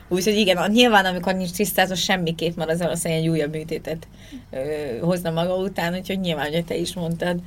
Úgyhogy 0.08 0.36
igen, 0.36 0.70
nyilván 0.70 1.04
amikor 1.04 1.34
nincs 1.34 1.50
tisztázva, 1.50 1.94
semmiképp 1.94 2.56
már 2.56 2.68
az 2.68 2.78
valószínűleg 2.78 3.22
egy 3.22 3.28
újabb 3.28 3.52
műtétet 3.52 4.06
ö, 4.50 4.58
hozna 5.00 5.30
maga 5.30 5.56
után, 5.56 5.94
úgyhogy 5.94 6.20
nyilván, 6.20 6.52
hogy 6.52 6.64
te 6.64 6.76
is 6.76 6.94
mondtad. 6.94 7.40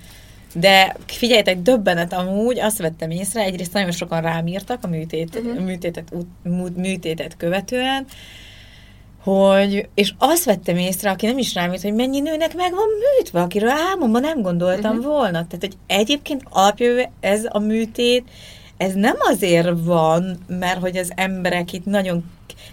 De 0.59 0.95
figyeljetek, 1.07 1.61
döbbenet 1.61 2.13
amúgy, 2.13 2.59
azt 2.59 2.77
vettem 2.77 3.09
észre, 3.09 3.41
egyrészt 3.41 3.73
nagyon 3.73 3.91
sokan 3.91 4.21
rám 4.21 4.47
írtak 4.47 4.83
a 4.83 4.87
műtét, 4.87 5.35
uh-huh. 5.35 5.65
műtétet, 5.65 6.13
műtétet 6.75 7.37
követően, 7.37 8.05
hogy, 9.23 9.89
és 9.93 10.13
azt 10.17 10.45
vettem 10.45 10.77
észre, 10.77 11.09
aki 11.09 11.25
nem 11.25 11.37
is 11.37 11.53
rám 11.53 11.73
írt, 11.73 11.81
hogy 11.81 11.93
mennyi 11.93 12.19
nőnek 12.19 12.55
meg 12.55 12.71
van 12.71 12.87
műtve, 13.17 13.41
akiről 13.41 13.69
álmomban 13.69 14.21
nem 14.21 14.41
gondoltam 14.41 14.97
uh-huh. 14.97 15.13
volna. 15.13 15.31
Tehát, 15.31 15.57
hogy 15.59 15.77
egyébként 15.87 16.43
alapjövő 16.49 17.05
ez 17.19 17.41
a 17.49 17.59
műtét, 17.59 18.29
ez 18.77 18.93
nem 18.93 19.15
azért 19.19 19.69
van, 19.83 20.37
mert 20.47 20.79
hogy 20.79 20.97
az 20.97 21.11
emberek 21.15 21.73
itt 21.73 21.85
nagyon 21.85 22.23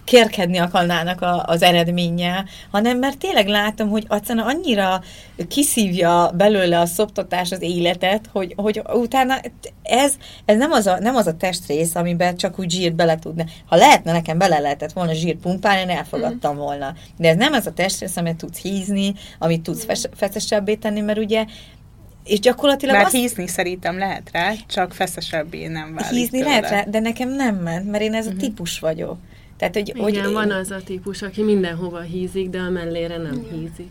kérkedni 0.05 0.59
akarnának 0.59 1.21
a, 1.21 1.43
az 1.47 1.63
eredménnyel, 1.63 2.45
hanem 2.71 2.99
mert 2.99 3.19
tényleg 3.19 3.47
látom, 3.47 3.89
hogy 3.89 4.07
egyszerűen 4.09 4.47
annyira 4.47 5.03
kiszívja 5.49 6.31
belőle 6.35 6.81
a 6.81 6.87
szoptatás 6.87 7.53
az 7.53 7.63
életet, 7.63 8.29
hogy, 8.33 8.55
hogy 8.57 8.83
utána 8.93 9.41
ez, 9.83 10.15
ez 10.45 10.57
nem, 10.57 10.73
az 10.73 10.87
a, 10.87 10.99
nem 10.99 11.17
az 11.17 11.27
a 11.27 11.37
testrész, 11.37 11.95
amiben 11.95 12.37
csak 12.37 12.59
úgy 12.59 12.71
zsírt 12.71 12.95
bele 12.95 13.19
tudna. 13.19 13.45
Ha 13.67 13.77
lehetne, 13.77 14.13
nekem 14.13 14.39
bele 14.39 14.59
lehetett 14.59 14.93
volna 14.93 15.13
zsírt 15.13 15.39
pumpálni, 15.39 15.81
én 15.81 15.97
elfogadtam 15.97 16.57
volna. 16.57 16.95
De 17.17 17.29
ez 17.29 17.37
nem 17.37 17.53
az 17.53 17.67
a 17.67 17.73
testrész, 17.73 18.17
amit 18.17 18.37
tudsz 18.37 18.59
hízni, 18.59 19.15
amit 19.39 19.63
tudsz 19.63 19.87
feszesebbé 20.15 20.75
tenni, 20.75 21.01
mert 21.01 21.19
ugye 21.19 21.45
és 22.25 22.41
gyakorlatilag 22.41 22.95
Mert 22.95 23.07
azt... 23.07 23.15
hízni 23.15 23.47
szerintem 23.47 23.99
lehet 23.99 24.31
rá, 24.33 24.53
csak 24.67 24.93
feszesebbé 24.93 25.67
nem 25.67 25.95
válik 25.95 26.19
Hízni 26.19 26.39
tőle. 26.39 26.51
lehet 26.51 26.71
rá, 26.71 26.85
de 26.85 27.01
nekem 27.01 27.29
nem 27.29 27.57
ment, 27.57 27.91
mert 27.91 28.03
én 28.03 28.15
ez 28.15 28.27
uh-huh. 28.27 28.41
a 28.41 28.43
mhm. 28.43 28.49
típus 28.49 28.79
vagyok. 28.79 29.17
Tehát, 29.57 29.75
hogy, 29.75 29.89
Igen, 29.89 30.03
hogy 30.03 30.15
én... 30.15 30.33
van 30.33 30.51
az 30.51 30.71
a 30.71 30.81
típus, 30.85 31.23
aki 31.23 31.43
mindenhova 31.43 32.01
hízik, 32.01 32.49
de 32.49 32.59
a 32.59 32.71
mellére 32.71 33.17
nem 33.17 33.33
Igen. 33.33 33.59
hízik. 33.59 33.91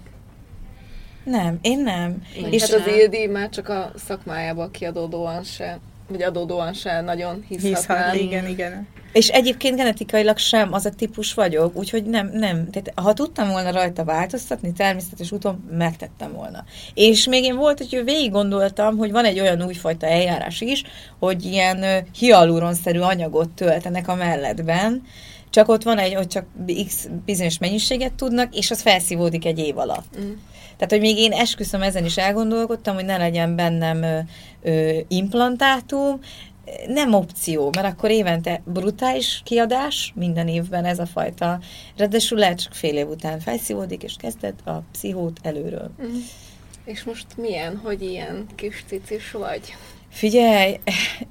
Nem, 1.24 1.58
én 1.62 1.80
nem. 1.80 2.24
Én 2.36 2.52
és 2.52 2.62
hát 2.62 2.80
az 2.80 2.88
Ildi 2.88 3.28
már 3.28 3.50
csak 3.50 3.70
a 3.70 3.92
szakmájából 3.96 4.72
kiadódóan 4.72 5.44
se, 5.44 5.80
vagy 6.12 6.22
adódóan 6.22 6.74
se 6.74 7.02
nagyon 7.02 7.46
hiszhat. 7.48 8.16
igen, 8.16 8.48
igen. 8.48 8.88
És 9.12 9.28
egyébként 9.28 9.76
genetikailag 9.76 10.38
sem 10.38 10.74
az 10.74 10.86
a 10.86 10.90
típus 10.90 11.34
vagyok, 11.34 11.76
úgyhogy 11.76 12.04
nem, 12.04 12.30
nem. 12.34 12.70
Tehát, 12.70 12.92
ha 12.96 13.14
tudtam 13.14 13.50
volna 13.50 13.72
rajta 13.72 14.04
változtatni, 14.04 14.74
természetes 14.74 15.32
úton 15.32 15.68
megtettem 15.72 16.34
volna. 16.34 16.64
És 16.94 17.28
még 17.28 17.44
én 17.44 17.56
volt, 17.56 17.78
hogy 17.78 18.02
végig 18.04 18.32
gondoltam, 18.32 18.98
hogy 18.98 19.12
van 19.12 19.26
egy 19.26 19.40
olyan 19.40 19.64
újfajta 19.64 20.06
eljárás 20.06 20.62
is, 20.62 20.84
hogy 21.20 21.46
ilyen 21.46 22.08
hialuronszerű 22.20 23.00
anyagot 23.00 23.50
töltenek 23.50 24.08
a 24.08 24.16
melledben, 24.16 25.02
csak 25.50 25.70
ott 25.70 25.84
van 25.84 25.98
egy, 25.98 26.14
hogy 26.14 26.28
csak 26.28 26.46
x 26.88 27.08
bizonyos 27.26 27.58
mennyiséget 27.58 28.14
tudnak, 28.14 28.56
és 28.56 28.72
az 28.72 28.82
felszívódik 28.82 29.46
egy 29.46 29.60
év 29.60 29.78
alatt. 29.78 30.18
Mm. 30.20 30.32
Tehát, 30.82 30.96
hogy 30.96 31.14
még 31.14 31.18
én 31.18 31.32
esküszöm, 31.32 31.82
ezen 31.82 32.06
is 32.06 32.18
elgondolkodtam, 32.18 32.96
hogy 32.96 33.06
ne 33.06 33.18
legyen 33.18 33.56
bennem 33.56 34.04
ö, 34.04 34.20
ö, 34.62 34.98
implantátum, 35.08 36.20
nem 36.88 37.14
opció, 37.14 37.70
mert 37.76 37.88
akkor 37.88 38.10
évente 38.10 38.62
brutális 38.66 39.42
kiadás, 39.46 40.12
minden 40.16 40.48
évben 40.48 40.86
ez 40.86 41.00
a 41.00 41.06
fajta. 41.06 41.60
Ráadásul 41.98 42.38
lehet 42.38 42.62
csak 42.62 42.74
fél 42.74 42.98
év 42.98 43.10
után 43.10 43.40
felszívódik, 43.40 44.04
és 44.04 44.16
kezdett 44.18 44.68
a 44.68 44.84
pszichót 44.92 45.40
előről. 45.42 45.92
Mm. 46.04 46.18
És 46.86 47.04
most 47.04 47.26
milyen, 47.36 47.78
hogy 47.78 48.02
ilyen 48.02 48.46
kis 48.56 48.84
cicis 48.88 49.32
vagy? 49.32 49.76
Figyelj, 50.12 50.80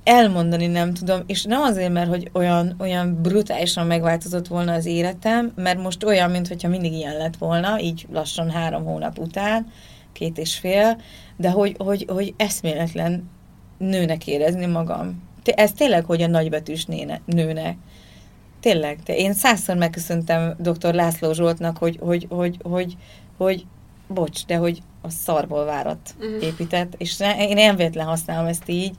elmondani 0.05 0.67
nem 0.67 0.95
tudom, 0.95 1.21
és 1.27 1.45
nem 1.45 1.63
azért, 1.63 1.93
mert 1.93 2.09
hogy 2.09 2.31
olyan, 2.33 2.75
olyan 2.79 3.23
brutálisan 3.23 3.87
megváltozott 3.87 4.47
volna 4.47 4.73
az 4.73 4.87
életem, 4.87 5.53
mert 5.57 5.83
most 5.83 6.05
olyan, 6.05 6.31
mintha 6.31 6.69
mindig 6.69 6.93
ilyen 6.93 7.17
lett 7.17 7.37
volna, 7.37 7.81
így 7.81 8.07
lassan 8.13 8.51
három 8.51 8.85
hónap 8.85 9.19
után, 9.19 9.67
két 10.13 10.39
és 10.39 10.57
fél, 10.57 11.01
de 11.37 11.51
hogy, 11.51 11.75
hogy, 11.79 12.07
hogy 12.09 12.35
eszméletlen 12.37 13.31
nőnek 13.79 14.27
érezni 14.27 14.67
magam. 14.67 15.23
Ez 15.45 15.73
tényleg, 15.73 16.05
hogy 16.05 16.23
a 16.23 16.27
nagybetűs 16.27 16.85
néne, 16.85 17.21
nőnek. 17.25 17.77
Tényleg. 18.61 18.99
De 19.05 19.17
én 19.17 19.33
százszor 19.33 19.77
megköszöntem 19.77 20.57
dr. 20.59 20.95
László 20.95 21.33
Zsoltnak, 21.33 21.79
hogy, 21.79 21.99
hogy, 22.01 22.27
hogy, 22.31 22.57
hogy, 22.63 22.97
hogy 23.37 23.67
bocs, 24.09 24.47
de 24.47 24.57
hogy 24.57 24.83
a 25.03 25.11
szarból 25.11 25.65
várat 25.65 26.15
uh-huh. 26.19 26.45
épített, 26.45 26.95
és 26.97 27.17
ne, 27.17 27.49
én 27.49 27.55
nem 27.55 27.77
véletlen 27.77 28.07
használom 28.07 28.47
ezt 28.47 28.69
így. 28.69 28.97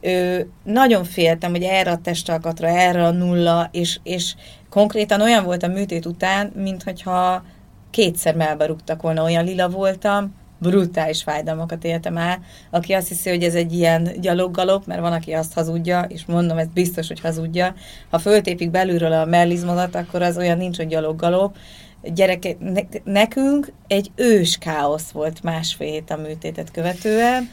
Ö, 0.00 0.40
nagyon 0.64 1.04
féltem, 1.04 1.50
hogy 1.50 1.62
erre 1.62 1.90
a 1.90 1.98
testalkatra, 1.98 2.68
erre 2.68 3.04
a 3.04 3.10
nulla, 3.10 3.68
és, 3.72 3.98
és 4.02 4.34
konkrétan 4.70 5.20
olyan 5.20 5.44
volt 5.44 5.62
a 5.62 5.68
műtét 5.68 6.06
után, 6.06 6.52
mintha 6.54 7.44
kétszer 7.90 8.34
melbe 8.34 8.66
rúgtak 8.66 9.02
volna, 9.02 9.22
olyan 9.22 9.44
lila 9.44 9.68
voltam, 9.68 10.34
brutális 10.62 11.22
fájdalmakat 11.22 11.84
éltem 11.84 12.16
el. 12.16 12.40
Aki 12.70 12.92
azt 12.92 13.08
hiszi, 13.08 13.28
hogy 13.30 13.42
ez 13.42 13.54
egy 13.54 13.72
ilyen 13.72 14.10
gyaloggalop, 14.20 14.86
mert 14.86 15.00
van, 15.00 15.12
aki 15.12 15.32
azt 15.32 15.52
hazudja, 15.52 16.00
és 16.08 16.24
mondom, 16.24 16.58
ez 16.58 16.68
biztos, 16.74 17.08
hogy 17.08 17.20
hazudja. 17.20 17.74
Ha 18.10 18.18
föltépik 18.18 18.70
belülről 18.70 19.12
a 19.12 19.24
mellizmodat, 19.24 19.94
akkor 19.94 20.22
az 20.22 20.36
olyan 20.36 20.56
nincs, 20.56 20.76
hogy 20.76 20.86
gyaloggalop 20.86 21.56
gyereke, 22.02 22.56
ne, 22.58 22.80
nekünk 23.04 23.72
egy 23.86 24.10
ős 24.14 24.58
káosz 24.58 25.10
volt 25.10 25.42
másfél 25.42 25.90
hét 25.90 26.10
a 26.10 26.16
műtétet 26.16 26.70
követően. 26.70 27.50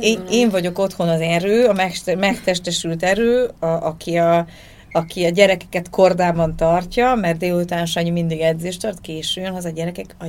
Én, 0.00 0.24
én 0.30 0.50
vagyok 0.50 0.78
otthon 0.78 1.08
az 1.08 1.20
erő, 1.20 1.66
a 1.66 1.90
megtestesült 2.16 3.02
erő, 3.02 3.50
a, 3.58 3.66
aki 3.66 4.16
a 4.16 4.46
aki 4.92 5.24
a 5.24 5.28
gyerekeket 5.28 5.90
kordában 5.90 6.56
tartja, 6.56 7.14
mert 7.14 7.38
délután 7.38 7.86
Sanyi 7.86 8.10
mindig 8.10 8.40
edzést 8.40 8.80
tart, 8.80 9.00
későn 9.00 9.52
az 9.52 9.64
a 9.64 9.70
gyerekek, 9.70 10.16
a, 10.18 10.26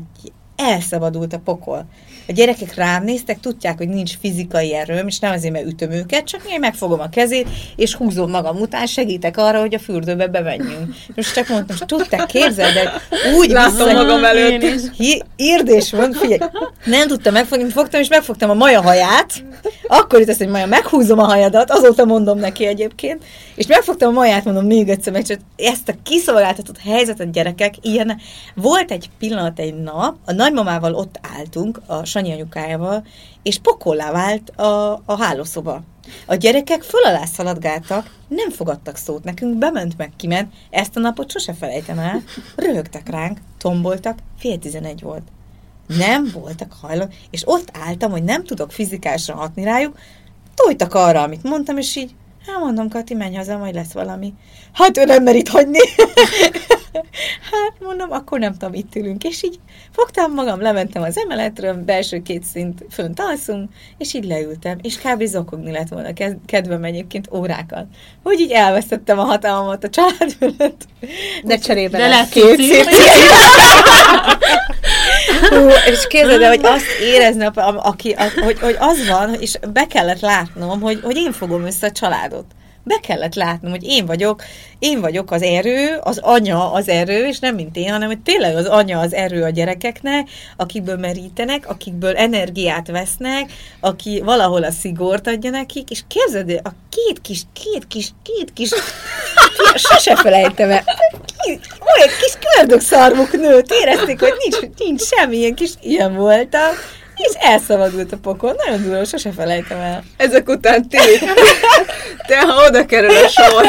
elszabadult 0.56 1.34
a 1.34 1.42
pokol. 1.44 1.86
A 2.28 2.32
gyerekek 2.32 2.76
rám 2.76 3.04
néztek, 3.04 3.40
tudják, 3.40 3.78
hogy 3.78 3.88
nincs 3.88 4.18
fizikai 4.20 4.76
erőm, 4.76 5.08
és 5.08 5.20
nem 5.20 5.34
azért, 5.34 5.54
mert 5.54 5.66
ütöm 5.66 5.92
őket, 5.92 6.24
csak 6.24 6.42
én 6.50 6.60
megfogom 6.60 7.00
a 7.00 7.10
kezét, 7.10 7.48
és 7.76 7.96
húzom 7.96 8.30
magam 8.30 8.58
után, 8.58 8.86
segítek 8.86 9.38
arra, 9.38 9.60
hogy 9.60 9.74
a 9.74 9.80
fürdőbe 9.80 10.28
bemenjünk. 10.28 10.96
Most 11.16 11.34
csak 11.34 11.48
mondtam, 11.48 11.78
hogy 11.78 11.88
tudták, 11.88 12.26
képzeld 12.26 12.74
de 12.74 12.92
úgy 13.38 13.50
Látom 13.50 13.74
vissza, 13.74 13.94
magam 13.94 14.24
előtt. 14.24 14.94
Érdés 15.36 15.92
van, 15.92 16.12
figyelj, 16.14 16.40
nem 16.86 17.08
tudtam 17.08 17.34
megfogni, 17.34 17.70
fogtam, 17.70 18.02
és 18.02 18.08
megfogtam 18.08 18.50
a 18.50 18.54
maja 18.54 18.82
haját, 18.82 19.44
akkor 19.88 20.20
itt 20.20 20.30
azt, 20.30 20.38
hogy 20.38 20.48
Maja, 20.48 20.66
meghúzom 20.66 21.20
a 21.20 21.24
hajadat, 21.24 21.72
azóta 21.72 22.06
mondom 22.06 22.40
neki 22.40 22.66
egyébként, 22.66 23.24
és 23.56 23.68
megfogtam 23.68 24.10
a 24.10 24.20
maját, 24.20 24.46
mondom 24.46 24.66
még 24.66 24.90
egyszer, 24.90 25.14
meg 25.14 25.26
csak 25.26 25.40
ezt 25.56 25.90
a 25.90 25.94
kiszolgáltatott 26.04 26.78
helyzetet 26.78 27.32
gyerekek, 27.32 27.74
ilyen, 27.82 28.20
volt 28.56 28.92
egy 28.92 29.10
pillanat, 29.20 29.60
egy 29.60 29.74
nap, 29.74 30.16
a 30.26 30.32
nagymamával 30.42 30.94
ott 30.94 31.20
álltunk, 31.38 31.82
a 31.86 32.06
Sanyi 32.06 32.32
anyukájával, 32.32 33.06
és 33.44 33.60
pokollá 33.60 34.12
vált 34.12 34.50
a, 34.50 35.02
a 35.06 35.18
hálószoba. 35.18 35.82
A 36.26 36.36
gyerekek 36.36 36.82
föl 36.82 37.04
alá 37.04 37.26
szaladgáltak, 37.26 38.16
nem 38.28 38.50
fogadtak 38.50 38.96
szót 38.96 39.24
nekünk, 39.24 39.58
bement 39.58 39.98
meg, 39.98 40.12
kiment. 40.16 40.54
Ezt 40.70 40.98
a 40.98 41.00
napot 41.00 41.32
sose 41.32 41.54
felejtem 41.54 42.00
el. 42.00 42.24
Röhögtek 42.56 43.10
ránk, 43.10 43.38
tomboltak, 43.58 44.18
fél 44.38 44.60
tizenegy 44.60 45.02
volt. 45.02 45.24
Nem 45.88 46.30
voltak 46.34 46.74
hajlam, 46.82 47.10
és 47.30 47.42
ott 47.46 47.72
álltam, 47.74 48.12
hogy 48.12 48.24
nem 48.24 48.44
tudok 48.44 48.72
fizikásra 48.72 49.36
hatni 49.36 49.64
rájuk, 49.64 49.98
tojtak 50.56 50.94
arra, 50.94 51.22
amit 51.22 51.44
mondtam, 51.44 51.78
és 51.78 51.96
így, 51.96 52.16
hát 52.46 52.60
mondom, 52.60 52.90
Kati, 52.90 53.14
menj 53.14 53.36
haza, 53.36 53.58
majd 53.58 53.76
lesz 53.76 53.92
valami. 53.92 54.34
Hát 54.74 54.98
ő 54.98 55.04
nem 55.04 55.24
merít 55.24 55.50
hagyni. 55.50 55.80
hát 57.52 57.74
mondom, 57.80 58.12
akkor 58.12 58.40
nem 58.40 58.52
tudom, 58.52 58.74
itt 58.74 58.96
ülünk. 58.96 59.24
És 59.24 59.44
így 59.44 59.60
fogtam 59.92 60.34
magam, 60.34 60.62
lementem 60.62 61.02
az 61.02 61.18
emeletről, 61.18 61.74
belső 61.74 62.22
két 62.22 62.44
szint 62.44 62.86
fönt 62.90 63.20
alszunk, 63.20 63.70
és 63.98 64.14
így 64.14 64.26
leültem, 64.26 64.78
és 64.82 64.98
kb. 64.98 65.24
zokogni 65.24 65.72
lett 65.72 65.88
volna 65.88 66.14
kedvem 66.46 66.84
egyébként 66.84 67.30
órákat. 67.34 67.86
Hogy 68.24 68.40
így 68.40 68.52
elvesztettem 68.52 69.20
a 69.20 69.24
hatalmat 69.24 69.84
a 69.84 69.90
család 69.90 70.32
fölött. 70.40 70.86
De 71.44 71.58
cserébe 71.58 71.98
De 71.98 72.08
lett 72.08 72.30
két 72.30 72.62
szint. 72.62 72.90
Hú, 75.50 75.68
és 75.92 76.08
képzeld 76.08 76.44
hogy 76.44 76.60
azt 76.64 76.86
érezni, 77.02 77.50
aki, 77.76 78.16
hogy, 78.44 78.60
hogy 78.60 78.76
az 78.80 79.08
van, 79.08 79.34
és 79.34 79.58
be 79.74 79.88
kellett 79.88 80.20
látnom, 80.20 80.82
hogy, 80.82 81.00
hogy 81.04 81.16
én 81.16 81.32
fogom 81.32 81.66
össze 81.66 81.88
a 81.88 81.92
családot 81.92 82.46
be 82.84 83.00
kellett 83.02 83.36
látnom, 83.36 83.72
hogy 83.72 83.84
én 83.84 84.06
vagyok, 84.06 84.44
én 84.80 85.02
vagyok 85.02 85.32
az 85.32 85.42
erő, 85.42 86.00
az 86.04 86.18
anya 86.18 86.72
az 86.72 86.88
erő, 86.88 87.28
és 87.28 87.40
nem 87.40 87.56
mint 87.56 87.76
én, 87.76 87.92
hanem 87.92 88.08
hogy 88.08 88.20
tényleg 88.20 88.56
az 88.56 88.66
anya 88.66 89.00
az 89.00 89.14
erő 89.14 89.44
a 89.44 89.50
gyerekeknek, 89.50 90.30
akikből 90.58 90.98
merítenek, 90.98 91.70
akikből 91.70 92.18
energiát 92.18 92.88
vesznek, 92.88 93.54
aki 93.80 94.22
valahol 94.26 94.64
a 94.64 94.72
szigort 94.72 95.28
adja 95.28 95.50
nekik, 95.50 95.90
és 95.90 96.02
képzeld, 96.08 96.50
a 96.64 96.70
két 96.90 97.22
kis, 97.22 97.42
két 97.54 97.88
kis, 97.88 98.10
két 98.24 98.54
kis, 98.54 98.70
sose 99.90 100.16
felejtem 100.16 100.70
el, 100.70 100.84
olyan 101.96 102.10
kis 102.20 102.34
köldök 102.54 102.82
szarvuk 102.82 103.32
nőtt, 103.32 103.72
érezték, 103.72 104.20
hogy 104.20 104.34
nincs, 104.38 104.78
nincs 104.78 105.02
semmilyen 105.02 105.56
kis 105.56 105.72
ilyen 105.82 106.16
voltam, 106.16 106.72
és 107.22 107.34
elszabadult 107.40 108.12
a 108.12 108.18
pokol. 108.18 108.56
Nagyon 108.66 108.84
durva, 108.84 109.06
sose 109.06 109.32
felejtem 109.32 109.80
el. 109.80 110.04
Ezek 110.18 110.50
után 110.50 110.88
ti, 110.88 110.98
te 112.28 112.40
ha 112.40 112.66
oda 112.68 112.86
kerül 112.86 113.16
a 113.16 113.28
sor, 113.28 113.66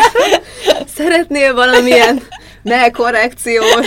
szeretnél 0.97 1.55
valamilyen 1.55 2.23
melkorrekciót, 2.63 3.87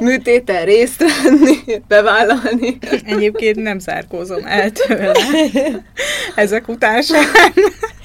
műtéten 0.00 0.64
részt 0.64 1.04
venni, 1.22 1.82
bevállalni. 1.88 2.78
Egyébként 3.04 3.56
nem 3.56 3.78
zárkózom 3.78 4.44
el 4.46 4.70
tőle. 4.70 5.12
Ezek 6.34 6.68
után 6.68 7.02
sem. 7.02 7.24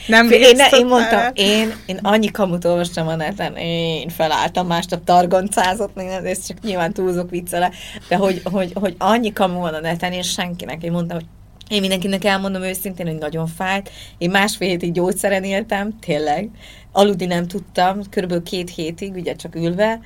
Nem 0.08 0.32
én, 0.32 0.56
ne, 0.56 0.68
én 0.78 0.86
mondtam, 0.86 1.20
én, 1.34 1.74
én 1.86 2.00
annyi 2.02 2.32
kamut 2.32 2.66
olvastam 2.66 3.08
a 3.08 3.16
neten, 3.16 3.56
én 3.56 4.10
felálltam, 4.10 4.68
másnap 4.68 5.04
targoncázott, 5.04 5.98
ez 6.24 6.48
csak 6.48 6.62
nyilván 6.62 6.94
túlzok 6.94 7.30
viccele, 7.30 7.72
de 8.08 8.16
hogy, 8.16 8.42
hogy, 8.44 8.72
hogy 8.74 8.96
annyi 8.98 9.34
kamu 9.34 9.60
van 9.60 9.74
a 9.74 9.80
neten, 9.80 10.12
és 10.12 10.32
senkinek, 10.32 10.84
én 10.84 10.92
mondtam, 10.92 11.18
hogy 11.18 11.28
én 11.70 11.80
mindenkinek 11.80 12.24
elmondom 12.24 12.62
őszintén, 12.62 13.06
hogy 13.08 13.18
nagyon 13.18 13.48
fájt. 13.48 13.92
Én 14.18 14.30
másfél 14.30 14.68
hétig 14.68 14.92
gyógyszeren 14.92 15.44
éltem, 15.44 16.00
tényleg. 16.00 16.50
Aludni 16.92 17.26
nem 17.26 17.48
tudtam, 17.48 18.02
körülbelül 18.10 18.44
két 18.44 18.70
hétig, 18.70 19.16
ugye 19.16 19.36
csak 19.36 19.56
ülve. 19.56 20.00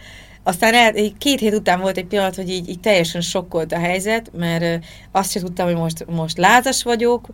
Aztán 0.43 0.73
el, 0.73 0.93
két 1.17 1.39
hét 1.39 1.53
után 1.53 1.79
volt 1.79 1.97
egy 1.97 2.05
pillanat, 2.05 2.35
hogy 2.35 2.49
így, 2.49 2.69
így 2.69 2.79
teljesen 2.79 3.21
sokkolt 3.21 3.71
a 3.71 3.79
helyzet, 3.79 4.31
mert 4.33 4.85
azt 5.11 5.31
sem 5.31 5.41
tudtam, 5.41 5.65
hogy 5.65 5.75
most, 5.75 6.05
most 6.05 6.37
lázas 6.37 6.83
vagyok, 6.83 7.27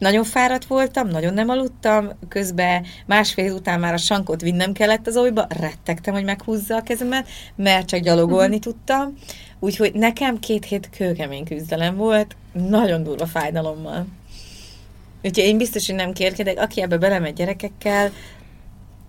nagyon 0.00 0.24
fáradt 0.24 0.64
voltam, 0.64 1.08
nagyon 1.08 1.34
nem 1.34 1.48
aludtam, 1.48 2.10
közben 2.28 2.86
másfél 3.06 3.52
után 3.52 3.80
már 3.80 3.92
a 3.92 3.96
sankot 3.96 4.40
vinnem 4.40 4.72
kellett 4.72 5.06
az 5.06 5.16
olyba, 5.16 5.46
rettegtem, 5.48 6.14
hogy 6.14 6.24
meghúzza 6.24 6.76
a 6.76 6.82
kezemet, 6.82 7.28
mert 7.56 7.86
csak 7.86 8.00
gyalogolni 8.00 8.56
uh-huh. 8.56 8.72
tudtam. 8.72 9.14
Úgyhogy 9.58 9.92
nekem 9.94 10.38
két 10.38 10.64
hét 10.64 10.90
kőkemény 10.90 11.44
küzdelem 11.44 11.96
volt, 11.96 12.36
nagyon 12.52 13.02
durva 13.02 13.26
fájdalommal. 13.26 14.06
Úgyhogy 15.22 15.44
én 15.44 15.58
biztos, 15.58 15.86
hogy 15.86 15.94
nem 15.94 16.12
kérkedek, 16.12 16.58
aki 16.58 16.82
ebbe 16.82 16.98
belemegy 16.98 17.34
gyerekekkel, 17.34 18.10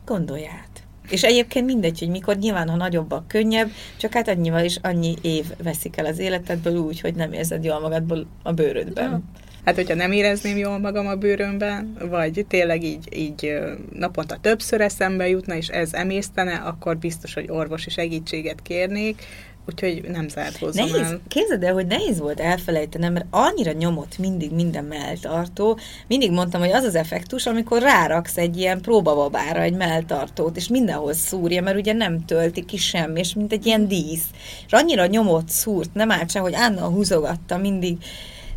gondolj 0.05 0.45
át. 0.45 0.83
És 1.09 1.23
egyébként 1.23 1.65
mindegy, 1.65 1.99
hogy 1.99 2.09
mikor, 2.09 2.37
nyilván, 2.37 2.69
ha 2.69 2.75
nagyobbak, 2.75 3.27
könnyebb, 3.27 3.69
csak 3.97 4.13
hát 4.13 4.27
annyival 4.27 4.63
is 4.63 4.77
annyi 4.81 5.15
év 5.21 5.45
veszik 5.63 5.97
el 5.97 6.05
az 6.05 6.19
életedből 6.19 6.77
úgy, 6.77 7.01
hogy 7.01 7.15
nem 7.15 7.33
érzed 7.33 7.63
jól 7.63 7.79
magadból 7.79 8.25
a 8.43 8.51
bőrödben. 8.51 9.09
Ja. 9.09 9.21
Hát, 9.65 9.75
hogyha 9.75 9.95
nem 9.95 10.11
érezném 10.11 10.57
jól 10.57 10.79
magam 10.79 11.07
a 11.07 11.15
bőrömben, 11.15 11.97
vagy 12.09 12.45
tényleg 12.47 12.83
így, 12.83 13.17
így 13.17 13.59
naponta 13.93 14.37
többször 14.41 14.81
eszembe 14.81 15.27
jutna, 15.27 15.55
és 15.55 15.67
ez 15.67 15.93
emésztene, 15.93 16.53
akkor 16.53 16.97
biztos, 16.97 17.33
hogy 17.33 17.45
orvosi 17.49 17.89
segítséget 17.89 18.61
kérnék, 18.61 19.23
úgyhogy 19.67 20.03
nem 20.11 20.27
zárt 20.27 20.57
hozzá 20.57 20.83
nehéz, 20.83 20.95
el. 20.95 21.19
Képzeld 21.27 21.63
el, 21.63 21.73
hogy 21.73 21.85
nehéz 21.85 22.19
volt 22.19 22.39
elfelejtenem, 22.39 23.13
mert 23.13 23.25
annyira 23.29 23.71
nyomott 23.71 24.17
mindig 24.17 24.51
minden 24.51 24.83
melltartó. 24.83 25.77
Mindig 26.07 26.31
mondtam, 26.31 26.61
hogy 26.61 26.71
az 26.71 26.83
az 26.83 26.95
effektus, 26.95 27.45
amikor 27.45 27.81
ráraksz 27.81 28.37
egy 28.37 28.57
ilyen 28.57 28.81
próbababára 28.81 29.61
egy 29.61 29.75
melltartót, 29.75 30.57
és 30.57 30.67
mindenhol 30.67 31.13
szúrja, 31.13 31.61
mert 31.61 31.77
ugye 31.77 31.93
nem 31.93 32.25
tölti 32.25 32.65
ki 32.65 32.77
semmi, 32.77 33.19
és 33.19 33.33
mint 33.33 33.51
egy 33.51 33.65
ilyen 33.65 33.87
dísz. 33.87 34.25
És 34.65 34.71
annyira 34.71 35.05
nyomott 35.05 35.49
szúrt, 35.49 35.93
nem 35.93 36.11
állt 36.11 36.31
sem, 36.31 36.41
hogy 36.41 36.55
Anna 36.55 36.85
húzogatta 36.85 37.57
mindig 37.57 37.97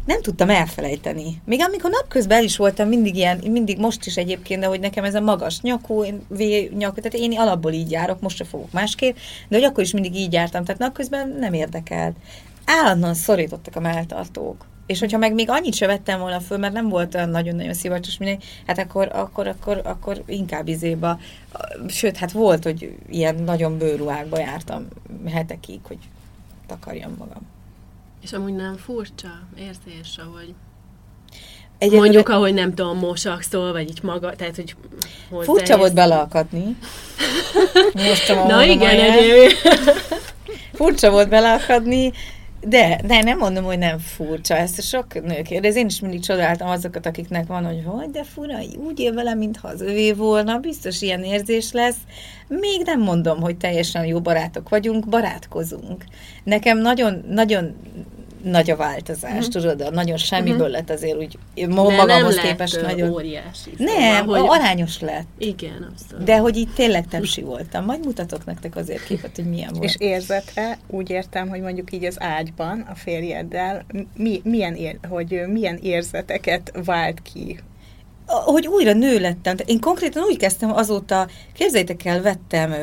nem 0.05 0.23
tudtam 0.23 0.51
elfelejteni. 0.51 1.43
Még 1.45 1.61
amikor 1.61 1.91
napközben 1.91 2.43
is 2.43 2.57
voltam 2.57 2.89
mindig 2.89 3.17
ilyen, 3.17 3.41
mindig 3.51 3.79
most 3.79 4.07
is 4.07 4.17
egyébként, 4.17 4.61
de 4.61 4.67
hogy 4.67 4.81
nekem 4.81 5.05
ez 5.05 5.15
a 5.15 5.21
magas 5.21 5.61
nyakú, 5.61 6.03
V 6.29 6.43
nyakú, 6.77 7.01
tehát 7.01 7.15
én 7.15 7.39
alapból 7.39 7.73
így 7.73 7.91
járok, 7.91 8.21
most 8.21 8.37
se 8.37 8.45
fogok 8.45 8.73
másképp, 8.73 9.17
de 9.49 9.57
hogy 9.57 9.65
akkor 9.65 9.85
is 9.85 9.93
mindig 9.93 10.15
így 10.15 10.33
jártam, 10.33 10.65
tehát 10.65 10.81
napközben 10.81 11.37
nem 11.39 11.53
érdekelt. 11.53 12.17
Állandóan 12.65 13.15
szorítottak 13.15 13.77
a 13.77 13.81
melltartók. 13.81 14.67
És 14.87 14.99
hogyha 14.99 15.19
meg 15.19 15.35
még 15.35 15.51
annyit 15.51 15.75
se 15.75 15.87
vettem 15.87 16.21
volna 16.21 16.41
föl, 16.41 16.59
mert 16.59 16.73
nem 16.73 16.89
volt 16.89 17.15
olyan 17.15 17.29
nagyon-nagyon 17.29 17.75
szivacsos 17.75 18.19
mindegy, 18.19 18.45
hát 18.67 18.79
akkor, 18.79 19.09
akkor, 19.13 19.47
akkor, 19.47 19.81
akkor 19.85 20.23
inkább 20.27 20.69
izéba, 20.69 21.19
sőt, 21.89 22.17
hát 22.17 22.33
volt, 22.33 22.65
hogy 22.65 22.97
ilyen 23.09 23.35
nagyon 23.35 23.79
bőruhákba 23.79 24.39
jártam 24.39 24.87
hetekig, 25.27 25.81
hogy 25.83 25.99
takarjam 26.67 27.15
magam. 27.19 27.54
És 28.25 28.33
amúgy 28.33 28.55
nem 28.55 28.77
furcsa 28.77 29.49
érzés, 29.59 30.19
ahogy 30.19 30.55
Egyébként 31.79 32.03
mondjuk, 32.03 32.29
ahogy 32.29 32.55
nem 32.55 32.75
tudom, 32.75 32.99
mosakszol, 32.99 33.73
vagy 33.73 33.89
így 33.89 34.03
maga, 34.03 34.37
tehát, 34.37 34.57
hogy 34.57 34.77
Furcsa 35.43 35.77
volt 35.77 35.95
beleakadni. 35.95 36.77
Most 37.95 38.29
Na 38.49 38.65
igen, 38.65 39.01
egyébként. 39.01 39.53
Furcsa 40.73 41.11
volt 41.11 41.29
beleakadni, 41.29 42.13
de, 42.61 43.01
de 43.07 43.23
nem 43.23 43.39
mondom, 43.39 43.65
hogy 43.65 43.79
nem 43.79 43.99
furcsa, 43.99 44.57
ezt 44.57 44.83
sok 44.83 45.23
nő 45.23 45.43
kérdez. 45.43 45.77
Én 45.77 45.87
is 45.87 46.01
mindig 46.01 46.21
csodáltam 46.21 46.69
azokat, 46.69 47.07
akiknek 47.07 47.47
van, 47.47 47.65
hogy 47.65 47.83
hogy, 47.85 48.11
de 48.11 48.25
fura, 48.25 48.59
úgy 48.87 49.01
él 49.01 49.13
vele, 49.13 49.35
mintha 49.35 49.69
az 49.69 49.81
övé 49.81 50.13
volna, 50.13 50.59
biztos 50.59 51.03
ilyen 51.03 51.25
érzés 51.25 51.73
lesz. 51.73 51.97
Még 52.49 52.83
nem 52.85 53.01
mondom, 53.01 53.41
hogy 53.41 53.57
teljesen 53.57 54.05
jó 54.05 54.21
barátok 54.21 54.69
vagyunk, 54.69 55.09
barátkozunk. 55.09 56.05
Nekem 56.45 56.79
nagyon, 56.79 57.25
nagyon 57.29 57.77
nagy 58.45 58.71
a 58.71 58.77
változás, 58.77 59.47
uh-huh. 59.47 59.49
tudod, 59.49 59.93
nagyon 59.93 60.17
semmiből 60.17 60.59
uh-huh. 60.59 60.73
lett 60.73 60.91
azért 60.91 61.17
úgy 61.17 61.39
magamhoz 61.69 62.37
képest 62.37 62.83
nagyon... 62.83 63.11
óriási. 63.11 63.71
Nem, 63.77 64.25
szóval, 64.25 64.41
hogy... 64.41 64.61
arányos 64.61 65.01
lett. 65.01 65.27
Igen, 65.39 65.89
abszolút. 65.93 66.25
De 66.25 66.39
hogy 66.39 66.57
így 66.57 66.69
tényleg 66.75 67.07
tepsi 67.07 67.43
voltam. 67.43 67.85
Majd 67.85 68.05
mutatok 68.05 68.45
nektek 68.45 68.77
azért 68.77 69.05
képet, 69.05 69.37
hogy 69.37 69.49
milyen 69.49 69.73
volt. 69.73 69.85
És 69.85 69.97
érzetre 69.99 70.79
úgy 70.87 71.11
értem, 71.11 71.49
hogy 71.49 71.61
mondjuk 71.61 71.93
így 71.93 72.05
az 72.05 72.17
ágyban 72.21 72.81
a 72.81 72.95
férjeddel 72.95 73.85
mi, 74.17 74.41
milyen, 74.45 74.75
ér, 74.75 74.99
hogy 75.09 75.43
milyen 75.47 75.79
érzeteket 75.83 76.73
vált 76.85 77.23
ki 77.23 77.59
hogy 78.27 78.67
újra 78.67 78.93
nő 78.93 79.19
lettem. 79.19 79.57
Én 79.65 79.81
konkrétan 79.81 80.23
úgy 80.23 80.37
kezdtem 80.37 80.73
azóta, 80.73 81.29
képzeljétek 81.55 82.05
el, 82.05 82.23
vettem, 82.23 82.75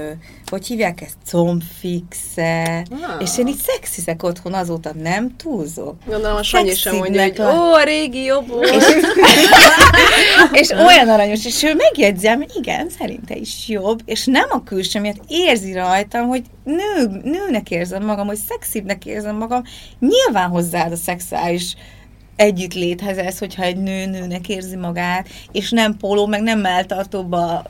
hogy 0.45 0.67
hívják 0.67 1.01
ezt, 1.01 1.17
combfixe, 1.29 2.85
ah. 2.91 3.21
és 3.21 3.37
én 3.37 3.47
így 3.47 3.61
szexizek 3.65 4.23
otthon 4.23 4.53
azóta, 4.53 4.91
nem 4.93 5.35
túlzok. 5.35 5.95
Gondolom 6.05 6.37
a 6.37 6.43
Sanyi 6.43 6.73
sem 6.73 6.95
mondja, 6.95 7.21
hogy 7.21 7.41
ó, 7.41 7.73
a 7.73 7.83
régi 7.83 8.23
jobb. 8.23 8.53
És, 8.61 8.85
és 10.61 10.69
olyan 10.69 11.09
aranyos, 11.09 11.45
és 11.45 11.63
ő 11.63 11.75
megjegyzem, 11.75 12.45
igen, 12.55 12.89
szerinte 12.89 13.35
is 13.35 13.67
jobb, 13.67 13.99
és 14.05 14.25
nem 14.25 14.47
a 14.49 14.63
külső 14.63 14.99
miatt 14.99 15.21
érzi 15.27 15.73
rajtam, 15.73 16.27
hogy 16.27 16.43
nő, 16.63 17.21
nőnek 17.23 17.71
érzem 17.71 18.05
magam, 18.05 18.27
hogy 18.27 18.39
szexibbnek 18.49 19.05
érzem 19.05 19.35
magam, 19.35 19.63
nyilván 19.99 20.49
hozzáad 20.49 20.91
a 20.91 20.95
szexuális 20.95 21.75
együttléthez 22.41 23.17
ez, 23.17 23.37
hogyha 23.37 23.63
egy 23.63 23.77
nő 23.77 24.05
nőnek 24.05 24.49
érzi 24.49 24.75
magát, 24.75 25.27
és 25.51 25.69
nem 25.69 25.97
póló, 25.97 26.25
meg 26.25 26.41
nem 26.41 26.59
melltartóba 26.59 27.65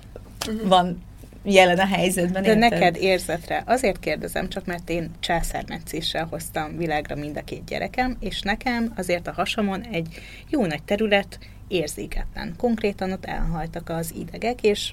uh-huh. 0.48 0.68
van 0.68 1.04
jelen 1.44 1.80
a 1.80 1.86
helyzetben. 1.86 2.44
De 2.44 2.54
érted? 2.54 2.70
neked 2.70 2.96
érzetre, 2.96 3.64
azért 3.66 4.00
kérdezem, 4.00 4.50
csak 4.50 4.66
mert 4.66 4.90
én 4.90 5.12
császármetszéssel 5.20 6.28
hoztam 6.30 6.78
világra 6.78 7.16
mind 7.16 7.38
a 7.38 7.42
két 7.44 7.66
gyerekem, 7.66 8.18
és 8.20 8.42
nekem 8.42 8.94
azért 8.98 9.28
a 9.28 9.34
hasamon 9.34 9.82
egy 9.82 10.08
jó 10.50 10.66
nagy 10.66 10.84
terület 10.84 11.40
érzéketlen. 11.68 12.54
Konkrétan 12.58 13.12
ott 13.12 13.26
elhaltak 13.26 13.90
az 13.90 14.14
idegek, 14.18 14.64
és 14.64 14.92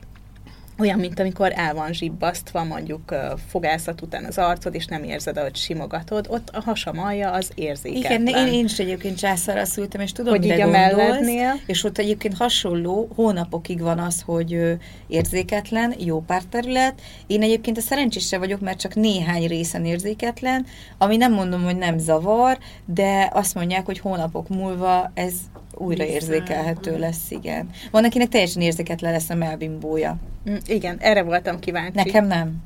olyan, 0.79 0.99
mint 0.99 1.21
amikor 1.21 1.53
el 1.55 1.75
van 1.75 1.93
zsibbasztva 1.93 2.65
mondjuk 2.65 3.15
fogászat 3.49 4.03
után 4.03 4.25
az 4.25 4.39
arcod, 4.39 4.75
és 4.75 4.87
nem 4.87 5.03
érzed, 5.03 5.37
ahogy 5.37 5.57
simogatod, 5.57 6.27
ott 6.29 6.49
a 6.49 6.63
hasam 6.65 6.99
alja 6.99 7.31
az 7.31 7.51
érzéketlen. 7.55 8.27
Igen, 8.27 8.47
én, 8.47 8.53
én 8.53 8.65
is 8.65 8.79
egyébként 8.79 9.19
császárra 9.19 9.65
szültem, 9.65 10.01
és 10.01 10.13
tudom, 10.13 10.35
hogy 10.35 10.45
így 10.45 10.61
a 10.61 10.71
gondolsz, 10.71 11.29
és 11.67 11.85
ott 11.85 11.99
egyébként 11.99 12.37
hasonló 12.37 13.09
hónapokig 13.15 13.81
van 13.81 13.99
az, 13.99 14.23
hogy 14.25 14.77
érzéketlen, 15.07 15.95
jó 15.99 16.21
pár 16.21 16.43
terület. 16.43 17.01
Én 17.27 17.43
egyébként 17.43 17.77
a 17.77 17.81
szerencsésre 17.81 18.39
vagyok, 18.39 18.61
mert 18.61 18.81
csak 18.81 18.95
néhány 18.95 19.47
részen 19.47 19.85
érzéketlen, 19.85 20.67
ami 20.99 21.17
nem 21.17 21.33
mondom, 21.33 21.65
hogy 21.65 21.77
nem 21.77 21.99
zavar, 21.99 22.59
de 22.85 23.31
azt 23.33 23.55
mondják, 23.55 23.87
hogy 23.87 23.99
hónapok 23.99 24.49
múlva 24.49 25.11
ez 25.15 25.33
újra 25.75 26.05
érzékelhető 26.05 26.99
lesz, 26.99 27.31
igen. 27.31 27.71
Van, 27.91 28.05
akinek 28.05 28.29
teljesen 28.29 28.63
érzéketlen 28.63 29.13
lesz 29.13 29.31
a 29.31 29.35
melbimbója. 29.35 30.17
Mm, 30.51 30.57
igen, 30.67 30.97
erre 30.99 31.23
voltam 31.23 31.59
kíváncsi. 31.59 31.93
Nekem 31.95 32.27
nem. 32.27 32.63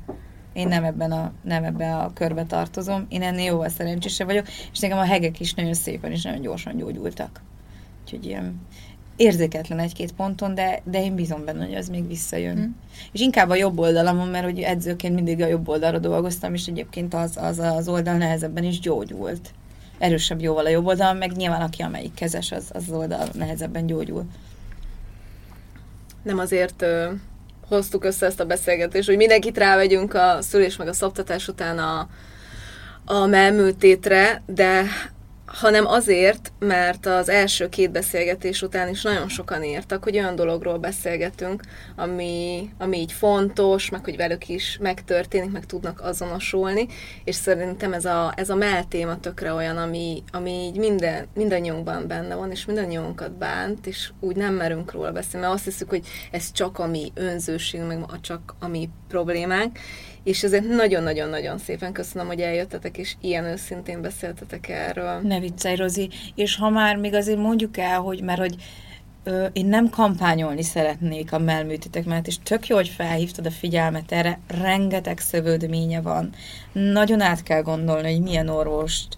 Én 0.53 0.67
nem 0.67 0.83
ebben 0.83 1.11
a, 1.11 1.33
nem 1.41 1.63
ebben 1.63 1.93
a 1.93 2.13
körbe 2.13 2.43
tartozom. 2.43 3.05
Én 3.09 3.21
ennél 3.21 3.45
jóval 3.45 3.69
szerencsésebb 3.69 4.27
vagyok, 4.27 4.47
és 4.71 4.79
nekem 4.79 4.97
a 4.97 5.05
hegek 5.05 5.39
is 5.39 5.53
nagyon 5.53 5.73
szépen 5.73 6.11
és 6.11 6.23
nagyon 6.23 6.41
gyorsan 6.41 6.77
gyógyultak. 6.77 7.41
Úgyhogy 8.03 8.25
ilyen 8.25 8.61
érzéketlen 9.15 9.79
egy-két 9.79 10.11
ponton, 10.11 10.55
de, 10.55 10.81
de 10.83 11.03
én 11.03 11.15
bízom 11.15 11.45
benne, 11.45 11.65
hogy 11.65 11.75
az 11.75 11.89
még 11.89 12.07
visszajön. 12.07 12.57
Mm. 12.57 12.69
És 13.11 13.21
inkább 13.21 13.49
a 13.49 13.55
jobb 13.55 13.79
oldalamon, 13.79 14.27
mert 14.27 14.43
hogy 14.43 14.59
edzőként 14.59 15.15
mindig 15.15 15.41
a 15.41 15.47
jobb 15.47 15.67
oldalra 15.67 15.99
dolgoztam, 15.99 16.53
és 16.53 16.67
egyébként 16.67 17.13
az, 17.13 17.37
az, 17.37 17.59
az 17.59 17.87
oldal 17.87 18.17
nehezebben 18.17 18.63
is 18.63 18.79
gyógyult 18.79 19.53
erősebb 20.03 20.41
jóval 20.41 20.65
a 20.65 20.69
jobb 20.69 20.85
oldal, 20.85 21.13
meg 21.13 21.31
nyilván 21.31 21.61
aki 21.61 21.81
amelyik 21.81 22.13
kezes, 22.13 22.51
az, 22.51 22.69
az 22.73 22.83
oldal 22.89 23.27
nehezebben 23.33 23.85
gyógyul. 23.85 24.25
Nem 26.23 26.39
azért 26.39 26.81
ö, 26.81 27.11
hoztuk 27.67 28.03
össze 28.03 28.25
ezt 28.25 28.39
a 28.39 28.45
beszélgetést, 28.45 29.07
hogy 29.07 29.17
mindenkit 29.17 29.57
rávegyünk 29.57 30.13
a 30.13 30.37
szülés 30.41 30.75
meg 30.75 30.87
a 30.87 30.93
szoptatás 30.93 31.47
után 31.47 31.77
a, 31.77 32.07
a 33.05 33.25
melműtétre, 33.25 34.41
de 34.45 34.83
hanem 35.53 35.85
azért, 35.85 36.51
mert 36.59 37.05
az 37.05 37.29
első 37.29 37.69
két 37.69 37.91
beszélgetés 37.91 38.61
után 38.61 38.89
is 38.89 39.01
nagyon 39.01 39.29
sokan 39.29 39.63
írtak, 39.63 40.03
hogy 40.03 40.17
olyan 40.17 40.35
dologról 40.35 40.77
beszélgetünk, 40.77 41.61
ami, 41.95 42.69
ami 42.77 42.97
így 42.97 43.11
fontos, 43.11 43.89
meg 43.89 44.03
hogy 44.03 44.15
velük 44.15 44.49
is 44.49 44.77
megtörténik, 44.81 45.51
meg 45.51 45.65
tudnak 45.65 46.01
azonosulni, 46.01 46.87
és 47.23 47.35
szerintem 47.35 47.93
ez 47.93 48.05
a, 48.05 48.33
ez 48.35 48.49
a 48.49 48.55
meltéma 48.55 49.19
tökre 49.19 49.53
olyan, 49.53 49.77
ami, 49.77 50.23
ami 50.31 50.51
így 50.51 50.77
minden, 50.77 51.27
mindannyiunkban 51.33 52.07
benne 52.07 52.35
van, 52.35 52.51
és 52.51 52.65
mindannyiunkat 52.65 53.37
bánt, 53.37 53.87
és 53.87 54.11
úgy 54.19 54.35
nem 54.35 54.53
merünk 54.53 54.91
róla 54.91 55.11
beszélni, 55.11 55.45
mert 55.45 55.57
azt 55.57 55.65
hiszük, 55.65 55.89
hogy 55.89 56.05
ez 56.31 56.51
csak 56.51 56.79
a 56.79 56.87
mi 56.87 57.11
önzőségünk, 57.13 57.89
meg 57.89 58.19
csak 58.21 58.55
a 58.59 58.67
mi 58.67 58.89
problémánk, 59.07 59.79
és 60.23 60.43
ezért 60.43 60.67
nagyon-nagyon-nagyon 60.67 61.57
szépen 61.57 61.91
köszönöm, 61.91 62.27
hogy 62.27 62.41
eljöttetek, 62.41 62.97
és 62.97 63.15
ilyen 63.21 63.45
őszintén 63.45 64.01
beszéltetek 64.01 64.69
erről. 64.69 65.19
Ne 65.23 65.39
viccelj, 65.39 65.75
Rozi. 65.75 66.09
És 66.35 66.55
ha 66.55 66.69
már 66.69 66.95
még 66.95 67.13
azért 67.13 67.37
mondjuk 67.37 67.77
el, 67.77 67.99
hogy 67.99 68.21
mert 68.21 68.39
hogy 68.39 68.55
ö, 69.23 69.45
én 69.53 69.65
nem 69.65 69.89
kampányolni 69.89 70.63
szeretnék 70.63 71.33
a 71.33 71.39
melműtétek 71.39 72.05
mert 72.05 72.27
és 72.27 72.37
tök 72.43 72.67
jó, 72.67 72.75
hogy 72.75 72.87
felhívtad 72.87 73.45
a 73.45 73.51
figyelmet 73.51 74.11
erre, 74.11 74.39
rengeteg 74.47 75.19
szövődménye 75.19 76.01
van. 76.01 76.29
Nagyon 76.71 77.21
át 77.21 77.43
kell 77.43 77.61
gondolni, 77.61 78.11
hogy 78.11 78.21
milyen 78.21 78.47
orvost 78.47 79.17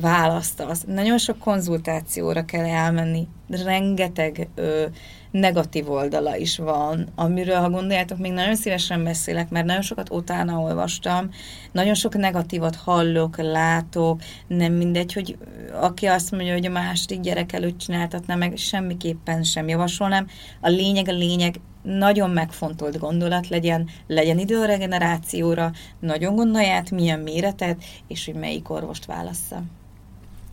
választasz. 0.00 0.84
Nagyon 0.86 1.18
sok 1.18 1.38
konzultációra 1.38 2.44
kell 2.44 2.64
elmenni, 2.64 3.28
rengeteg 3.64 4.48
ö, 4.54 4.84
negatív 5.30 5.90
oldala 5.90 6.36
is 6.36 6.58
van, 6.58 7.08
amiről, 7.14 7.60
ha 7.60 7.70
gondoljátok, 7.70 8.18
még 8.18 8.32
nagyon 8.32 8.56
szívesen 8.56 9.04
beszélek, 9.04 9.50
mert 9.50 9.66
nagyon 9.66 9.82
sokat 9.82 10.10
utána 10.10 10.58
olvastam, 10.58 11.28
nagyon 11.72 11.94
sok 11.94 12.16
negatívat 12.16 12.76
hallok, 12.76 13.36
látok, 13.36 14.20
nem 14.46 14.72
mindegy, 14.72 15.12
hogy 15.12 15.36
aki 15.80 16.06
azt 16.06 16.30
mondja, 16.30 16.52
hogy 16.52 16.66
a 16.66 16.70
második 16.70 17.20
gyerek 17.20 17.52
előtt 17.52 17.78
csináltatna, 17.78 18.34
meg 18.34 18.56
semmiképpen 18.56 19.42
sem 19.42 19.68
javasolnám. 19.68 20.26
A 20.60 20.68
lényeg, 20.68 21.08
a 21.08 21.12
lényeg, 21.12 21.60
nagyon 21.82 22.30
megfontolt 22.30 22.98
gondolat 22.98 23.48
legyen, 23.48 23.88
legyen 24.06 24.38
idő 24.38 24.60
a 24.60 24.64
regenerációra, 24.64 25.72
nagyon 26.00 26.34
gondolját, 26.34 26.90
milyen 26.90 27.20
méretet, 27.20 27.84
és 28.08 28.24
hogy 28.24 28.34
melyik 28.34 28.70
orvost 28.70 29.04
válassza. 29.04 29.62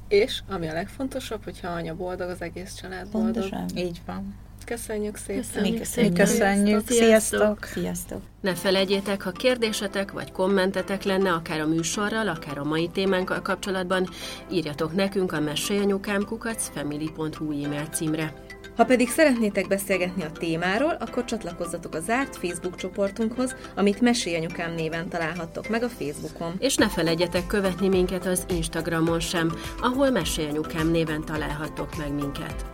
És, 0.10 0.42
ami 0.48 0.68
a 0.68 0.74
legfontosabb, 0.74 1.44
hogyha 1.44 1.68
anya 1.68 1.96
boldog, 1.96 2.30
az 2.30 2.42
egész 2.42 2.74
család 2.74 3.08
boldog. 3.08 3.34
Pontosan. 3.34 3.66
Így 3.76 4.02
van. 4.06 4.36
Köszönjük 4.66 5.18
szépen. 5.18 5.44
Köszönjük 5.76 6.14
köszönjük. 6.14 6.90
Sziasztok. 6.90 7.64
Sziasztok. 7.64 8.22
Ne 8.42 8.56
felejtjétek, 8.56 9.22
ha 9.22 9.32
kérdésetek 9.32 10.12
vagy 10.12 10.32
kommentetek 10.32 11.04
lenne, 11.04 11.32
akár 11.32 11.60
a 11.60 11.68
műsorral, 11.68 12.28
akár 12.28 12.58
a 12.58 12.64
mai 12.64 12.88
témánkkal 12.88 13.42
kapcsolatban, 13.42 14.10
írjatok 14.52 14.96
nekünk 14.96 15.32
a 15.32 15.40
mesélyanyukám 15.40 16.26
kukac 16.26 16.70
family.hu 16.74 17.64
e-mail 17.64 17.86
címre. 17.86 18.34
Ha 18.80 18.86
pedig 18.86 19.10
szeretnétek 19.10 19.68
beszélgetni 19.68 20.24
a 20.24 20.32
témáról, 20.32 20.98
akkor 21.00 21.26
csatlakozzatok 21.26 21.96
a 21.96 22.00
zárt 22.00 22.36
Facebook 22.36 22.76
csoportunkhoz, 22.76 23.56
amit 23.76 24.02
Mesélyanyukám 24.02 24.74
néven 24.74 25.10
találhattok 25.10 25.70
meg 25.70 25.84
a 25.84 25.90
Facebookon. 25.90 26.56
És 26.60 26.76
ne 26.76 26.90
felejtjetek 26.90 27.48
követni 27.48 27.88
minket 27.88 28.26
az 28.26 28.46
Instagramon 28.50 29.20
sem, 29.20 29.54
ahol 29.82 30.10
Mesélyanyukám 30.10 30.92
néven 30.92 31.26
találhattok 31.26 31.98
meg 31.98 32.14
minket. 32.14 32.66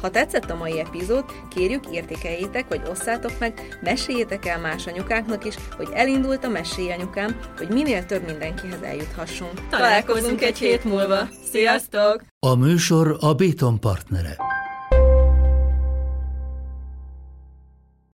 Ha 0.00 0.10
tetszett 0.10 0.50
a 0.50 0.56
mai 0.56 0.80
epizód, 0.80 1.24
kérjük 1.54 1.84
értékeljétek, 1.90 2.68
vagy 2.68 2.82
osszátok 2.90 3.32
meg, 3.38 3.78
meséljétek 3.82 4.46
el 4.46 4.60
más 4.60 4.86
anyukáknak 4.86 5.44
is, 5.44 5.54
hogy 5.76 5.88
elindult 5.92 6.44
a 6.44 6.48
Mesélj 6.48 6.92
anyukám, 6.92 7.40
hogy 7.56 7.68
minél 7.68 8.06
több 8.06 8.26
mindenkihez 8.26 8.82
eljuthassunk. 8.82 9.68
Találkozunk 9.70 10.42
egy 10.42 10.58
hét 10.58 10.84
múlva. 10.84 11.28
Sziasztok! 11.50 12.22
A 12.46 12.54
műsor 12.54 13.16
a 13.20 13.34
Béton 13.34 13.80
partnere. 13.80 14.36